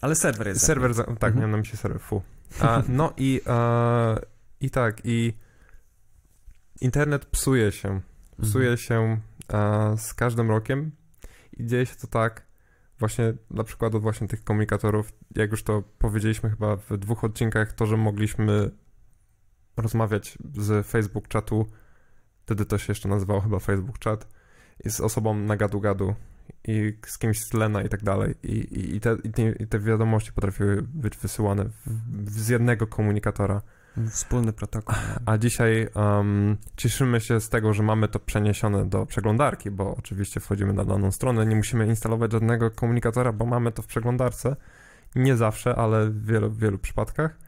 Ale 0.00 0.14
serwer 0.14 0.46
jest 0.46 0.60
Serwer, 0.64 0.94
za, 0.94 1.04
tak, 1.04 1.12
Mhm. 1.14 1.36
miałem 1.36 1.50
na 1.50 1.56
myśli 1.56 1.78
serwer, 1.78 2.00
fu. 2.00 2.22
A, 2.60 2.82
no 2.88 3.12
i, 3.16 3.40
e, 3.46 4.16
i 4.60 4.70
tak, 4.70 5.00
i 5.04 5.32
internet 6.80 7.26
psuje 7.26 7.72
się, 7.72 8.00
psuje 8.42 8.76
się 8.76 9.20
e, 9.52 9.94
z 9.98 10.14
każdym 10.14 10.50
rokiem 10.50 10.90
i 11.56 11.66
dzieje 11.66 11.86
się 11.86 11.96
to 11.96 12.06
tak, 12.06 12.46
właśnie 12.98 13.34
dla 13.50 13.64
przykładu 13.64 14.00
właśnie 14.00 14.28
tych 14.28 14.44
komunikatorów, 14.44 15.12
jak 15.36 15.50
już 15.50 15.62
to 15.62 15.82
powiedzieliśmy 15.98 16.50
chyba 16.50 16.76
w 16.76 16.96
dwóch 16.96 17.24
odcinkach, 17.24 17.72
to, 17.72 17.86
że 17.86 17.96
mogliśmy 17.96 18.70
rozmawiać 19.76 20.38
z 20.54 20.86
Facebook 20.86 21.28
czatu, 21.28 21.66
wtedy 22.44 22.64
to 22.64 22.78
się 22.78 22.90
jeszcze 22.90 23.08
nazywało 23.08 23.40
chyba 23.40 23.58
Facebook 23.58 24.04
chat, 24.04 24.28
i 24.84 24.90
z 24.90 25.00
osobą 25.00 25.34
na 25.34 25.56
gadu-gadu 25.56 26.14
i 26.64 26.96
z 27.06 27.18
kimś 27.18 27.40
z 27.40 27.52
Lena 27.52 27.82
i 27.82 27.88
tak 27.88 28.02
dalej. 28.02 28.34
I, 28.42 28.52
i, 28.52 28.96
i, 28.96 29.00
te, 29.00 29.16
i, 29.24 29.30
te, 29.30 29.42
I 29.52 29.66
te 29.66 29.78
wiadomości 29.78 30.32
potrafiły 30.32 30.82
być 30.82 31.16
wysyłane 31.16 31.64
w, 31.64 32.30
z 32.30 32.48
jednego 32.48 32.86
komunikatora. 32.86 33.62
Wspólny 34.10 34.52
protokół. 34.52 34.94
A 35.26 35.38
dzisiaj 35.38 35.88
um, 35.94 36.56
cieszymy 36.76 37.20
się 37.20 37.40
z 37.40 37.48
tego, 37.48 37.72
że 37.72 37.82
mamy 37.82 38.08
to 38.08 38.18
przeniesione 38.18 38.86
do 38.88 39.06
przeglądarki, 39.06 39.70
bo 39.70 39.96
oczywiście 39.96 40.40
wchodzimy 40.40 40.72
na 40.72 40.84
daną 40.84 41.10
stronę, 41.10 41.46
nie 41.46 41.56
musimy 41.56 41.86
instalować 41.86 42.32
żadnego 42.32 42.70
komunikatora, 42.70 43.32
bo 43.32 43.46
mamy 43.46 43.72
to 43.72 43.82
w 43.82 43.86
przeglądarce. 43.86 44.56
Nie 45.14 45.36
zawsze, 45.36 45.74
ale 45.76 46.10
w 46.10 46.26
wielu, 46.26 46.50
w 46.50 46.58
wielu 46.58 46.78
przypadkach. 46.78 47.38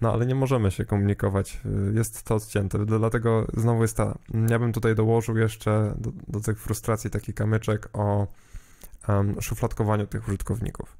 No 0.00 0.12
ale 0.12 0.26
nie 0.26 0.34
możemy 0.34 0.70
się 0.70 0.84
komunikować, 0.84 1.60
jest 1.94 2.22
to 2.22 2.34
odcięte, 2.34 2.86
dlatego 2.86 3.46
znowu 3.56 3.82
jest 3.82 3.96
ta, 3.96 4.18
ja 4.50 4.58
bym 4.58 4.72
tutaj 4.72 4.94
dołożył 4.94 5.36
jeszcze 5.36 5.94
do, 5.98 6.12
do 6.28 6.40
tych 6.40 6.60
frustracji 6.60 7.10
taki 7.10 7.34
kamyczek 7.34 7.88
o 7.92 8.26
um, 9.08 9.40
szufladkowaniu 9.40 10.06
tych 10.06 10.28
użytkowników. 10.28 10.96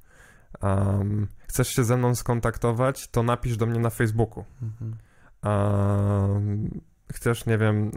Um, 0.63 1.27
chcesz 1.49 1.69
się 1.69 1.85
ze 1.85 1.97
mną 1.97 2.15
skontaktować, 2.15 3.09
to 3.09 3.23
napisz 3.23 3.57
do 3.57 3.67
mnie 3.67 3.81
na 3.81 3.91
Facebooku. 3.91 4.45
Mhm. 4.63 4.97
Um, 5.45 6.81
chcesz, 7.13 7.47
nie 7.47 7.59
wiem, 7.59 7.91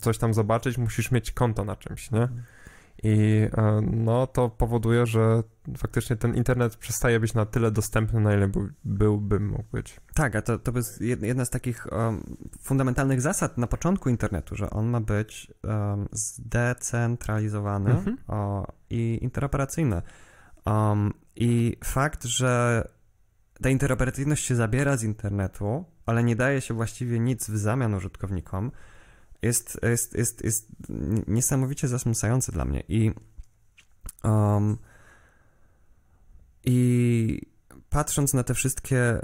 coś 0.00 0.18
tam 0.18 0.34
zobaczyć, 0.34 0.78
musisz 0.78 1.10
mieć 1.10 1.30
konto 1.30 1.64
na 1.64 1.76
czymś, 1.76 2.10
nie? 2.10 2.22
Mhm. 2.22 2.42
I 3.02 3.48
e, 3.56 3.80
no 3.92 4.26
to 4.26 4.48
powoduje, 4.48 5.06
że 5.06 5.42
faktycznie 5.76 6.16
ten 6.16 6.34
internet 6.34 6.76
przestaje 6.76 7.20
być 7.20 7.34
na 7.34 7.46
tyle 7.46 7.70
dostępny, 7.70 8.20
na 8.20 8.34
ile 8.34 8.48
był, 8.48 8.68
byłby 8.84 9.40
mógł 9.40 9.64
być. 9.72 10.00
Tak, 10.14 10.36
a 10.36 10.42
to, 10.42 10.58
to 10.58 10.72
jest 10.76 11.00
jedna 11.00 11.44
z 11.44 11.50
takich 11.50 11.86
um, 11.92 12.36
fundamentalnych 12.60 13.20
zasad 13.20 13.58
na 13.58 13.66
początku 13.66 14.08
internetu, 14.08 14.56
że 14.56 14.70
on 14.70 14.86
ma 14.86 15.00
być 15.00 15.52
um, 15.64 16.08
zdecentralizowany 16.12 17.90
mhm. 17.90 18.16
o, 18.28 18.66
i 18.90 19.18
interoperacyjny. 19.22 20.02
Um, 20.66 21.12
I 21.36 21.76
fakt, 21.84 22.24
że 22.24 22.82
ta 23.62 23.70
interoperacyjność 23.70 24.44
się 24.44 24.54
zabiera 24.54 24.96
z 24.96 25.02
internetu, 25.02 25.84
ale 26.06 26.24
nie 26.24 26.36
daje 26.36 26.60
się 26.60 26.74
właściwie 26.74 27.18
nic 27.18 27.50
w 27.50 27.56
zamian 27.56 27.94
użytkownikom, 27.94 28.70
jest, 29.46 29.78
jest, 29.82 30.14
jest, 30.14 30.44
jest 30.44 30.68
niesamowicie 31.26 31.88
zasmucający 31.88 32.52
dla 32.52 32.64
mnie. 32.64 32.82
I, 32.88 33.12
um, 34.24 34.76
I 36.64 37.40
patrząc 37.90 38.34
na 38.34 38.42
te 38.42 38.54
wszystkie, 38.54 39.20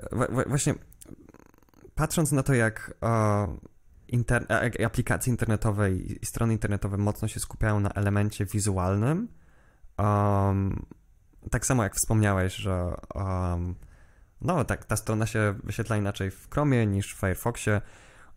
właśnie 0.47 0.75
patrząc 1.95 2.33
na 2.33 2.43
to, 2.43 2.55
jak 2.55 2.95
inter, 4.09 4.47
aplikacje 4.87 5.31
internetowe 5.31 5.93
i 5.93 6.27
strony 6.27 6.53
internetowe 6.53 6.97
mocno 6.97 7.29
się 7.29 7.41
skupiają 7.41 7.81
na 7.81 7.91
elemencie 7.91 8.47
wizualnym, 8.47 9.29
um, 9.99 10.87
tak 11.51 11.67
samo 11.67 11.83
jak 11.83 11.95
wspomniałeś, 11.95 12.55
że 12.55 12.95
um, 13.15 13.75
no 14.41 14.65
tak, 14.65 14.85
ta 14.85 14.97
strona 14.97 15.27
się 15.27 15.55
wyświetla 15.65 15.97
inaczej 15.97 16.31
w 16.31 16.51
Chromie 16.51 16.87
niż 16.87 17.15
w 17.15 17.21
Firefoxie, 17.21 17.81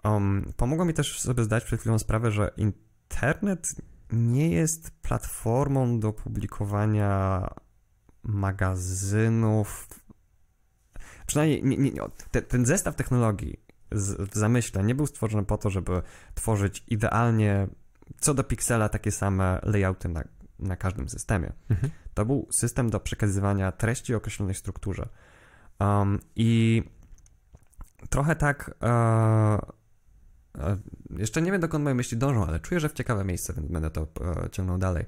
Um, 0.05 0.53
pomogło 0.57 0.85
mi 0.85 0.93
też 0.93 1.19
sobie 1.19 1.43
zdać 1.43 1.63
przed 1.63 1.79
chwilą 1.79 1.99
sprawę, 1.99 2.31
że 2.31 2.51
internet 2.57 3.75
nie 4.11 4.49
jest 4.49 4.91
platformą 5.01 5.99
do 5.99 6.13
publikowania 6.13 7.47
magazynów. 8.23 9.87
Przynajmniej 11.27 11.63
nie, 11.63 11.77
nie, 11.77 12.01
te, 12.31 12.41
ten 12.41 12.65
zestaw 12.65 12.95
technologii 12.95 13.59
z, 13.91 14.31
w 14.31 14.35
zamyśle 14.35 14.83
nie 14.83 14.95
był 14.95 15.07
stworzony 15.07 15.45
po 15.45 15.57
to, 15.57 15.69
żeby 15.69 16.01
tworzyć 16.33 16.83
idealnie 16.87 17.67
co 18.19 18.33
do 18.33 18.43
piksela 18.43 18.89
takie 18.89 19.11
same 19.11 19.59
layouty 19.63 20.09
na, 20.09 20.23
na 20.59 20.75
każdym 20.75 21.09
systemie. 21.09 21.53
Mhm. 21.69 21.91
To 22.13 22.25
był 22.25 22.47
system 22.51 22.89
do 22.89 22.99
przekazywania 22.99 23.71
treści 23.71 24.13
o 24.13 24.17
określonej 24.17 24.55
strukturze. 24.55 25.09
Um, 25.79 26.19
I 26.35 26.83
trochę 28.09 28.35
tak. 28.35 28.75
E, 28.83 29.84
jeszcze 31.09 31.41
nie 31.41 31.51
wiem, 31.51 31.61
dokąd 31.61 31.83
moje 31.83 31.95
myśli 31.95 32.17
dążą, 32.17 32.45
ale 32.45 32.59
czuję, 32.59 32.79
że 32.79 32.89
w 32.89 32.93
ciekawe 32.93 33.25
miejsce, 33.25 33.53
więc 33.53 33.67
będę 33.67 33.91
to 33.91 34.01
e, 34.01 34.49
ciągnął 34.49 34.77
dalej. 34.77 35.05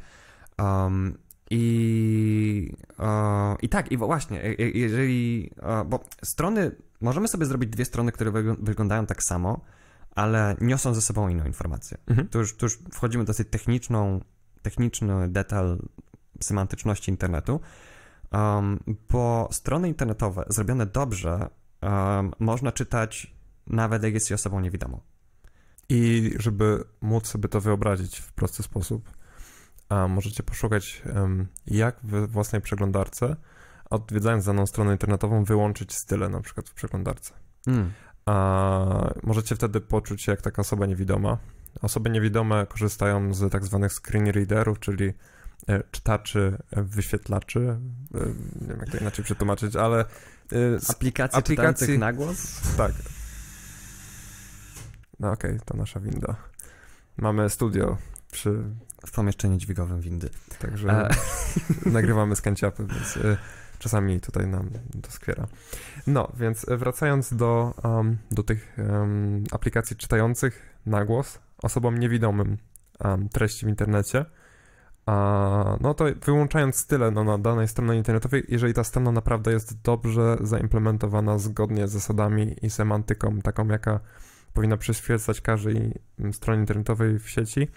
Um, 0.60 1.18
i, 1.50 2.74
e, 3.00 3.56
I 3.62 3.70
tak, 3.70 3.92
i 3.92 3.98
właśnie, 3.98 4.56
jeżeli, 4.74 5.52
e, 5.62 5.86
bo 5.86 6.04
strony, 6.24 6.72
możemy 7.02 7.28
sobie 7.28 7.46
zrobić 7.46 7.70
dwie 7.70 7.86
strony, 7.86 8.12
które 8.12 8.32
wyglądają 8.60 9.06
tak 9.06 9.24
samo, 9.24 9.62
ale 10.16 10.56
niosą 10.62 10.94
ze 10.94 11.02
sobą 11.02 11.30
inną 11.30 11.46
informację. 11.46 11.98
Mhm. 12.08 12.28
To, 12.28 12.40
już, 12.40 12.58
to 12.58 12.66
już 12.66 12.80
wchodzimy 12.94 13.24
w 13.24 13.28
dosyć 13.28 13.48
techniczną, 13.50 14.22
techniczny 14.62 15.28
detal 15.30 15.78
semantyczności 16.42 17.12
internetu, 17.12 17.60
um, 18.32 18.80
bo 19.10 19.50
strony 19.52 19.88
internetowe 19.88 20.46
zrobione 20.50 20.86
dobrze 20.86 21.50
um, 21.82 22.32
można 22.40 22.72
czytać 22.72 23.38
nawet 23.68 24.04
jak 24.04 24.14
jest 24.14 24.28
się 24.28 24.36
osobą 24.36 24.60
niewidomą. 24.60 25.00
I 25.90 26.32
żeby 26.40 26.84
móc 27.02 27.28
sobie 27.28 27.50
to 27.50 27.62
wyobrazić 27.62 28.20
w 28.20 28.32
prosty 28.32 28.64
sposób, 28.64 29.12
a 29.90 30.08
możecie 30.08 30.44
poszukać, 30.44 31.02
jak 31.68 32.00
w 32.04 32.28
własnej 32.28 32.62
przeglądarce, 32.62 33.36
odwiedzając 33.90 34.46
daną 34.46 34.66
stronę 34.66 34.92
internetową, 34.92 35.44
wyłączyć 35.44 35.96
style 35.96 36.30
na 36.30 36.42
przykład 36.42 36.70
w 36.70 36.74
przeglądarce. 36.74 37.34
Mm. 37.68 37.92
A 38.26 39.14
możecie 39.24 39.56
wtedy 39.56 39.82
poczuć 39.82 40.22
się 40.22 40.32
jak 40.32 40.42
taka 40.42 40.62
osoba 40.62 40.86
niewidoma. 40.86 41.38
Osoby 41.82 42.10
niewidome 42.10 42.66
korzystają 42.70 43.34
z 43.34 43.52
tak 43.52 43.66
zwanych 43.66 43.94
screen 43.94 44.28
readerów, 44.28 44.80
czyli 44.80 45.14
e, 45.68 45.84
czytaczy, 45.92 46.58
e, 46.72 46.84
wyświetlaczy, 46.84 47.60
e, 47.60 48.20
nie 48.62 48.68
wiem 48.68 48.80
jak 48.80 48.90
to 48.90 48.98
inaczej 48.98 49.26
przetłumaczyć, 49.26 49.76
ale 49.76 50.06
aplikacji, 50.90 51.40
aplikacji 51.40 52.00
na 52.00 52.14
głos? 52.14 52.62
Tak, 52.78 52.92
no 55.20 55.32
okej, 55.32 55.52
okay, 55.52 55.66
to 55.66 55.78
nasza 55.78 56.00
winda. 56.00 56.36
Mamy 57.18 57.50
studio 57.50 57.98
przy... 58.32 58.64
W 59.06 59.12
pomieszczeniu 59.12 59.58
dźwigowym 59.58 60.02
windy. 60.02 60.30
Także 60.60 60.92
A... 60.92 61.10
nagrywamy 61.90 62.36
z 62.36 62.42
kanciapy, 62.42 62.86
więc 62.86 63.18
y, 63.18 63.38
czasami 63.80 64.22
tutaj 64.22 64.48
nam 64.48 64.70
to 65.02 65.12
skwiera. 65.12 65.48
No, 66.08 66.32
więc 66.38 66.66
wracając 66.70 67.34
do, 67.34 67.74
um, 67.84 68.18
do 68.32 68.44
tych 68.44 68.78
um, 68.78 69.44
aplikacji 69.52 69.96
czytających 69.96 70.76
na 70.86 71.06
głos 71.06 71.40
osobom 71.64 71.98
niewidomym 71.98 72.58
um, 73.00 73.30
treści 73.30 73.66
w 73.66 73.70
internecie, 73.70 74.26
a, 75.08 75.78
no 75.82 75.94
to 75.94 76.06
wyłączając 76.26 76.76
style 76.76 77.12
no, 77.12 77.24
na 77.24 77.38
danej 77.38 77.68
stronie 77.68 77.98
internetowej, 77.98 78.44
jeżeli 78.48 78.74
ta 78.74 78.84
strona 78.84 79.12
naprawdę 79.12 79.52
jest 79.52 79.82
dobrze 79.82 80.38
zaimplementowana 80.42 81.38
zgodnie 81.38 81.88
z 81.88 81.92
zasadami 81.92 82.56
i 82.62 82.70
semantyką, 82.70 83.42
taką 83.42 83.68
jaka 83.68 84.00
powinna 84.58 84.78
przyświecać 84.78 85.42
każdej 85.42 85.94
stronie 86.32 86.60
internetowej 86.60 87.20
w 87.20 87.30
sieci. 87.30 87.68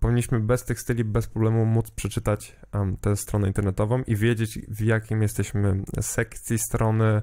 powinniśmy 0.00 0.40
bez 0.40 0.64
tych 0.64 0.80
styli, 0.80 1.04
bez 1.04 1.26
problemu 1.26 1.66
móc 1.66 1.90
przeczytać 1.90 2.56
um, 2.74 2.96
tę 2.96 3.16
stronę 3.16 3.46
internetową 3.48 4.02
i 4.06 4.16
wiedzieć, 4.16 4.58
w 4.68 4.80
jakim 4.80 5.22
jesteśmy 5.22 5.82
sekcji 6.00 6.58
strony, 6.58 7.22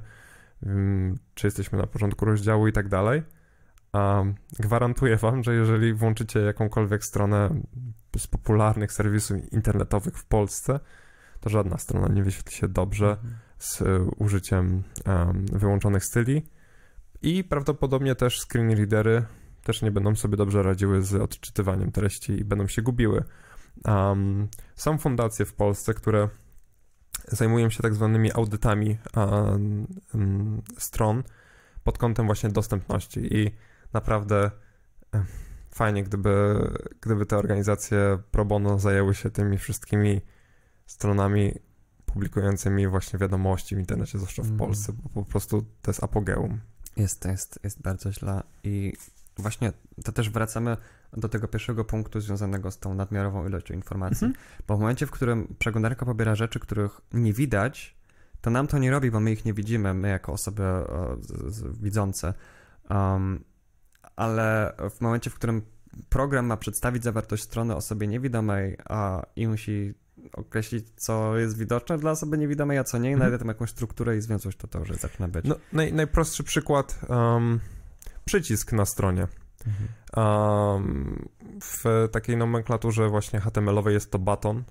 um, 0.66 1.16
czy 1.34 1.48
jesteśmy 1.48 1.78
na 1.78 1.88
początku 1.88 2.26
rozdziału 2.26 2.68
i 2.68 2.74
tak 2.74 2.88
dalej. 2.90 3.24
gwarantuję 4.60 5.18
Wam, 5.18 5.44
że 5.44 5.56
jeżeli 5.56 5.94
włączycie 5.94 6.40
jakąkolwiek 6.40 7.04
stronę 7.04 7.62
z 8.18 8.28
popularnych 8.28 8.94
serwisów 8.94 9.54
internetowych 9.54 10.18
w 10.18 10.26
Polsce, 10.26 10.80
to 11.40 11.50
żadna 11.50 11.78
strona 11.78 12.08
nie 12.08 12.24
wyświetli 12.24 12.56
się 12.56 12.68
dobrze 12.68 13.10
mhm. 13.10 13.34
z 13.60 13.84
użyciem 14.18 14.84
um, 15.06 15.46
wyłączonych 15.46 16.06
styli 16.06 16.57
i 17.22 17.44
prawdopodobnie 17.44 18.16
też 18.16 18.42
screen 18.42 18.72
readery 18.72 19.26
też 19.64 19.82
nie 19.82 19.92
będą 19.92 20.16
sobie 20.16 20.38
dobrze 20.38 20.64
radziły 20.64 21.02
z 21.02 21.14
odczytywaniem 21.14 21.92
treści 21.92 22.32
i 22.32 22.46
będą 22.46 22.68
się 22.68 22.82
gubiły. 22.82 23.24
Um, 23.86 24.48
są 24.76 24.98
fundacje 24.98 25.46
w 25.46 25.54
Polsce, 25.54 25.94
które 25.94 26.30
zajmują 27.28 27.70
się 27.70 27.84
tak 27.84 27.94
zwanymi 27.94 28.34
audytami 28.34 28.98
um, 29.16 29.88
um, 30.14 30.62
stron 30.78 31.24
pod 31.84 31.98
kątem 31.98 32.26
właśnie 32.26 32.50
dostępności 32.50 33.36
i 33.36 33.52
naprawdę 33.94 34.52
fajnie, 35.72 36.04
gdyby, 36.04 36.60
gdyby 37.02 37.26
te 37.26 37.38
organizacje 37.38 38.20
pro 38.32 38.46
bono 38.46 38.80
zajęły 38.80 39.16
się 39.16 39.30
tymi 39.30 39.58
wszystkimi 39.58 40.22
stronami 40.86 41.54
publikującymi 42.06 42.88
właśnie 42.88 43.20
wiadomości 43.20 43.76
w 43.76 43.80
internecie, 43.80 44.18
zwłaszcza 44.18 44.44
w 44.44 44.46
mm. 44.46 44.58
Polsce, 44.58 44.94
bo 44.94 45.10
po 45.10 45.24
prostu 45.24 45.66
to 45.82 45.92
jest 45.92 46.04
apogeum. 46.04 46.60
Jest, 46.98 47.26
jest, 47.26 47.60
jest 47.64 47.82
bardzo 47.82 48.12
źle 48.12 48.44
i 48.64 48.94
właśnie 49.38 49.74
to 50.04 50.12
też 50.12 50.30
wracamy 50.30 50.78
do 51.14 51.30
tego 51.30 51.48
pierwszego 51.48 51.86
punktu 51.86 52.22
związanego 52.22 52.72
z 52.72 52.80
tą 52.80 52.94
nadmiarową 52.94 53.48
ilością 53.48 53.74
informacji, 53.74 54.28
mhm. 54.28 54.46
bo 54.68 54.78
w 54.78 54.80
momencie, 54.80 55.08
w 55.08 55.12
którym 55.12 55.56
przeglądarka 55.60 56.06
pobiera 56.06 56.36
rzeczy, 56.36 56.60
których 56.60 57.02
nie 57.14 57.34
widać, 57.34 57.98
to 58.42 58.50
nam 58.50 58.68
to 58.68 58.78
nie 58.78 58.92
robi, 58.92 59.12
bo 59.12 59.20
my 59.20 59.32
ich 59.32 59.46
nie 59.46 59.54
widzimy, 59.54 59.94
my 59.94 60.10
jako 60.10 60.34
osoby 60.34 60.64
o, 60.64 61.18
z, 61.22 61.56
z, 61.56 61.80
widzące, 61.82 62.34
um, 62.90 63.44
ale 64.16 64.74
w 64.90 65.02
momencie, 65.02 65.30
w 65.30 65.36
którym 65.36 65.62
program 66.10 66.46
ma 66.46 66.58
przedstawić 66.58 67.04
zawartość 67.04 67.44
strony 67.44 67.76
osobie 67.76 68.08
niewidomej 68.08 68.78
a, 68.86 69.26
i 69.36 69.48
musi 69.48 69.94
określić, 70.34 70.88
co 70.96 71.38
jest 71.38 71.58
widoczne 71.58 71.98
dla 71.98 72.12
osoby 72.12 72.38
niewidomej, 72.38 72.78
a 72.78 72.84
co 72.84 72.98
nie, 72.98 73.10
i 73.10 73.14
mhm. 73.14 73.40
tam 73.40 73.48
jakąś 73.48 73.70
strukturę 73.70 74.18
i 74.18 74.22
związłość, 74.22 74.58
to 74.58 74.68
to 74.68 74.80
już 74.80 74.90
zaczyna 74.90 75.28
być. 75.28 75.46
No, 75.46 75.56
naj, 75.74 75.94
najprostszy 75.94 76.44
przykład, 76.44 77.00
um, 77.10 77.60
przycisk 78.26 78.72
na 78.72 78.86
stronie. 78.86 79.28
Mhm. 79.68 79.88
Um, 80.16 81.30
w 81.62 82.10
takiej 82.12 82.38
nomenklaturze 82.38 83.10
właśnie 83.10 83.40
HTML-owej 83.40 83.94
jest 83.94 84.12
to 84.12 84.20
baton, 84.20 84.64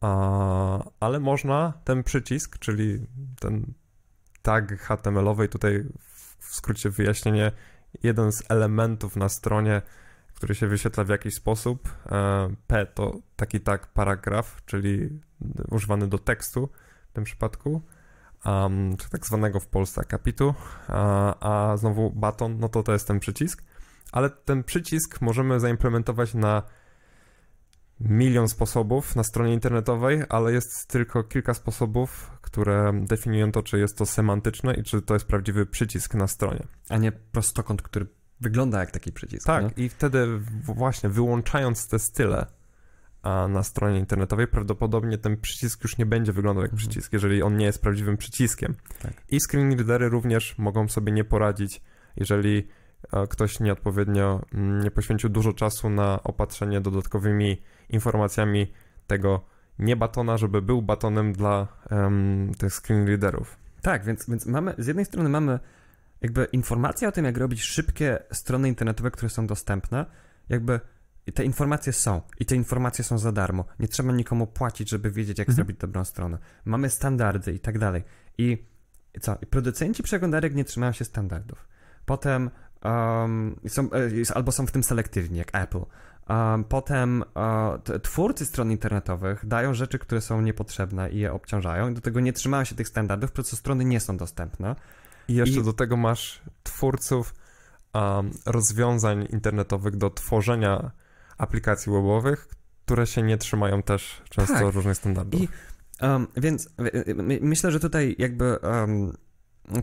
a, 0.00 0.84
ale 1.00 1.20
można 1.20 1.72
ten 1.84 2.02
przycisk, 2.02 2.58
czyli 2.58 3.06
ten 3.40 3.74
tag 4.42 4.80
HTML-owy. 4.80 5.48
Tutaj 5.48 5.84
w 6.38 6.54
skrócie 6.54 6.90
wyjaśnienie, 6.90 7.52
jeden 8.02 8.32
z 8.32 8.42
elementów 8.48 9.16
na 9.16 9.28
stronie, 9.28 9.82
który 10.42 10.54
się 10.54 10.66
wyświetla 10.66 11.04
w 11.04 11.08
jakiś 11.08 11.34
sposób. 11.34 11.88
E, 12.06 12.54
P 12.66 12.86
to 12.86 13.12
taki 13.36 13.60
tag 13.60 13.86
paragraf, 13.86 14.62
czyli 14.66 15.20
używany 15.70 16.08
do 16.08 16.18
tekstu 16.18 16.68
w 17.10 17.12
tym 17.12 17.24
przypadku, 17.24 17.82
um, 18.46 18.96
czy 18.96 19.10
tak 19.10 19.26
zwanego 19.26 19.60
w 19.60 19.66
Polsce 19.66 20.00
akapitu, 20.00 20.54
a, 20.88 21.70
a 21.70 21.76
znowu 21.76 22.10
baton, 22.10 22.58
no 22.58 22.68
to 22.68 22.82
to 22.82 22.92
jest 22.92 23.08
ten 23.08 23.20
przycisk, 23.20 23.64
ale 24.12 24.30
ten 24.30 24.64
przycisk 24.64 25.20
możemy 25.20 25.60
zaimplementować 25.60 26.34
na 26.34 26.62
milion 28.00 28.48
sposobów 28.48 29.16
na 29.16 29.24
stronie 29.24 29.54
internetowej, 29.54 30.22
ale 30.28 30.52
jest 30.52 30.88
tylko 30.88 31.24
kilka 31.24 31.54
sposobów, 31.54 32.30
które 32.40 32.92
definiują 33.02 33.52
to, 33.52 33.62
czy 33.62 33.78
jest 33.78 33.98
to 33.98 34.06
semantyczne 34.06 34.74
i 34.74 34.82
czy 34.82 35.02
to 35.02 35.14
jest 35.14 35.26
prawdziwy 35.26 35.66
przycisk 35.66 36.14
na 36.14 36.26
stronie. 36.26 36.66
A 36.88 36.98
nie 36.98 37.12
prostokąt, 37.12 37.82
który 37.82 38.06
wygląda 38.42 38.80
jak 38.80 38.90
taki 38.90 39.12
przycisk. 39.12 39.46
Tak, 39.46 39.76
nie? 39.76 39.84
i 39.84 39.88
wtedy 39.88 40.26
właśnie 40.64 41.08
wyłączając 41.08 41.88
te 41.88 41.98
style 41.98 42.46
a 43.22 43.48
na 43.48 43.62
stronie 43.62 43.98
internetowej, 43.98 44.48
prawdopodobnie 44.48 45.18
ten 45.18 45.36
przycisk 45.36 45.82
już 45.82 45.98
nie 45.98 46.06
będzie 46.06 46.32
wyglądał 46.32 46.62
jak 46.62 46.72
mhm. 46.72 46.78
przycisk, 46.78 47.12
jeżeli 47.12 47.42
on 47.42 47.56
nie 47.56 47.66
jest 47.66 47.82
prawdziwym 47.82 48.16
przyciskiem. 48.16 48.74
Tak. 49.02 49.12
I 49.28 49.40
screenreadery 49.40 50.08
również 50.08 50.58
mogą 50.58 50.88
sobie 50.88 51.12
nie 51.12 51.24
poradzić, 51.24 51.82
jeżeli 52.16 52.68
e, 53.12 53.26
ktoś 53.26 53.60
nieodpowiednio 53.60 54.44
nie 54.82 54.90
poświęcił 54.90 55.30
dużo 55.30 55.52
czasu 55.52 55.90
na 55.90 56.22
opatrzenie 56.22 56.80
dodatkowymi 56.80 57.62
informacjami 57.88 58.72
tego 59.06 59.44
nie 59.78 59.96
batona, 59.96 60.36
żeby 60.36 60.62
był 60.62 60.82
batonem 60.82 61.32
dla 61.32 61.68
um, 61.90 62.52
tych 62.58 62.74
screenreaderów. 62.74 63.56
Tak, 63.82 64.04
więc, 64.04 64.28
więc 64.28 64.46
mamy, 64.46 64.74
z 64.78 64.86
jednej 64.86 65.04
strony 65.04 65.28
mamy 65.28 65.58
jakby 66.22 66.44
informacje 66.44 67.08
o 67.08 67.12
tym, 67.12 67.24
jak 67.24 67.36
robić 67.36 67.62
szybkie 67.62 68.18
strony 68.32 68.68
internetowe, 68.68 69.10
które 69.10 69.30
są 69.30 69.46
dostępne, 69.46 70.06
jakby 70.48 70.80
te 71.34 71.44
informacje 71.44 71.92
są 71.92 72.22
i 72.40 72.46
te 72.46 72.56
informacje 72.56 73.04
są 73.04 73.18
za 73.18 73.32
darmo. 73.32 73.64
Nie 73.78 73.88
trzeba 73.88 74.12
nikomu 74.12 74.46
płacić, 74.46 74.90
żeby 74.90 75.10
wiedzieć, 75.10 75.38
jak 75.38 75.48
mhm. 75.48 75.56
zrobić 75.56 75.76
dobrą 75.76 76.04
stronę. 76.04 76.38
Mamy 76.64 76.90
standardy 76.90 77.52
i 77.52 77.58
tak 77.58 77.78
dalej. 77.78 78.02
I 78.38 78.66
co? 79.20 79.38
I 79.42 79.46
producenci 79.46 80.02
przeglądarek 80.02 80.54
nie 80.54 80.64
trzymają 80.64 80.92
się 80.92 81.04
standardów. 81.04 81.68
Potem 82.06 82.50
um, 82.84 83.56
są, 83.68 83.90
e, 83.92 84.34
albo 84.34 84.52
są 84.52 84.66
w 84.66 84.70
tym 84.70 84.82
selektywni, 84.82 85.38
jak 85.38 85.48
Apple. 85.52 85.84
Um, 86.28 86.64
potem 86.64 87.24
uh, 87.34 88.00
twórcy 88.02 88.46
stron 88.46 88.70
internetowych 88.70 89.46
dają 89.46 89.74
rzeczy, 89.74 89.98
które 89.98 90.20
są 90.20 90.40
niepotrzebne 90.40 91.10
i 91.10 91.18
je 91.18 91.32
obciążają, 91.32 91.88
i 91.88 91.94
do 91.94 92.00
tego 92.00 92.20
nie 92.20 92.32
trzymają 92.32 92.64
się 92.64 92.74
tych 92.74 92.88
standardów, 92.88 93.32
przez 93.32 93.48
co 93.48 93.56
strony 93.56 93.84
nie 93.84 94.00
są 94.00 94.16
dostępne. 94.16 94.76
I 95.28 95.34
jeszcze 95.34 95.60
I... 95.60 95.62
do 95.62 95.72
tego 95.72 95.96
masz 95.96 96.42
twórców 96.62 97.34
um, 97.94 98.30
rozwiązań 98.46 99.28
internetowych 99.30 99.96
do 99.96 100.10
tworzenia 100.10 100.90
aplikacji 101.38 101.92
webowych, 101.92 102.48
które 102.84 103.06
się 103.06 103.22
nie 103.22 103.38
trzymają 103.38 103.82
też 103.82 104.22
często 104.30 104.54
tak. 104.54 104.74
różnych 104.74 104.96
standardów. 104.96 105.40
I, 105.40 105.48
um, 106.02 106.26
więc 106.36 106.68
my, 107.16 107.38
myślę, 107.42 107.72
że 107.72 107.80
tutaj 107.80 108.16
jakby 108.18 108.58
um, 108.62 109.12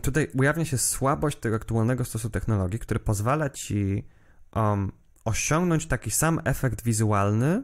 tutaj 0.02 0.28
ujawnia 0.38 0.64
się 0.64 0.78
słabość 0.78 1.38
tego 1.38 1.56
aktualnego 1.56 2.04
stosu 2.04 2.30
technologii, 2.30 2.78
który 2.78 3.00
pozwala 3.00 3.50
ci 3.50 4.06
um, 4.54 4.92
osiągnąć 5.24 5.86
taki 5.86 6.10
sam 6.10 6.40
efekt 6.44 6.84
wizualny 6.84 7.62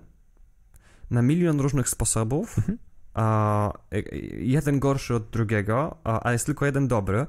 na 1.11 1.23
milion 1.23 1.61
różnych 1.61 1.89
sposobów, 1.89 2.59
mhm. 2.59 2.79
a, 3.15 3.73
jeden 4.39 4.79
gorszy 4.79 5.15
od 5.15 5.31
drugiego, 5.31 5.97
a, 6.05 6.29
a 6.29 6.33
jest 6.33 6.47
tylko 6.47 6.67
jeden 6.67 6.89
dobry. 6.89 7.27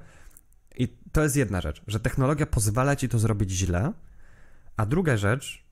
I 0.78 0.88
to 1.12 1.24
jest 1.24 1.36
jedna 1.36 1.62
rzecz, 1.62 1.82
że 1.88 2.00
technologia 2.00 2.46
pozwala 2.46 2.96
ci 2.96 3.10
to 3.10 3.20
zrobić 3.20 3.52
źle, 3.52 3.94
a 4.78 4.86
druga 4.86 5.18
rzecz, 5.18 5.66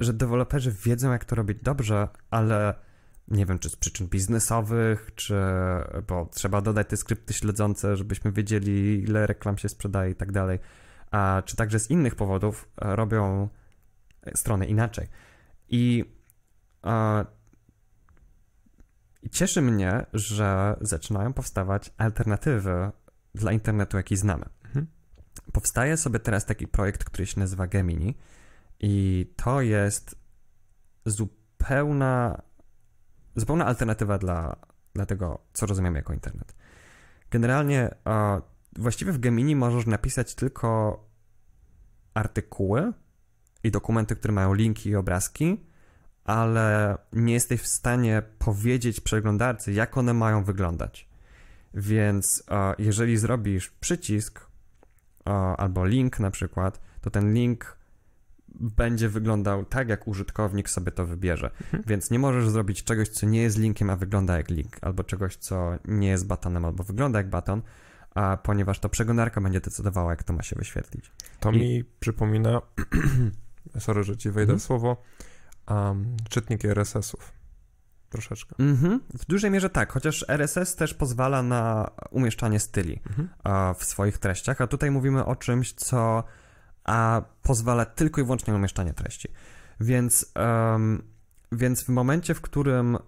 że 0.00 0.12
deweloperzy 0.12 0.72
wiedzą, 0.72 1.12
jak 1.12 1.24
to 1.24 1.36
robić 1.36 1.58
dobrze, 1.62 2.08
ale 2.30 2.74
nie 3.28 3.46
wiem, 3.46 3.58
czy 3.58 3.68
z 3.68 3.76
przyczyn 3.76 4.06
biznesowych, 4.06 5.10
czy 5.14 5.34
bo 6.08 6.28
trzeba 6.32 6.60
dodać 6.60 6.88
te 6.88 6.96
skrypty 6.96 7.34
śledzące, 7.34 7.96
żebyśmy 7.96 8.32
wiedzieli, 8.32 9.02
ile 9.02 9.26
reklam 9.26 9.58
się 9.58 9.68
sprzedaje 9.68 10.10
i 10.10 10.14
tak 10.14 10.32
dalej, 10.32 10.58
a 11.10 11.42
czy 11.44 11.56
także 11.56 11.78
z 11.78 11.90
innych 11.90 12.14
powodów 12.14 12.68
e, 12.82 12.96
robią 12.96 13.48
stronę 14.34 14.66
inaczej. 14.66 15.08
I, 15.68 16.04
a, 16.82 17.24
i 19.22 19.30
cieszy 19.30 19.62
mnie, 19.62 20.06
że 20.12 20.76
zaczynają 20.80 21.32
powstawać 21.32 21.92
alternatywy 21.96 22.90
dla 23.34 23.52
internetu, 23.52 23.96
jaki 23.96 24.16
znamy. 24.16 24.44
Mhm. 24.64 24.86
Powstaje 25.52 25.96
sobie 25.96 26.18
teraz 26.18 26.46
taki 26.46 26.68
projekt, 26.68 27.04
który 27.04 27.26
się 27.26 27.40
nazywa 27.40 27.66
Gemini, 27.66 28.14
i 28.80 29.26
to 29.36 29.60
jest 29.60 30.16
zupełna, 31.06 32.42
zupełna 33.36 33.66
alternatywa 33.66 34.18
dla, 34.18 34.56
dla 34.94 35.06
tego, 35.06 35.38
co 35.52 35.66
rozumiemy 35.66 35.98
jako 35.98 36.12
internet. 36.12 36.54
Generalnie 37.30 37.90
właściwie 38.76 39.12
w 39.12 39.18
Gemini 39.18 39.56
możesz 39.56 39.86
napisać 39.86 40.34
tylko 40.34 40.98
artykuły 42.14 42.92
i 43.64 43.70
dokumenty, 43.70 44.16
które 44.16 44.34
mają 44.34 44.54
linki 44.54 44.90
i 44.90 44.96
obrazki, 44.96 45.64
ale 46.24 46.98
nie 47.12 47.32
jesteś 47.32 47.60
w 47.60 47.66
stanie 47.66 48.22
powiedzieć 48.38 49.00
przeglądarcy, 49.00 49.72
jak 49.72 49.96
one 49.96 50.14
mają 50.14 50.44
wyglądać. 50.44 51.07
Więc 51.78 52.42
jeżeli 52.78 53.16
zrobisz 53.16 53.70
przycisk 53.70 54.46
albo 55.56 55.86
link 55.86 56.20
na 56.20 56.30
przykład, 56.30 56.80
to 57.00 57.10
ten 57.10 57.34
link 57.34 57.78
będzie 58.48 59.08
wyglądał 59.08 59.64
tak, 59.64 59.88
jak 59.88 60.08
użytkownik 60.08 60.70
sobie 60.70 60.92
to 60.92 61.06
wybierze. 61.06 61.50
Mhm. 61.60 61.82
Więc 61.86 62.10
nie 62.10 62.18
możesz 62.18 62.48
zrobić 62.48 62.84
czegoś, 62.84 63.08
co 63.08 63.26
nie 63.26 63.42
jest 63.42 63.58
linkiem, 63.58 63.90
a 63.90 63.96
wygląda 63.96 64.36
jak 64.36 64.50
link, 64.50 64.76
albo 64.80 65.04
czegoś, 65.04 65.36
co 65.36 65.72
nie 65.84 66.08
jest 66.08 66.26
batonem, 66.26 66.64
albo 66.64 66.84
wygląda 66.84 67.18
jak 67.18 67.30
baton, 67.30 67.62
a 68.14 68.36
ponieważ 68.36 68.78
to 68.78 68.88
przeglądarka 68.88 69.40
będzie 69.40 69.60
decydowała, 69.60 70.10
jak 70.10 70.22
to 70.22 70.32
ma 70.32 70.42
się 70.42 70.56
wyświetlić. 70.56 71.12
To 71.40 71.50
I... 71.50 71.58
mi 71.58 71.84
przypomina, 72.00 72.62
sorry, 73.78 74.02
że 74.02 74.16
ci 74.16 74.30
wejdę 74.30 74.52
mhm. 74.52 74.58
w 74.58 74.62
słowo, 74.62 75.02
um, 75.68 76.16
czytniki 76.28 76.66
RSS-ów. 76.66 77.37
Troszeczkę. 78.10 78.56
Mhm. 78.58 79.00
W 79.14 79.26
dużej 79.26 79.50
mierze 79.50 79.70
tak, 79.70 79.92
chociaż 79.92 80.24
RSS 80.28 80.76
też 80.76 80.94
pozwala 80.94 81.42
na 81.42 81.90
umieszczanie 82.10 82.60
styli 82.60 83.00
mhm. 83.08 83.28
w 83.74 83.84
swoich 83.84 84.18
treściach, 84.18 84.60
a 84.60 84.66
tutaj 84.66 84.90
mówimy 84.90 85.24
o 85.24 85.36
czymś, 85.36 85.72
co 85.72 86.24
a 86.84 87.22
pozwala 87.42 87.84
tylko 87.84 88.20
i 88.20 88.24
wyłącznie 88.24 88.52
na 88.52 88.58
umieszczanie 88.58 88.94
treści. 88.94 89.28
Więc, 89.80 90.32
um, 90.36 91.02
więc 91.52 91.82
w 91.82 91.88
momencie, 91.88 92.34
w 92.34 92.40
którym 92.40 92.94
uh, 92.94 93.00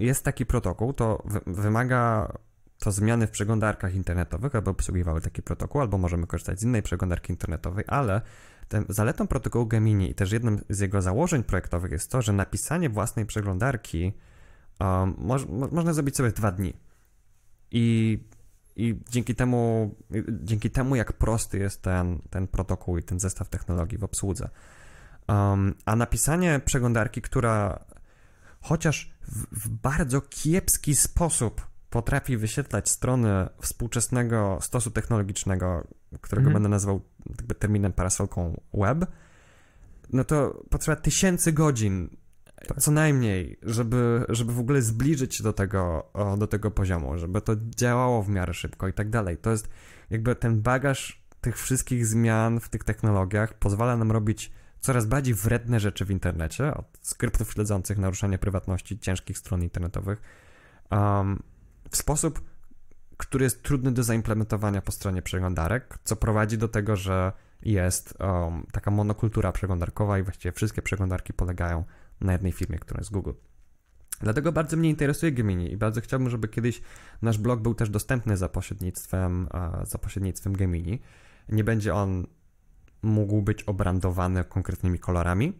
jest 0.00 0.24
taki 0.24 0.46
protokół, 0.46 0.92
to 0.92 1.22
wymaga 1.46 2.32
to 2.78 2.92
zmiany 2.92 3.26
w 3.26 3.30
przeglądarkach 3.30 3.94
internetowych, 3.94 4.54
aby 4.54 4.70
obsługiwały 4.70 5.20
taki 5.20 5.42
protokół, 5.42 5.80
albo 5.80 5.98
możemy 5.98 6.26
korzystać 6.26 6.60
z 6.60 6.62
innej 6.62 6.82
przeglądarki 6.82 7.32
internetowej, 7.32 7.84
ale 7.88 8.20
zaletą 8.88 9.26
protokołu 9.26 9.66
Gemini 9.66 10.10
i 10.10 10.14
też 10.14 10.32
jednym 10.32 10.60
z 10.68 10.80
jego 10.80 11.02
założeń 11.02 11.42
projektowych 11.42 11.92
jest 11.92 12.10
to, 12.10 12.22
że 12.22 12.32
napisanie 12.32 12.90
własnej 12.90 13.26
przeglądarki 13.26 14.12
um, 14.80 15.14
mo 15.18 15.36
można 15.72 15.92
zrobić 15.92 16.16
sobie 16.16 16.30
dwa 16.30 16.52
dni. 16.52 16.76
I 17.70 18.18
i 18.76 19.00
dzięki 19.10 19.34
temu, 19.34 19.94
dzięki 20.28 20.70
temu, 20.70 20.96
jak 20.96 21.12
prosty 21.12 21.58
jest 21.58 21.82
ten, 21.82 22.22
ten 22.30 22.46
protokół 22.46 22.98
i 22.98 23.02
ten 23.02 23.20
zestaw 23.20 23.48
technologii 23.48 23.98
w 23.98 24.04
obsłudze. 24.04 24.48
Um, 25.28 25.74
a 25.84 25.96
napisanie 25.96 26.60
przeglądarki, 26.64 27.22
która 27.22 27.84
chociaż 28.60 29.12
w, 29.22 29.60
w, 29.60 29.68
bardzo 29.68 30.20
kiepski 30.20 30.96
sposób 30.96 31.66
potrafi 31.90 32.36
wyświetlać 32.36 32.90
strony 32.90 33.48
współczesnego 33.60 34.58
stosu 34.60 34.90
technologicznego, 34.90 35.86
którego 36.20 36.46
mm. 36.46 36.52
będę 36.52 36.68
nazywał 36.68 37.00
jakby 37.28 37.54
terminem 37.54 37.92
parasolką 37.92 38.60
web, 38.74 39.06
no 40.12 40.24
to 40.24 40.64
potrzeba 40.70 41.00
tysięcy 41.00 41.52
godzin 41.52 42.16
tak. 42.68 42.80
Co 42.80 42.90
najmniej, 42.90 43.58
żeby, 43.62 44.24
żeby 44.28 44.52
w 44.52 44.58
ogóle 44.58 44.82
zbliżyć 44.82 45.36
się 45.36 45.44
do 45.44 45.52
tego, 45.52 46.12
do 46.38 46.46
tego 46.46 46.70
poziomu, 46.70 47.18
żeby 47.18 47.40
to 47.40 47.52
działało 47.76 48.22
w 48.22 48.28
miarę 48.28 48.54
szybko 48.54 48.88
i 48.88 48.92
tak 48.92 49.10
dalej. 49.10 49.36
To 49.36 49.50
jest 49.50 49.68
jakby 50.10 50.34
ten 50.34 50.62
bagaż 50.62 51.26
tych 51.40 51.58
wszystkich 51.58 52.06
zmian 52.06 52.60
w 52.60 52.68
tych 52.68 52.84
technologiach 52.84 53.54
pozwala 53.54 53.96
nam 53.96 54.12
robić 54.12 54.52
coraz 54.80 55.06
bardziej 55.06 55.34
wredne 55.34 55.80
rzeczy 55.80 56.04
w 56.04 56.10
internecie, 56.10 56.74
od 56.74 56.86
skryptów 57.00 57.52
śledzących 57.52 57.98
naruszanie 57.98 58.38
prywatności 58.38 58.98
ciężkich 58.98 59.38
stron 59.38 59.62
internetowych, 59.62 60.22
um, 60.90 61.42
w 61.90 61.96
sposób, 61.96 62.40
który 63.16 63.44
jest 63.44 63.62
trudny 63.62 63.92
do 63.92 64.02
zaimplementowania 64.02 64.82
po 64.82 64.92
stronie 64.92 65.22
przeglądarek, 65.22 65.98
co 66.04 66.16
prowadzi 66.16 66.58
do 66.58 66.68
tego, 66.68 66.96
że 66.96 67.32
jest 67.62 68.14
um, 68.20 68.66
taka 68.72 68.90
monokultura 68.90 69.52
przeglądarkowa 69.52 70.18
i 70.18 70.22
właściwie 70.22 70.52
wszystkie 70.52 70.82
przeglądarki 70.82 71.32
polegają 71.32 71.84
na 72.20 72.32
jednej 72.32 72.52
firmie, 72.52 72.78
która 72.78 73.00
jest 73.00 73.12
Google. 73.12 73.32
Dlatego 74.20 74.52
bardzo 74.52 74.76
mnie 74.76 74.90
interesuje 74.90 75.32
Gemini 75.32 75.72
i 75.72 75.76
bardzo 75.76 76.00
chciałbym, 76.00 76.30
żeby 76.30 76.48
kiedyś 76.48 76.82
nasz 77.22 77.38
blog 77.38 77.60
był 77.60 77.74
też 77.74 77.90
dostępny 77.90 78.36
za 78.36 78.48
pośrednictwem, 78.48 79.48
e, 79.54 79.86
za 79.86 79.98
pośrednictwem 79.98 80.52
Gemini. 80.52 81.00
Nie 81.48 81.64
będzie 81.64 81.94
on 81.94 82.26
mógł 83.02 83.42
być 83.42 83.62
obrandowany 83.62 84.44
konkretnymi 84.44 84.98
kolorami, 84.98 85.52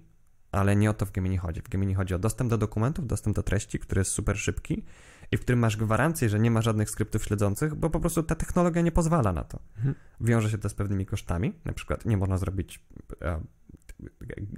ale 0.53 0.77
nie 0.77 0.91
o 0.91 0.95
to 0.95 1.07
w 1.07 1.13
Gemini 1.13 1.37
chodzi. 1.37 1.63
W 1.63 1.69
Gemini 1.69 1.95
chodzi 1.95 2.15
o 2.15 2.19
dostęp 2.19 2.51
do 2.51 2.59
dokumentów, 2.59 3.07
dostęp 3.07 3.37
do 3.37 3.43
treści, 3.43 3.79
który 3.79 4.01
jest 4.01 4.11
super 4.11 4.39
szybki 4.39 4.85
i 5.33 5.37
w 5.37 5.41
którym 5.41 5.59
masz 5.59 5.77
gwarancję, 5.77 6.29
że 6.29 6.39
nie 6.39 6.51
ma 6.51 6.63
żadnych 6.63 6.91
skryptów 6.91 7.25
śledzących, 7.25 7.75
bo 7.75 7.91
po 7.91 8.01
prostu 8.01 8.23
ta 8.23 8.35
technologia 8.35 8.83
nie 8.83 8.93
pozwala 8.93 9.33
na 9.33 9.45
to. 9.45 9.59
Mhm. 9.77 9.95
Wiąże 10.21 10.51
się 10.51 10.59
to 10.59 10.69
z 10.69 10.75
pewnymi 10.75 11.07
kosztami, 11.07 11.53
na 11.65 11.73
przykład 11.73 12.05
nie 12.05 12.17
można 12.17 12.39
zrobić 12.39 12.85
e, 13.23 13.41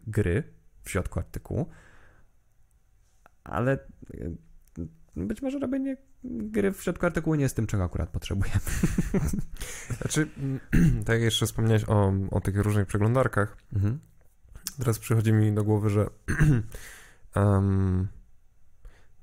gry 0.07 0.43
w 0.83 0.91
środku 0.91 1.19
artykułu, 1.19 1.69
ale 3.45 3.73
e, 3.73 4.31
być 5.17 5.43
może 5.43 5.59
robienie 5.59 5.97
gry 6.25 6.73
w 6.73 6.83
środku 6.83 7.07
artykułu 7.07 7.37
nie 7.37 7.43
jest 7.43 7.57
tym, 7.57 7.67
czego 7.67 7.85
akurat 7.85 8.11
potrzebujemy. 8.11 8.61
Znaczy, 9.99 10.29
tak 11.07 11.15
jak 11.15 11.23
jeszcze 11.23 11.47
wspomniałeś 11.47 11.85
o, 11.89 12.13
o 12.31 12.41
tych 12.41 12.57
różnych 12.57 12.87
przeglądarkach, 12.87 13.57
Mhm. 13.73 13.99
teraz 14.79 14.99
przychodzi 14.99 15.33
mi 15.33 15.53
do 15.53 15.65
głowy, 15.65 15.91
że 15.91 16.07
em, 17.35 18.09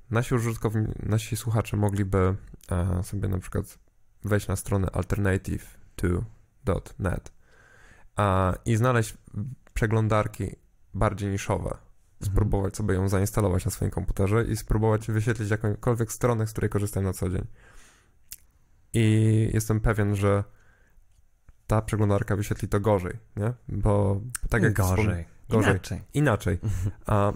nasi 0.09 0.35
użytkownicy, 0.35 0.93
nasi 1.03 1.37
słuchacze 1.37 1.77
mogliby 1.77 2.35
e, 2.71 3.03
sobie 3.03 3.27
na 3.27 3.39
przykład 3.39 3.79
wejść 4.23 4.47
na 4.47 4.55
stronę 4.55 4.87
alternative2.net 4.87 7.31
a, 8.15 8.53
i 8.65 8.75
znaleźć 8.75 9.17
przeglądarki 9.73 10.55
bardziej 10.93 11.29
niszowe. 11.29 11.69
Mhm. 11.69 11.85
Spróbować 12.21 12.77
sobie 12.77 12.93
ją 12.93 13.09
zainstalować 13.09 13.65
na 13.65 13.71
swoim 13.71 13.91
komputerze 13.91 14.43
i 14.43 14.57
spróbować 14.57 15.07
wyświetlić 15.07 15.49
jakąkolwiek 15.49 16.11
stronę, 16.11 16.47
z 16.47 16.51
której 16.51 16.69
korzystają 16.69 17.05
na 17.05 17.13
co 17.13 17.29
dzień. 17.29 17.45
I 18.93 19.49
jestem 19.53 19.81
pewien, 19.81 20.15
że 20.15 20.43
ta 21.67 21.81
przeglądarka 21.81 22.35
wyświetli 22.35 22.67
to 22.67 22.79
gorzej, 22.79 23.13
nie? 23.35 23.53
Bo 23.67 24.21
tak 24.49 24.63
jak 24.63 24.73
wspom- 24.73 24.95
gorzej. 24.95 25.25
gorzej. 25.49 25.73
Inaczej. 25.73 26.01
inaczej. 26.13 26.59
A, 27.05 27.33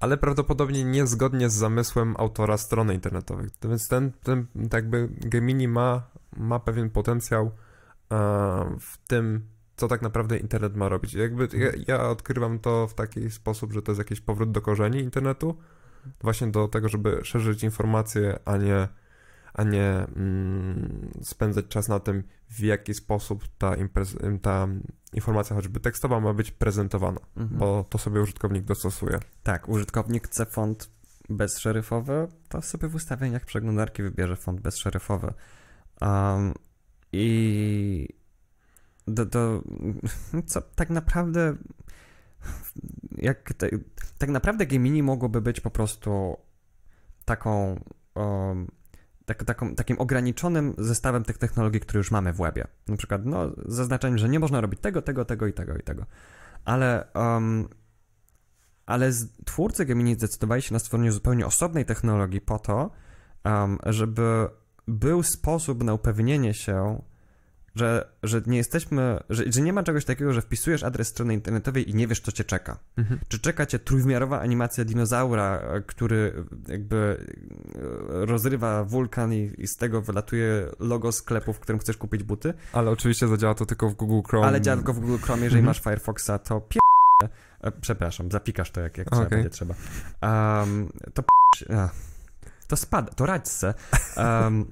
ale 0.00 0.16
prawdopodobnie 0.16 0.84
niezgodnie 0.84 1.50
z 1.50 1.54
zamysłem 1.54 2.14
autora 2.18 2.56
strony 2.58 2.94
internetowej. 2.94 3.48
Więc 3.64 3.88
ten, 3.88 4.12
ten 4.22 4.46
tak 4.46 4.72
jakby 4.72 5.08
Gemini 5.10 5.68
ma, 5.68 6.10
ma 6.36 6.58
pewien 6.58 6.90
potencjał 6.90 7.46
e, 7.46 7.50
w 8.80 8.98
tym, 9.06 9.46
co 9.76 9.88
tak 9.88 10.02
naprawdę 10.02 10.38
internet 10.38 10.76
ma 10.76 10.88
robić. 10.88 11.14
Jakby 11.14 11.48
ja, 11.52 11.70
ja 11.86 12.08
odkrywam 12.08 12.58
to 12.58 12.86
w 12.86 12.94
taki 12.94 13.30
sposób, 13.30 13.72
że 13.72 13.82
to 13.82 13.92
jest 13.92 13.98
jakiś 13.98 14.20
powrót 14.20 14.50
do 14.50 14.60
korzeni 14.60 14.98
internetu, 15.00 15.56
właśnie 16.20 16.46
do 16.46 16.68
tego, 16.68 16.88
żeby 16.88 17.20
szerzyć 17.22 17.62
informacje, 17.62 18.38
a 18.44 18.56
nie, 18.56 18.88
a 19.58 19.62
nie 19.64 20.06
mm, 20.16 21.10
spędzać 21.22 21.66
czas 21.68 21.88
na 21.88 22.00
tym, 22.00 22.22
w 22.48 22.60
jaki 22.60 22.94
sposób 22.94 23.44
ta, 23.58 23.70
imprez- 23.76 24.40
ta 24.40 24.68
informacja, 25.12 25.56
choćby 25.56 25.80
tekstowa, 25.80 26.20
ma 26.20 26.34
być 26.34 26.50
prezentowana, 26.50 27.20
Mhm. 27.36 27.58
bo 27.58 27.84
to 27.90 27.98
sobie 27.98 28.20
użytkownik 28.20 28.64
dostosuje. 28.64 29.18
Tak, 29.42 29.68
użytkownik 29.68 30.26
chce 30.28 30.46
font 30.46 30.90
bezszeryfowy, 31.28 32.28
to 32.48 32.62
sobie 32.62 32.88
w 32.88 32.94
ustawieniach 32.94 33.44
przeglądarki 33.44 34.02
wybierze 34.02 34.36
font 34.36 34.60
bezszeryfowy. 34.60 35.32
Um, 36.00 36.54
I 37.12 38.08
do, 39.06 39.26
do, 39.26 39.62
co 40.50 40.62
tak 40.62 40.90
naprawdę 40.90 41.56
jak 43.16 43.54
te, 43.54 43.68
tak 44.18 44.30
naprawdę 44.30 44.66
Gemini 44.66 45.02
mogłoby 45.02 45.40
być 45.40 45.60
po 45.60 45.70
prostu 45.70 46.36
taką 47.24 47.80
um, 48.14 48.68
tak, 49.28 49.44
taką, 49.44 49.74
takim 49.74 49.98
ograniczonym 49.98 50.74
zestawem 50.78 51.24
tych 51.24 51.38
technologii, 51.38 51.80
które 51.80 51.98
już 51.98 52.10
mamy 52.10 52.32
w 52.32 52.36
webie. 52.36 52.66
Na 52.88 52.96
przykład 52.96 53.26
no, 53.26 53.50
zaznaczeniem, 53.66 54.18
że 54.18 54.28
nie 54.28 54.40
można 54.40 54.60
robić 54.60 54.80
tego, 54.80 55.02
tego, 55.02 55.24
tego 55.24 55.46
i 55.46 55.52
tego 55.52 55.76
i 55.76 55.82
tego. 55.82 56.06
Ale 56.64 57.06
um, 57.14 57.68
ale 58.86 59.10
twórcy 59.44 59.84
Gemini 59.84 60.14
zdecydowali 60.14 60.62
się 60.62 60.72
na 60.72 60.78
stworzenie 60.78 61.12
zupełnie 61.12 61.46
osobnej 61.46 61.84
technologii 61.84 62.40
po 62.40 62.58
to, 62.58 62.90
um, 63.44 63.78
żeby 63.86 64.48
był 64.86 65.22
sposób 65.22 65.84
na 65.84 65.94
upewnienie 65.94 66.54
się, 66.54 67.02
że, 67.78 68.08
że 68.22 68.42
nie 68.46 68.56
jesteśmy, 68.56 69.20
że, 69.30 69.44
że 69.52 69.60
nie 69.60 69.72
ma 69.72 69.82
czegoś 69.82 70.04
takiego, 70.04 70.32
że 70.32 70.42
wpisujesz 70.42 70.82
adres 70.82 71.08
strony 71.08 71.34
internetowej 71.34 71.90
i 71.90 71.94
nie 71.94 72.06
wiesz, 72.06 72.20
co 72.20 72.32
cię 72.32 72.44
czeka. 72.44 72.78
Czy 73.28 73.38
czeka 73.38 73.66
cię 73.66 73.78
trójwymiarowa 73.78 74.40
animacja 74.40 74.84
dinozaura, 74.84 75.62
który 75.86 76.44
jakby 76.68 77.26
e, 77.74 78.26
rozrywa 78.26 78.84
wulkan 78.84 79.32
i, 79.32 79.52
i 79.58 79.66
z 79.66 79.76
tego 79.76 80.02
wylatuje 80.02 80.66
logo 80.78 81.12
sklepu, 81.12 81.52
w 81.52 81.60
którym 81.60 81.78
chcesz 81.78 81.96
kupić 81.96 82.22
buty, 82.22 82.54
Ale 82.72 82.90
oczywiście 82.90 83.28
zadziała 83.28 83.54
to 83.54 83.66
tylko 83.66 83.88
w 83.88 83.94
Google 83.94 84.28
Chrome. 84.28 84.46
ale 84.46 84.60
działa 84.60 84.76
tylko 84.76 84.92
w 84.92 85.00
Google 85.00 85.22
Chrome, 85.24 85.42
jeżeli 85.44 85.60
Mhm. 85.60 85.66
masz 85.66 85.80
Firefoxa, 85.80 86.30
to 86.44 86.60
pier... 86.60 86.80
E, 87.62 87.70
Przepraszam, 87.80 88.30
zapikasz 88.30 88.70
to 88.70 88.80
jak, 88.80 88.98
jak 88.98 89.06
trzeba 89.10 89.26
Okej. 89.26 89.36
będzie 89.42 89.50
trzeba. 89.50 89.74
Um, 90.22 90.88
to 91.14 91.22
p... 91.22 91.28
To 92.68 92.76
spada, 92.76 93.12
to 93.12 93.26
radź 93.26 93.48
se. 93.48 93.74
Um, 94.16 94.64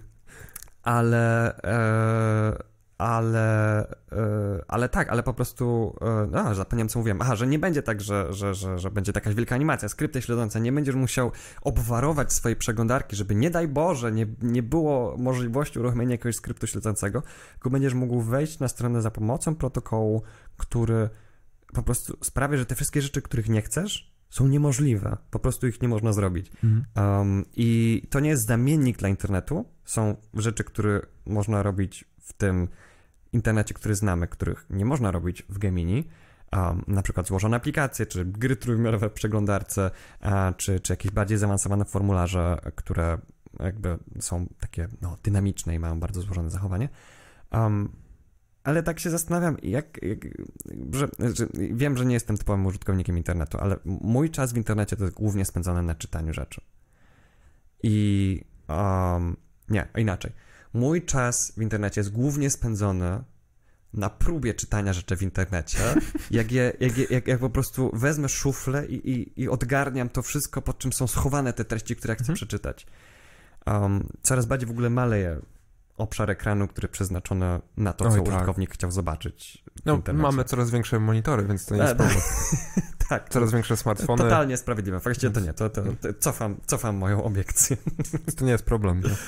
ale... 0.83 1.57
E, 1.65 2.76
ale, 2.99 3.81
e, 4.13 4.65
ale 4.69 4.89
tak, 4.89 5.09
ale 5.09 5.23
po 5.23 5.35
prostu, 5.35 5.97
e, 6.33 6.39
a, 6.39 6.55
zapomniałem 6.55 6.89
co 6.89 6.99
mówiłem, 6.99 7.23
aha, 7.23 7.37
że 7.37 7.47
nie 7.47 7.59
będzie 7.59 7.83
tak, 7.83 8.01
że, 8.01 8.33
że, 8.33 8.55
że, 8.55 8.79
że 8.79 8.91
będzie 8.91 9.13
jakaś 9.15 9.35
wielka 9.35 9.55
animacja, 9.55 9.89
skrypty 9.89 10.23
śledzące, 10.23 10.61
nie 10.61 10.73
będziesz 10.73 10.95
musiał 10.95 11.33
obwarować 11.63 12.33
swojej 12.33 12.57
przeglądarki, 12.57 13.17
żeby 13.17 13.35
nie 13.35 13.51
daj 13.51 13.69
Boże, 13.69 14.13
nie, 14.13 14.27
nie 14.43 14.63
było 14.63 15.17
możliwości 15.19 15.79
uruchomienia 15.79 16.13
jakiegoś 16.13 16.37
skryptu 16.37 16.67
śledzącego, 16.67 17.23
tylko 17.53 17.71
będziesz 17.71 17.95
mógł 17.95 18.21
wejść 18.21 18.59
na 18.59 18.69
stronę 18.69 19.03
za 19.03 19.11
pomocą 19.11 19.55
protokołu, 19.55 20.23
który 20.57 21.09
po 21.75 21.83
prostu 21.83 22.17
sprawia, 22.23 22.59
że 22.59 22.67
te 22.67 22.75
wszystkie 22.75 23.03
rzeczy, 23.03 23.23
których 23.23 23.49
nie 23.49 23.63
chcesz, 23.63 24.16
są 24.37 24.49
niemożliwe. 24.49 25.17
Po 25.31 25.39
prostu 25.39 25.67
ich 25.67 25.83
nie 25.83 25.89
można 25.89 26.13
zrobić. 26.13 26.51
Mhm. 26.65 26.85
Um, 26.97 27.45
I 27.57 28.03
to 28.11 28.21
nie 28.21 28.29
jest 28.29 28.47
zamiennik 28.47 28.99
dla 28.99 29.09
internetu. 29.09 29.65
Są 29.85 30.17
rzeczy, 30.35 30.65
które 30.65 31.01
można 31.27 31.63
robić 31.63 32.05
w 32.21 32.33
tym 32.33 32.69
internecie, 33.33 33.75
który 33.75 33.95
znamy, 33.95 34.29
których 34.29 34.67
nie 34.71 34.85
można 34.85 35.11
robić 35.11 35.43
w 35.49 35.59
Gemini. 35.59 36.09
Um, 36.53 36.85
na 36.87 37.03
przykład 37.03 37.27
złożone 37.27 37.57
aplikacje, 37.57 38.07
czy 38.07 38.25
gry 38.25 38.57
trójwymiarowe 38.57 39.09
w 39.09 39.13
przeglądarce, 39.13 39.91
a, 40.21 40.53
czy, 40.57 40.81
czy 40.81 40.93
jakieś 40.93 41.13
bardziej 41.13 41.39
zaawansowane 41.39 41.85
formularze, 41.85 42.59
które 42.75 43.19
jakby 43.61 43.99
są 44.21 44.47
takie 44.61 44.89
no, 45.03 45.17
dynamiczne 45.23 45.75
i 45.75 45.79
mają 45.79 46.01
bardzo 46.01 46.21
złożone 46.21 46.51
zachowanie. 46.51 46.89
Um, 47.53 47.93
ale 48.67 48.83
tak 48.83 49.01
się 49.01 49.11
zastanawiam, 49.11 49.57
jak, 49.63 50.03
jak 50.03 50.25
że, 50.93 51.09
że 51.35 51.47
wiem, 51.55 51.97
że 51.97 52.07
nie 52.07 52.15
jestem 52.15 52.37
typowym 52.37 52.67
użytkownikiem 52.67 53.17
internetu, 53.17 53.59
ale 53.61 53.77
mój 53.85 54.31
czas 54.31 54.53
w 54.53 54.57
internecie 54.57 54.97
to 54.97 55.05
jest 55.05 55.17
głównie 55.17 55.45
spędzony 55.45 55.83
na 55.83 55.95
czytaniu 55.95 56.35
rzeczy. 56.35 56.61
I 57.83 58.41
um, 58.69 59.37
nie, 59.69 59.89
inaczej. 59.97 60.33
Mój 60.75 61.03
czas 61.03 61.53
w 61.57 61.63
internecie 61.63 62.01
jest 62.01 62.13
głównie 62.13 62.51
spędzony 62.51 63.25
na 63.93 64.11
próbie 64.11 64.55
czytania 64.55 64.93
rzeczy 64.93 65.17
w 65.17 65.23
internecie. 65.23 65.79
Jak, 66.31 66.53
je, 66.53 66.73
jak, 66.81 66.99
je, 66.99 67.07
jak, 67.11 67.27
jak 67.27 67.41
po 67.41 67.51
prostu 67.51 67.91
wezmę 67.95 68.29
szuflę 68.29 68.87
i, 68.87 69.11
i, 69.11 69.43
i 69.43 69.49
odgarniam 69.49 70.09
to 70.09 70.23
wszystko, 70.23 70.63
pod 70.63 70.79
czym 70.79 70.93
są 70.93 71.07
schowane 71.07 71.53
te 71.53 71.65
treści, 71.65 71.97
które 71.97 72.13
ja 72.13 72.15
chcę 72.15 72.23
Mhm. 72.23 72.37
przeczytać. 72.37 72.87
Um, 73.67 74.09
coraz 74.23 74.47
bardziej 74.47 74.67
w 74.67 74.71
ogóle 74.71 74.91
maleje 74.91 75.41
obszar 75.97 76.31
ekranu, 76.31 76.69
który 76.69 76.89
przeznaczony 76.89 77.61
na 77.77 77.93
to, 77.93 78.05
co 78.05 78.11
Oj, 78.11 78.25
tak. 78.25 78.35
użytkownik 78.35 78.71
chciał 78.71 78.91
zobaczyć. 78.91 79.65
No, 79.85 80.03
mamy 80.15 80.45
coraz 80.45 80.71
większe 80.71 81.01
monitory, 81.01 81.45
więc 81.47 81.67
to 81.67 81.75
nie 81.75 81.81
jest 81.81 81.93
E, 81.93 81.97
problem. 81.97 82.21
tak, 83.09 83.29
Coraz 83.29 83.53
większe 83.53 83.77
smartfony, 83.77 84.23
Totalnie 84.23 84.57
sprawiedliwe. 84.57 85.01
Faktycznie 85.01 85.31
to 85.31 85.41
nie, 85.41 85.53
to, 85.53 85.71
to, 85.71 85.83
to 85.83 86.15
cofam, 86.19 86.57
cofam 86.67 86.97
moją 86.97 87.25
obiekcję. 87.25 87.77
to 88.37 88.45
nie 88.45 88.53
jest 88.53 88.65
problem. 88.65 89.03
No. 89.05 89.11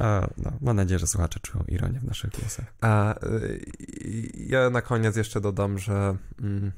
A, 0.00 0.28
no, 0.38 0.52
mam 0.60 0.76
nadzieję, 0.76 0.98
że 0.98 1.06
słuchacze 1.06 1.40
czują 1.40 1.64
ironię 1.68 2.00
w 2.00 2.04
naszych 2.04 2.30
głosach. 2.30 2.64
A 2.80 3.24
y, 3.26 4.32
ja 4.34 4.70
na 4.70 4.82
koniec 4.82 5.16
jeszcze 5.16 5.40
dodam, 5.40 5.78
że 5.78 6.16
mm, 6.40 6.72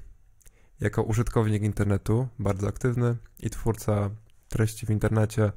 jako 0.81 1.03
użytkownik 1.03 1.63
internetu, 1.63 2.29
bardzo 2.39 2.69
aktywny 2.69 3.17
i 3.41 3.51
twórca 3.51 4.11
treści 4.49 4.87
w 4.87 4.91
internecie, 4.91 5.53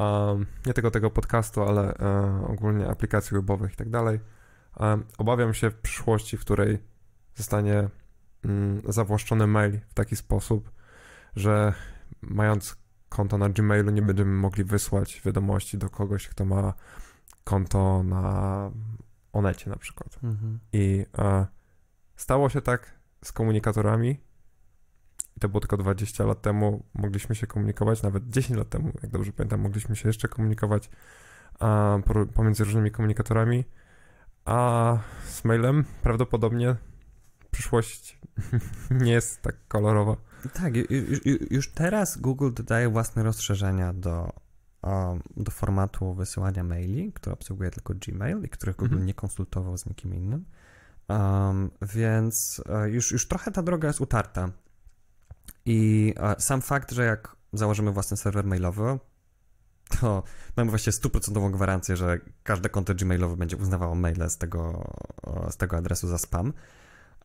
um, 0.00 0.46
nie 0.66 0.74
tylko 0.74 0.90
tego 0.90 1.10
podcastu, 1.10 1.62
ale 1.62 1.94
e, 1.94 2.46
ogólnie 2.46 2.88
aplikacji 2.88 3.34
webowych 3.34 3.72
i 3.72 3.76
tak 3.76 3.90
dalej, 3.90 4.20
obawiam 5.18 5.54
się 5.54 5.70
przyszłości, 5.70 6.36
w 6.36 6.40
której 6.40 6.78
zostanie 7.34 7.88
mm, 8.44 8.82
zawłaszczony 8.88 9.46
mail 9.46 9.80
w 9.88 9.94
taki 9.94 10.16
sposób, 10.16 10.70
że 11.36 11.74
mając 12.22 12.76
konto 13.08 13.38
na 13.38 13.48
Gmailu 13.48 13.90
nie 13.90 14.02
będziemy 14.02 14.30
mogli 14.30 14.64
wysłać 14.64 15.22
wiadomości 15.24 15.78
do 15.78 15.90
kogoś, 15.90 16.28
kto 16.28 16.44
ma 16.44 16.74
konto 17.44 18.02
na 18.02 18.70
Onecie 19.32 19.70
na 19.70 19.76
przykład. 19.76 20.18
I 20.72 21.06
e, 21.18 21.46
stało 22.16 22.48
się 22.48 22.60
tak 22.60 23.00
z 23.24 23.32
komunikatorami. 23.32 24.20
I 25.40 25.42
to 25.42 25.48
było 25.48 25.60
tylko 25.60 25.76
20 25.76 26.24
lat 26.24 26.42
temu, 26.42 26.82
mogliśmy 26.94 27.34
się 27.34 27.46
komunikować, 27.46 28.02
nawet 28.02 28.28
10 28.30 28.58
lat 28.58 28.68
temu, 28.68 28.92
jak 29.02 29.12
dobrze 29.12 29.32
pamiętam, 29.32 29.60
mogliśmy 29.60 29.96
się 29.96 30.08
jeszcze 30.08 30.28
komunikować 30.28 30.90
a, 31.58 31.98
pomiędzy 32.34 32.64
różnymi 32.64 32.90
komunikatorami, 32.90 33.64
a 34.44 34.98
z 35.24 35.44
mailem 35.44 35.84
prawdopodobnie 36.02 36.76
przyszłość 37.50 38.18
nie 39.04 39.12
jest 39.12 39.42
tak 39.42 39.56
kolorowa. 39.68 40.16
Tak, 40.54 40.76
już, 40.76 41.20
już 41.50 41.72
teraz 41.72 42.18
Google 42.18 42.52
dodaje 42.52 42.88
własne 42.88 43.22
rozszerzenia 43.22 43.92
do, 43.92 44.32
um, 44.82 45.22
do 45.36 45.50
formatu 45.50 46.14
wysyłania 46.14 46.64
maili, 46.64 47.12
które 47.12 47.32
obsługuje 47.32 47.70
tylko 47.70 47.94
Gmail 47.94 48.44
i 48.44 48.48
których 48.48 48.76
Google 48.76 48.92
mhm. 48.92 49.06
nie 49.06 49.14
konsultował 49.14 49.78
z 49.78 49.86
nikim 49.86 50.14
innym. 50.14 50.44
Um, 51.08 51.70
więc 51.82 52.62
e, 52.68 52.90
już, 52.90 53.12
już 53.12 53.28
trochę 53.28 53.50
ta 53.50 53.62
droga 53.62 53.88
jest 53.88 54.00
utarta. 54.00 54.50
I 55.66 56.14
sam 56.38 56.62
fakt, 56.62 56.92
że 56.92 57.04
jak 57.04 57.36
założymy 57.52 57.92
własny 57.92 58.16
serwer 58.16 58.44
mailowy, 58.44 58.98
to 60.00 60.22
mamy 60.56 60.70
właściwie 60.70 60.92
stuprocentową 60.92 61.52
gwarancję, 61.52 61.96
że 61.96 62.18
każde 62.42 62.68
konto 62.68 62.94
gmailowe 62.94 63.36
będzie 63.36 63.56
uznawało 63.56 63.94
maile 63.94 64.30
z 64.30 64.38
tego, 64.38 64.92
z 65.50 65.56
tego 65.56 65.76
adresu 65.76 66.08
za 66.08 66.18
spam. 66.18 66.52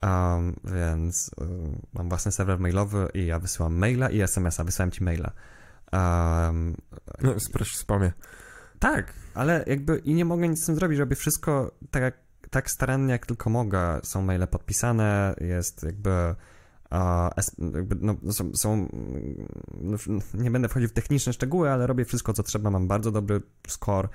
Um, 0.01 0.55
więc 0.63 1.31
um, 1.38 1.81
mam 1.93 2.09
własny 2.09 2.31
serwer 2.31 2.59
mailowy 2.59 3.09
i 3.13 3.25
ja 3.25 3.39
wysyłam 3.39 3.75
maila 3.75 4.09
i 4.09 4.21
SMS-a, 4.21 4.63
wysyłam 4.63 4.91
ci 4.91 5.03
maila. 5.03 5.31
Um, 5.91 6.75
no, 7.21 7.39
sproś 7.39 7.71
w 7.71 7.77
spamie. 7.77 8.11
Tak, 8.79 9.13
ale 9.33 9.63
jakby 9.67 9.97
i 9.97 10.13
nie 10.13 10.25
mogę 10.25 10.47
nic 10.47 10.63
z 10.63 10.65
tym 10.65 10.75
zrobić, 10.75 10.99
robię 10.99 11.15
wszystko 11.15 11.71
tak, 11.91 12.03
jak, 12.03 12.17
tak 12.49 12.71
starannie, 12.71 13.11
jak 13.11 13.25
tylko 13.25 13.49
mogę. 13.49 13.99
Są 14.03 14.21
maile 14.21 14.47
podpisane, 14.47 15.36
jest 15.41 15.83
jakby, 15.83 16.36
no, 18.01 18.33
są, 18.33 18.55
są 18.55 18.89
no, 19.81 19.97
nie 20.33 20.51
będę 20.51 20.69
wchodził 20.69 20.89
w 20.89 20.93
techniczne 20.93 21.33
szczegóły, 21.33 21.71
ale 21.71 21.88
robię 21.88 22.05
wszystko, 22.05 22.33
co 22.33 22.43
trzeba, 22.43 22.71
mam 22.71 22.88
bardzo 22.88 23.11
dobry 23.11 23.41
score 23.67 24.09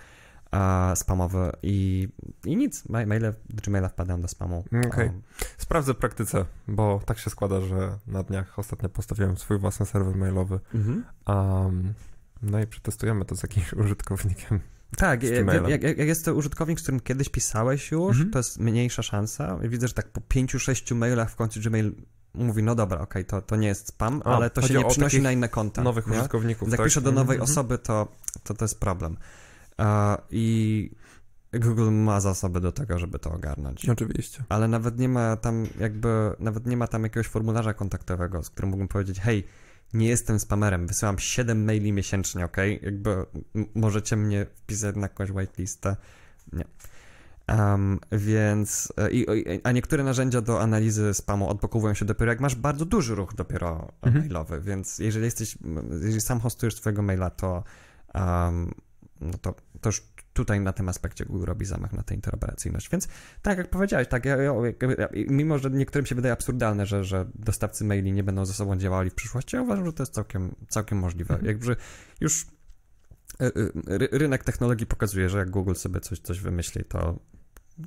spamowy 0.95 1.53
i, 1.63 2.09
i 2.45 2.57
nic, 2.57 2.89
maile, 2.89 3.35
Gmaila 3.49 3.89
wpadają 3.89 4.21
do 4.21 4.29
spamu. 4.29 4.65
Mm, 4.73 4.87
okej, 4.87 5.09
okay. 5.09 5.21
sprawdzę 5.59 5.95
w 5.95 5.97
praktyce, 5.97 6.45
bo 6.69 7.01
tak 7.07 7.19
się 7.19 7.31
składa, 7.31 7.61
że 7.61 7.99
na 8.07 8.23
dniach 8.23 8.59
ostatnio 8.59 8.89
postawiłem 8.89 9.37
swój 9.37 9.59
własny 9.59 9.87
serwer 9.87 10.17
mailowy, 10.17 10.61
mhm. 10.75 11.05
um, 11.27 11.95
no 12.43 12.61
i 12.61 12.67
przetestujemy 12.67 13.25
to 13.25 13.37
z 13.37 13.43
jakimś 13.43 13.73
użytkownikiem. 13.85 14.61
Tak, 14.97 15.23
jak, 15.23 15.83
jak, 15.83 15.99
jest 15.99 16.25
to 16.25 16.35
użytkownik, 16.35 16.81
z 16.81 16.83
którym 16.83 17.01
kiedyś 17.01 17.29
pisałeś 17.29 17.91
już, 17.91 18.17
mhm. 18.17 18.31
to 18.31 18.39
jest 18.39 18.59
mniejsza 18.59 19.03
szansa. 19.03 19.59
Widzę, 19.63 19.89
że 19.89 19.95
tak 19.95 20.09
po 20.09 20.21
pięciu, 20.21 20.59
sześciu 20.59 20.97
mailach 20.97 21.31
w 21.31 21.37
końcu 21.37 21.61
Gmail 21.61 21.95
mówi, 22.35 22.63
no 22.63 22.75
dobra, 22.75 23.01
okej, 23.01 23.23
okay, 23.23 23.41
to, 23.41 23.47
to 23.47 23.57
nie 23.57 23.69
jest 23.69 23.89
spam, 23.89 24.23
A, 24.25 24.37
ale 24.37 24.51
to 24.51 24.63
się 24.63 24.75
nie 24.75 24.85
przynosi 24.85 25.23
na 25.23 25.33
inne 25.33 25.49
konta. 25.49 25.83
Nowych 25.83 26.07
nie? 26.07 26.19
użytkowników, 26.19 26.69
Jak 26.69 26.77
tak? 26.77 26.87
piszę 26.87 27.01
do 27.01 27.13
nowej 27.13 27.39
-hmm. 27.39 27.43
osoby, 27.43 27.79
to, 27.79 28.09
to 28.43 28.55
to 28.55 28.65
jest 28.65 28.81
problem. 28.81 29.17
Uh, 29.79 29.87
I 30.31 30.91
Google 31.53 31.91
ma 31.91 32.21
zasoby 32.21 32.61
do 32.61 32.73
tego, 32.73 32.99
żeby 32.99 33.19
to 33.19 33.33
ogarnąć. 33.33 33.89
Oczywiście. 33.89 34.45
Ale 34.49 34.69
nawet 34.69 34.99
nie 34.99 35.09
ma 35.09 35.37
tam 35.37 35.67
jakby, 35.81 36.09
nawet 36.39 36.67
nie 36.67 36.77
ma 36.77 36.87
tam 36.87 37.03
jakiegoś 37.03 37.27
formularza 37.27 37.75
kontaktowego, 37.75 38.43
z 38.43 38.51
którym 38.51 38.71
mógłbym 38.71 38.89
powiedzieć, 38.89 39.21
hej, 39.21 39.47
nie 39.93 40.09
jestem 40.09 40.41
spamerem, 40.41 40.87
wysyłam 40.87 41.19
7 41.19 41.65
maili 41.65 41.93
miesięcznie, 41.93 42.45
ok? 42.45 42.57
Jakby 42.83 43.27
możecie 43.75 44.17
mnie 44.17 44.47
wpisać 44.55 44.97
na 44.97 45.03
jakąś 45.03 45.31
whitelistę. 45.31 45.97
Nie. 46.53 46.65
Um, 47.59 48.01
więc, 48.13 48.93
e, 48.97 49.11
i, 49.11 49.27
a 49.65 49.73
niektóre 49.73 50.05
narzędzia 50.05 50.41
do 50.41 50.61
analizy 50.61 51.15
spamu 51.15 51.49
odblokowują 51.49 51.95
się 51.95 52.05
dopiero 52.05 52.33
jak 52.33 52.41
masz 52.41 52.55
bardzo 52.55 52.85
duży 52.85 53.15
ruch 53.15 53.35
dopiero 53.35 53.93
mhm. 54.03 54.25
mailowy, 54.25 54.61
więc 54.61 54.99
jeżeli 54.99 55.25
jesteś, 55.25 55.59
jeżeli 55.91 56.21
sam 56.21 56.41
hostujesz 56.41 56.77
swojego 56.77 57.03
maila, 57.03 57.31
to, 57.31 57.65
um, 58.15 58.75
no 59.21 59.39
to, 59.39 59.55
to 59.81 59.89
już 59.89 60.03
tutaj 60.33 60.61
na 60.61 60.73
tym 60.73 60.89
aspekcie 60.89 61.25
Google 61.25 61.45
robi 61.45 61.67
zamach 61.67 61.93
na 61.93 62.03
tę 62.03 62.15
interoperacyjność. 62.15 62.89
Więc 62.91 63.09
tak 63.43 63.59
jak 63.59 63.71
powiedziałeś, 63.71 64.09
tak, 64.09 64.25
ja, 64.25 64.37
ja, 64.37 64.53
mimo 65.13 65.59
że 65.59 65.71
niektórym 65.71 66.07
się 66.07 66.15
wydaje 66.15 66.33
absurdalne, 66.33 66.87
że, 66.87 67.05
że 67.05 67.27
dostawcy 67.35 67.85
maili 67.85 68.13
nie 68.13 68.25
będą 68.25 68.45
ze 68.45 68.53
sobą 68.53 68.77
działali 68.77 69.11
w 69.11 69.15
przyszłości, 69.15 69.57
ja 69.57 69.63
uważam, 69.63 69.87
że 69.87 69.93
to 69.93 70.03
jest 70.03 70.15
całkiem, 70.15 70.55
całkiem 70.69 70.99
możliwe. 70.99 71.35
Mhm. 71.35 71.47
Jakby 71.47 71.77
już 72.21 72.47
e, 73.41 73.47
e, 73.47 74.19
rynek 74.19 74.45
technologii 74.45 74.87
pokazuje, 74.87 75.29
że 75.29 75.39
jak 75.39 75.51
Google 75.51 75.75
sobie 75.75 76.01
coś, 76.01 76.19
coś 76.19 76.41
wymyśli, 76.41 76.85
to 76.85 77.19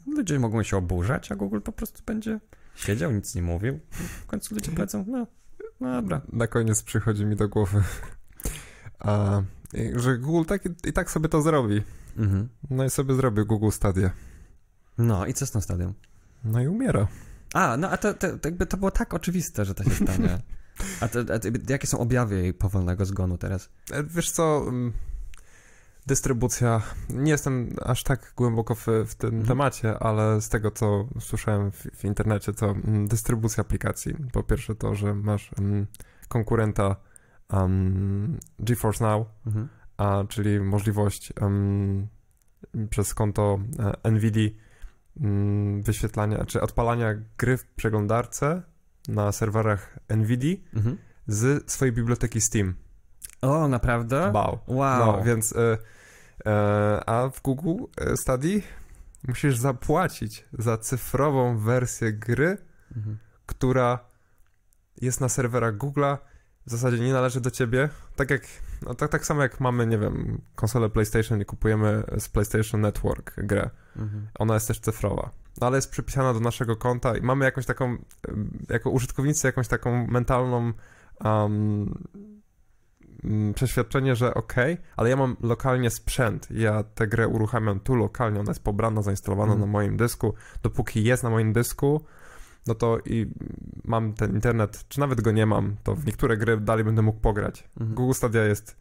ludzie 0.08 0.40
mogą 0.40 0.64
się 0.64 0.78
oburzać, 0.78 1.32
a 1.32 1.36
Google 1.36 1.60
po 1.60 1.72
prostu 1.72 2.04
będzie 2.06 2.40
siedział, 2.76 3.12
nic 3.12 3.36
nie 3.36 3.42
mówił. 3.42 3.80
W 4.22 4.26
końcu 4.26 4.56
ludzie 4.56 4.72
powiedzą, 4.72 5.06
no, 5.08 5.28
no 5.80 6.02
dobra. 6.02 6.22
Na 6.34 6.48
koniec 6.48 6.84
przychodzi 6.84 7.26
mi 7.26 7.36
do 7.36 7.50
głowy, 7.50 7.84
a, 9.00 9.42
że 9.96 10.18
Google 10.18 10.46
tak 10.46 10.62
i 10.86 10.94
tak 10.94 11.12
sobie 11.12 11.30
to 11.30 11.42
zrobi. 11.42 11.82
Mhm. 12.18 12.50
No 12.70 12.86
i 12.86 12.90
sobie 12.90 13.16
zrobił 13.16 13.46
Google 13.46 13.70
Stadia. 13.70 14.12
No 14.98 15.26
i 15.26 15.34
co 15.34 15.46
z 15.46 15.52
tą 15.52 15.62
stadią? 15.62 15.94
No 16.44 16.62
i 16.62 16.68
umiera. 16.68 17.08
A, 17.54 17.78
no 17.78 17.90
a 17.90 17.98
to, 17.98 18.14
to, 18.14 18.38
to 18.38 18.48
jakby 18.48 18.66
to 18.66 18.78
było 18.78 18.92
tak 18.92 19.14
oczywiste, 19.14 19.66
że 19.66 19.76
to 19.76 19.84
się 19.84 19.92
stanie. 19.92 20.40
A, 21.02 21.08
to, 21.08 21.20
a 21.20 21.40
to, 21.40 21.48
jakie 21.70 21.88
są 21.88 22.00
objawy 22.00 22.42
jej 22.42 22.54
powolnego 22.54 23.06
zgonu 23.06 23.38
teraz? 23.38 23.70
E, 23.92 24.04
wiesz 24.04 24.32
co, 24.32 24.66
mm, 24.68 24.94
dystrybucja, 26.06 26.82
nie 27.10 27.32
jestem 27.32 27.76
aż 27.82 28.04
tak 28.04 28.34
głęboko 28.38 28.76
w, 28.76 28.88
w 29.08 29.16
tym 29.16 29.30
mhm. 29.30 29.48
temacie, 29.48 30.00
ale 30.00 30.42
z 30.42 30.50
tego, 30.50 30.72
co 30.72 31.08
słyszałem 31.20 31.72
w, 31.72 31.88
w 31.96 32.06
internecie, 32.06 32.54
to 32.54 32.70
mm, 32.70 33.08
dystrybucja 33.08 33.62
aplikacji. 33.62 34.16
Po 34.32 34.44
pierwsze 34.44 34.76
to, 34.76 34.96
że 34.96 35.14
masz 35.14 35.52
mm, 35.60 35.88
konkurenta 36.28 36.96
um, 37.54 38.40
GeForce 38.60 39.04
Now, 39.06 39.28
mhm. 39.46 39.70
a, 39.98 40.24
czyli 40.30 40.60
możliwość 40.60 41.34
um, 41.42 42.08
przez 42.90 43.14
konto 43.14 43.60
e, 44.04 44.12
NVIDIA 44.12 44.50
um, 45.22 45.84
wyświetlania, 45.84 46.46
czy 46.46 46.62
odpalania 46.62 47.16
gry 47.38 47.58
w 47.58 47.66
przeglądarce 47.66 48.62
na 49.08 49.32
serwerach 49.32 50.00
NVIDIA 50.10 50.58
mhm. 50.74 50.98
z 51.28 51.72
swojej 51.72 51.94
biblioteki 51.94 52.42
Steam. 52.42 52.76
O, 53.44 53.68
naprawdę? 53.68 54.32
Wow. 54.34 54.60
wow. 54.68 55.06
No, 55.06 55.24
więc 55.24 55.56
e, 55.56 55.78
e, 56.46 57.10
a 57.10 57.30
w 57.30 57.42
Google 57.42 57.84
e, 57.98 58.18
Study 58.18 58.62
musisz 59.28 59.58
zapłacić 59.58 60.46
za 60.54 60.78
cyfrową 60.78 61.58
wersję 61.58 62.14
gry, 62.14 62.58
mhm. 62.98 63.18
która 63.46 64.00
jest 65.02 65.22
na 65.22 65.30
serwerach 65.30 65.78
Google'a, 65.78 66.18
w 66.66 66.72
zasadzie 66.72 67.00
nie 67.00 67.14
należy 67.14 67.42
do 67.42 67.52
ciebie. 67.52 67.90
Tak 68.16 68.30
jak, 68.30 68.42
no 68.82 68.94
tak, 68.94 69.12
tak 69.12 69.26
samo 69.26 69.42
jak 69.42 69.60
mamy, 69.60 69.88
nie 69.88 69.98
wiem, 69.98 70.42
konsolę 70.56 70.90
PlayStation 70.90 71.42
i 71.42 71.46
kupujemy 71.46 72.04
z 72.20 72.30
PlayStation 72.30 72.82
Network 72.82 73.34
grę. 73.38 73.70
Mhm. 73.96 74.28
Ona 74.40 74.54
jest 74.54 74.68
też 74.68 74.80
cyfrowa. 74.80 75.32
No 75.62 75.68
ale 75.68 75.78
jest 75.78 75.92
przypisana 75.92 76.34
do 76.34 76.40
naszego 76.40 76.76
konta 76.76 77.18
i 77.18 77.22
mamy 77.22 77.46
jakąś 77.46 77.66
taką, 77.66 77.98
jako 78.70 78.90
użytkownicy, 78.90 79.48
jakąś 79.48 79.68
taką 79.68 80.08
mentalną 80.08 80.74
um, 81.24 82.04
przeświadczenie, 83.56 84.16
że 84.16 84.34
ok, 84.34 84.54
ale 84.98 85.10
ja 85.10 85.16
mam 85.16 85.36
lokalnie 85.42 85.90
sprzęt, 85.90 86.48
ja 86.52 86.84
tę 86.84 87.08
grę 87.08 87.28
uruchamiam 87.28 87.80
tu 87.80 87.96
lokalnie, 87.96 88.40
ona 88.40 88.52
jest 88.52 88.64
pobrana, 88.64 89.02
zainstalowana 89.02 89.54
mm. 89.54 89.60
na 89.60 89.66
moim 89.66 89.98
dysku, 89.98 90.34
dopóki 90.64 91.04
jest 91.04 91.24
na 91.24 91.30
moim 91.30 91.54
dysku, 91.54 92.02
no 92.68 92.76
to 92.76 92.98
i 93.06 93.32
mam 93.84 94.14
ten 94.14 94.34
internet, 94.36 94.86
czy 94.88 95.00
nawet 95.00 95.22
go 95.22 95.32
nie 95.32 95.46
mam, 95.46 95.76
to 95.84 95.96
w 95.96 96.06
niektóre 96.06 96.38
gry 96.38 96.58
dalej 96.58 96.86
będę 96.86 97.02
mógł 97.02 97.20
pograć. 97.20 97.70
Mm. 97.80 97.94
Google 97.94 98.14
Stadia 98.14 98.44
jest 98.44 98.78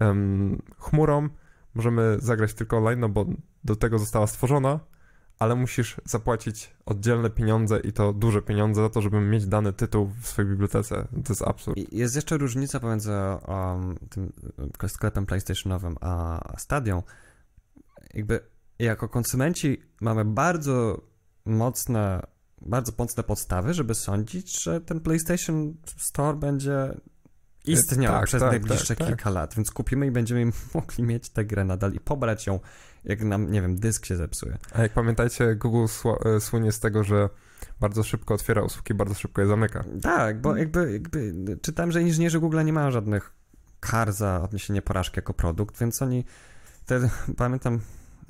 um, 0.00 0.62
chmurą, 0.78 1.28
możemy 1.74 2.16
zagrać 2.18 2.54
tylko 2.54 2.76
online, 2.76 3.00
no 3.00 3.08
bo 3.08 3.26
do 3.64 3.76
tego 3.76 3.98
została 3.98 4.26
stworzona, 4.26 4.80
ale 5.42 5.54
musisz 5.54 5.96
zapłacić 6.04 6.74
oddzielne 6.86 7.30
pieniądze 7.30 7.80
i 7.80 7.92
to 7.92 8.12
duże 8.12 8.42
pieniądze 8.42 8.82
za 8.82 8.88
to, 8.88 9.02
żeby 9.02 9.20
mieć 9.20 9.46
dany 9.46 9.72
tytuł 9.72 10.10
w 10.20 10.26
swojej 10.26 10.50
bibliotece. 10.50 11.08
To 11.24 11.32
jest 11.32 11.42
absurd. 11.42 11.92
Jest 11.92 12.16
jeszcze 12.16 12.38
różnica 12.38 12.80
pomiędzy 12.80 13.12
um, 13.48 13.96
tym 14.10 14.32
sklepem 14.88 15.26
PlayStationowym 15.26 15.96
a 16.00 16.40
Stadią. 16.58 17.02
Jakby 18.14 18.40
jako 18.78 19.08
konsumenci 19.08 19.82
mamy 20.00 20.24
bardzo 20.24 21.02
mocne, 21.44 22.22
bardzo 22.60 22.92
mocne 22.98 23.22
podstawy, 23.22 23.74
żeby 23.74 23.94
sądzić, 23.94 24.62
że 24.62 24.80
ten 24.80 25.00
PlayStation 25.00 25.74
Store 25.98 26.36
będzie 26.36 26.94
istniał 27.64 28.12
tak, 28.12 28.26
przez 28.26 28.40
tak, 28.40 28.50
najbliższe 28.50 28.86
tak, 28.86 28.98
tak. 28.98 29.06
kilka 29.06 29.30
lat, 29.30 29.54
więc 29.54 29.70
kupimy 29.70 30.06
i 30.06 30.10
będziemy 30.10 30.52
mogli 30.74 31.04
mieć 31.04 31.28
tę 31.28 31.44
grę 31.44 31.64
nadal 31.64 31.92
i 31.92 32.00
pobrać 32.00 32.46
ją 32.46 32.60
jak 33.04 33.22
nam, 33.24 33.50
nie 33.50 33.62
wiem, 33.62 33.76
dysk 33.78 34.06
się 34.06 34.16
zepsuje. 34.16 34.58
A 34.72 34.82
jak 34.82 34.92
pamiętajcie, 34.92 35.56
Google 35.56 35.86
e, 36.24 36.40
słynie 36.40 36.72
z 36.72 36.80
tego, 36.80 37.04
że 37.04 37.28
bardzo 37.80 38.02
szybko 38.02 38.34
otwiera 38.34 38.62
usługi, 38.62 38.94
bardzo 38.94 39.14
szybko 39.14 39.40
je 39.40 39.46
zamyka. 39.46 39.84
Tak, 40.02 40.40
bo 40.40 40.56
jakby, 40.56 40.92
jakby 40.92 41.32
czytam, 41.62 41.92
że 41.92 42.02
inżynierzy 42.02 42.40
Google 42.40 42.64
nie 42.64 42.72
mają 42.72 42.90
żadnych 42.90 43.32
kar 43.80 44.12
za 44.12 44.42
odniesienie 44.42 44.82
porażki 44.82 45.18
jako 45.18 45.34
produkt, 45.34 45.78
więc 45.78 46.02
oni, 46.02 46.24
te, 46.86 47.10
pamiętam, 47.36 47.80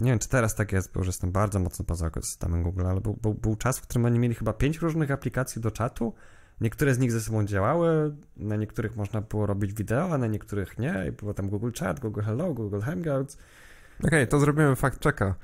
nie 0.00 0.10
wiem, 0.10 0.18
czy 0.18 0.28
teraz 0.28 0.54
tak 0.54 0.72
jest, 0.72 0.92
bo 0.92 1.00
już 1.00 1.06
jestem 1.06 1.32
bardzo 1.32 1.58
mocno 1.58 1.84
poza 1.84 2.06
ekosystemem 2.06 2.62
Google, 2.62 2.86
ale 2.86 3.00
był, 3.00 3.14
był, 3.22 3.34
był 3.34 3.56
czas, 3.56 3.78
w 3.78 3.82
którym 3.82 4.04
oni 4.04 4.18
mieli 4.18 4.34
chyba 4.34 4.52
pięć 4.52 4.78
różnych 4.78 5.10
aplikacji 5.10 5.62
do 5.62 5.70
czatu, 5.70 6.14
Niektóre 6.62 6.94
z 6.94 6.98
nich 6.98 7.12
ze 7.12 7.20
sobą 7.20 7.44
działały, 7.44 8.16
na 8.36 8.56
niektórych 8.56 8.96
można 8.96 9.20
było 9.20 9.46
robić 9.46 9.72
wideo, 9.72 10.14
a 10.14 10.18
na 10.18 10.26
niektórych 10.26 10.78
nie. 10.78 11.04
I 11.08 11.12
było 11.12 11.34
tam 11.34 11.48
Google 11.48 11.70
Chat, 11.78 12.00
Google 12.00 12.20
Hello, 12.20 12.54
Google 12.54 12.80
Hangouts. 12.80 13.38
Okej, 14.02 14.08
okay, 14.08 14.26
to 14.26 14.40
zrobimy 14.40 14.76
fact 14.76 15.04
checka, 15.04 15.34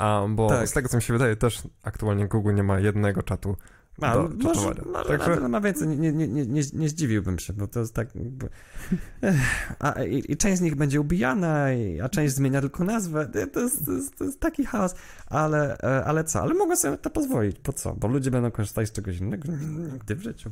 um, 0.00 0.36
bo 0.36 0.48
Tak. 0.48 0.68
z 0.68 0.72
tego 0.72 0.88
co 0.88 0.96
mi 0.96 1.02
się 1.02 1.12
wydaje, 1.12 1.36
też 1.36 1.62
aktualnie 1.82 2.28
Google 2.28 2.54
nie 2.54 2.62
ma 2.62 2.80
jednego 2.80 3.22
czatu. 3.22 3.56
A, 4.00 4.14
Do 4.14 4.28
może, 4.28 4.74
może 4.86 5.18
Także- 5.18 5.48
ma 5.48 5.60
więcej, 5.60 5.88
nie, 5.88 6.12
nie, 6.12 6.28
nie, 6.28 6.46
nie, 6.46 6.62
nie 6.72 6.88
zdziwiłbym 6.88 7.38
się, 7.38 7.52
bo 7.52 7.66
to 7.66 7.80
jest 7.80 7.94
tak 7.94 8.08
A, 9.78 10.02
i, 10.02 10.32
I 10.32 10.36
część 10.36 10.58
z 10.58 10.60
nich 10.60 10.74
będzie 10.74 11.00
ubijana, 11.00 11.66
a 12.04 12.08
część 12.08 12.34
zmienia 12.34 12.60
tylko 12.60 12.84
nazwę. 12.84 13.30
To 13.52 13.60
jest, 13.60 13.84
to 13.84 13.92
jest, 13.92 14.18
to 14.18 14.24
jest 14.24 14.40
taki 14.40 14.64
chaos, 14.64 14.94
ale, 15.26 15.78
e, 15.78 16.04
ale 16.04 16.24
co? 16.24 16.42
Ale 16.42 16.54
mogę 16.54 16.76
sobie 16.76 16.98
to 16.98 17.10
pozwolić, 17.10 17.58
po 17.58 17.72
co? 17.72 17.94
Bo 17.94 18.08
ludzie 18.08 18.30
będą 18.30 18.50
korzystać 18.50 18.88
z 18.88 18.92
czegoś 18.92 19.18
innego 19.18 19.52
nigdy 19.92 20.14
w 20.14 20.22
życiu. 20.22 20.50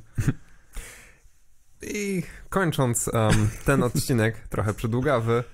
I 1.82 2.22
kończąc 2.48 3.08
um, 3.08 3.48
ten 3.64 3.82
odcinek, 3.82 4.48
trochę 4.48 4.74
przydługawy, 4.74 5.44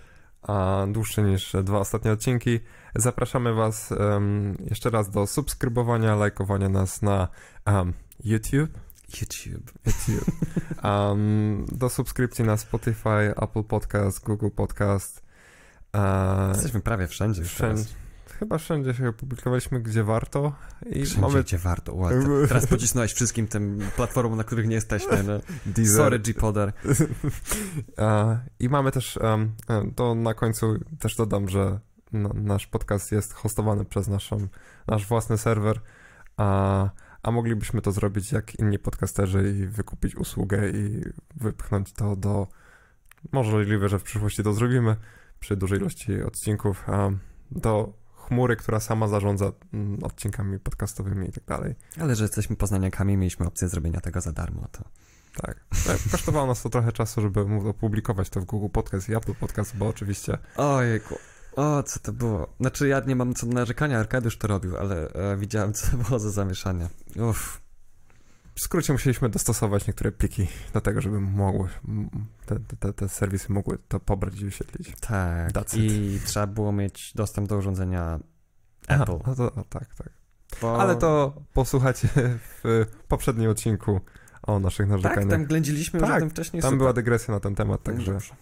a 0.43 0.87
dłuższy 0.89 1.23
niż 1.23 1.57
dwa 1.65 1.79
ostatnie 1.79 2.13
odcinki, 2.13 2.61
zapraszamy 2.95 3.55
Was 3.55 3.93
um, 3.93 4.57
jeszcze 4.71 4.91
raz 4.91 5.11
do 5.11 5.27
subskrybowania, 5.27 6.17
lajkowania 6.17 6.69
nas 6.69 7.03
na 7.03 7.29
um, 7.67 7.93
YouTube, 8.25 8.71
YouTube. 9.21 9.73
YouTube 9.87 10.35
um, 10.85 11.67
do 11.73 11.89
subskrypcji 11.89 12.45
na 12.45 12.57
Spotify, 12.57 13.35
Apple 13.37 13.65
Podcast, 13.65 14.25
Google 14.25 14.51
Podcast. 14.57 15.23
e, 15.95 16.49
Jesteśmy 16.55 16.81
prawie 16.81 17.07
wszędzie 17.07 17.45
wszędzie. 17.45 18.02
Chyba 18.43 18.59
wszędzie 18.59 18.95
się 18.95 19.09
opublikowaliśmy, 19.09 19.81
gdzie 19.81 20.05
warto. 20.05 20.53
I 20.87 21.05
Wszędzie, 21.05 21.21
mamy 21.21 21.43
gdzie 21.43 21.59
warto. 21.59 21.95
Ła, 21.95 22.11
te- 22.11 22.49
teraz 22.49 22.67
pocisnąłeś 22.67 23.13
wszystkim 23.13 23.49
tym 23.49 23.79
platformom, 23.97 24.37
na 24.37 24.45
których 24.45 24.69
nie 24.69 24.75
jesteśmy. 24.75 25.23
No. 25.23 25.85
Sorry, 25.97 26.19
G-Poder. 26.19 26.73
E, 27.99 28.39
I 28.65 28.69
mamy 28.69 28.93
też, 28.93 29.19
to 29.97 30.15
na 30.15 30.35
końcu 30.35 30.79
też 30.99 31.17
dodam, 31.17 31.49
że 31.49 31.81
nasz 32.35 32.67
podcast 32.67 33.13
jest 33.13 33.33
hostowany 33.33 33.85
przez 33.85 34.09
naszą, 34.09 34.49
nasz 34.87 35.07
własny 35.07 35.39
serwer, 35.39 35.81
a, 36.37 36.91
a 37.23 37.31
moglibyśmy 37.31 37.83
to 37.83 37.93
zrobić 37.93 38.33
jak 38.33 38.55
inni 38.59 38.79
podcasterzy 38.79 39.55
i 39.59 39.67
wykupić 39.67 40.17
usługę 40.17 40.71
i 40.71 41.03
wypchnąć 41.37 41.93
to 41.93 42.17
do, 42.17 42.47
możliwe, 43.33 43.89
że 43.89 43.99
w 43.99 44.03
przyszłości 44.03 44.43
to 44.43 44.53
zrobimy 44.53 44.97
przy 45.41 45.57
dużej 45.57 45.79
ilości 45.79 46.23
odcinków, 46.23 46.85
do 47.51 48.02
chmury, 48.33 48.57
która 48.57 48.81
sama 48.81 49.09
zarządza 49.09 49.53
mm, 49.73 50.05
odcinkami 50.05 50.59
podcastowymi 50.59 51.29
i 51.29 51.33
tak 51.33 51.45
dalej. 51.45 51.75
Ale 52.01 52.17
że 52.17 52.25
jesteśmy 52.25 52.57
poznaniakami, 52.57 53.17
mieliśmy 53.17 53.47
opcję 53.47 53.69
zrobienia 53.69 54.01
tego 54.01 54.21
za 54.21 54.33
darmo, 54.33 54.69
to... 54.73 54.85
Tak. 55.37 55.65
E, 55.89 56.11
Kosztowało 56.11 56.47
nas 56.47 56.63
to 56.63 56.71
trochę 56.71 56.93
czasu, 56.93 57.21
żeby 57.21 57.41
opublikować 57.69 58.31
to 58.31 58.41
w 58.41 58.45
Google 58.45 58.69
Podcast 58.69 59.09
i 59.09 59.15
Apple 59.15 59.35
Podcast, 59.35 59.77
bo 59.77 59.89
oczywiście 59.89 60.39
Ojejku. 60.57 61.19
O, 61.57 61.83
co 61.83 62.01
to 62.01 62.13
było? 62.13 62.55
Znaczy, 62.61 62.89
ja 62.89 63.01
nie 63.01 63.17
mam 63.17 63.35
co 63.35 63.47
do 63.47 63.53
narzekania, 63.53 63.99
Arkadiusz 63.99 64.39
to 64.39 64.49
robił, 64.49 64.77
ale 64.77 65.09
e, 65.09 65.37
widziałem, 65.37 65.73
co 65.73 65.91
to 65.91 65.97
było 65.97 66.19
za 66.19 66.31
zamieszanie. 66.31 66.89
Uff. 67.17 67.61
W 68.55 68.61
skrócie 68.61 68.93
musieliśmy 68.93 69.29
dostosować 69.29 69.87
niektóre 69.87 70.13
pliki 70.13 70.47
do 70.75 70.81
tego, 70.81 71.01
żeby 71.01 71.21
mogły, 71.21 71.69
te, 72.47 72.57
te, 72.81 72.93
te 72.93 73.09
serwisy 73.09 73.53
mogły 73.53 73.79
to 73.89 74.01
pobrać 74.01 74.41
i 74.41 74.45
wyświetlić. 74.45 74.93
Tak. 75.01 75.51
I 75.77 76.21
trzeba 76.25 76.47
było 76.47 76.73
mieć 76.73 77.13
dostęp 77.15 77.49
do 77.49 77.57
urządzenia 77.57 78.21
Aha, 78.89 79.03
Apple. 79.03 79.19
no 79.27 79.35
to, 79.35 79.45
o, 79.55 79.65
tak, 79.69 79.95
tak. 79.95 80.09
Bo... 80.63 80.81
Ale 80.81 80.97
to 80.97 81.35
posłuchajcie 81.53 82.09
w 82.65 82.87
poprzednim 83.09 83.51
odcinku 83.51 84.01
o 84.43 84.59
naszych 84.61 84.87
Tak, 84.87 84.91
narzekaniach. 84.91 85.31
tam 85.31 85.45
ględziliśmy 85.45 86.01
już 86.01 86.09
Tak, 86.09 86.17
o 86.17 86.21
tym 86.21 86.31
wcześniej. 86.31 86.63
Tam 86.63 86.69
super. 86.69 86.79
była 86.79 86.93
dygresja 86.93 87.35
na 87.35 87.41
ten 87.41 87.55
temat, 87.55 87.83
także, 87.83 88.13
Dobrze. 88.13 88.35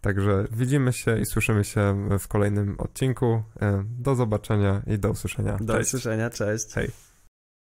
także 0.00 0.46
widzimy 0.50 0.92
się 0.92 1.18
i 1.18 1.26
słyszymy 1.26 1.64
się 1.64 2.08
w 2.18 2.28
kolejnym 2.28 2.74
odcinku. 2.80 3.42
E, 3.60 3.84
Do 3.98 4.14
zobaczenia 4.14 4.82
i 4.86 4.98
do 4.98 5.10
usłyszenia. 5.10 5.56
Do 5.60 5.74
Cześć. 5.74 5.88
usłyszenia, 5.88 6.30
cześć. 6.30 6.72
Hej. 6.74 6.90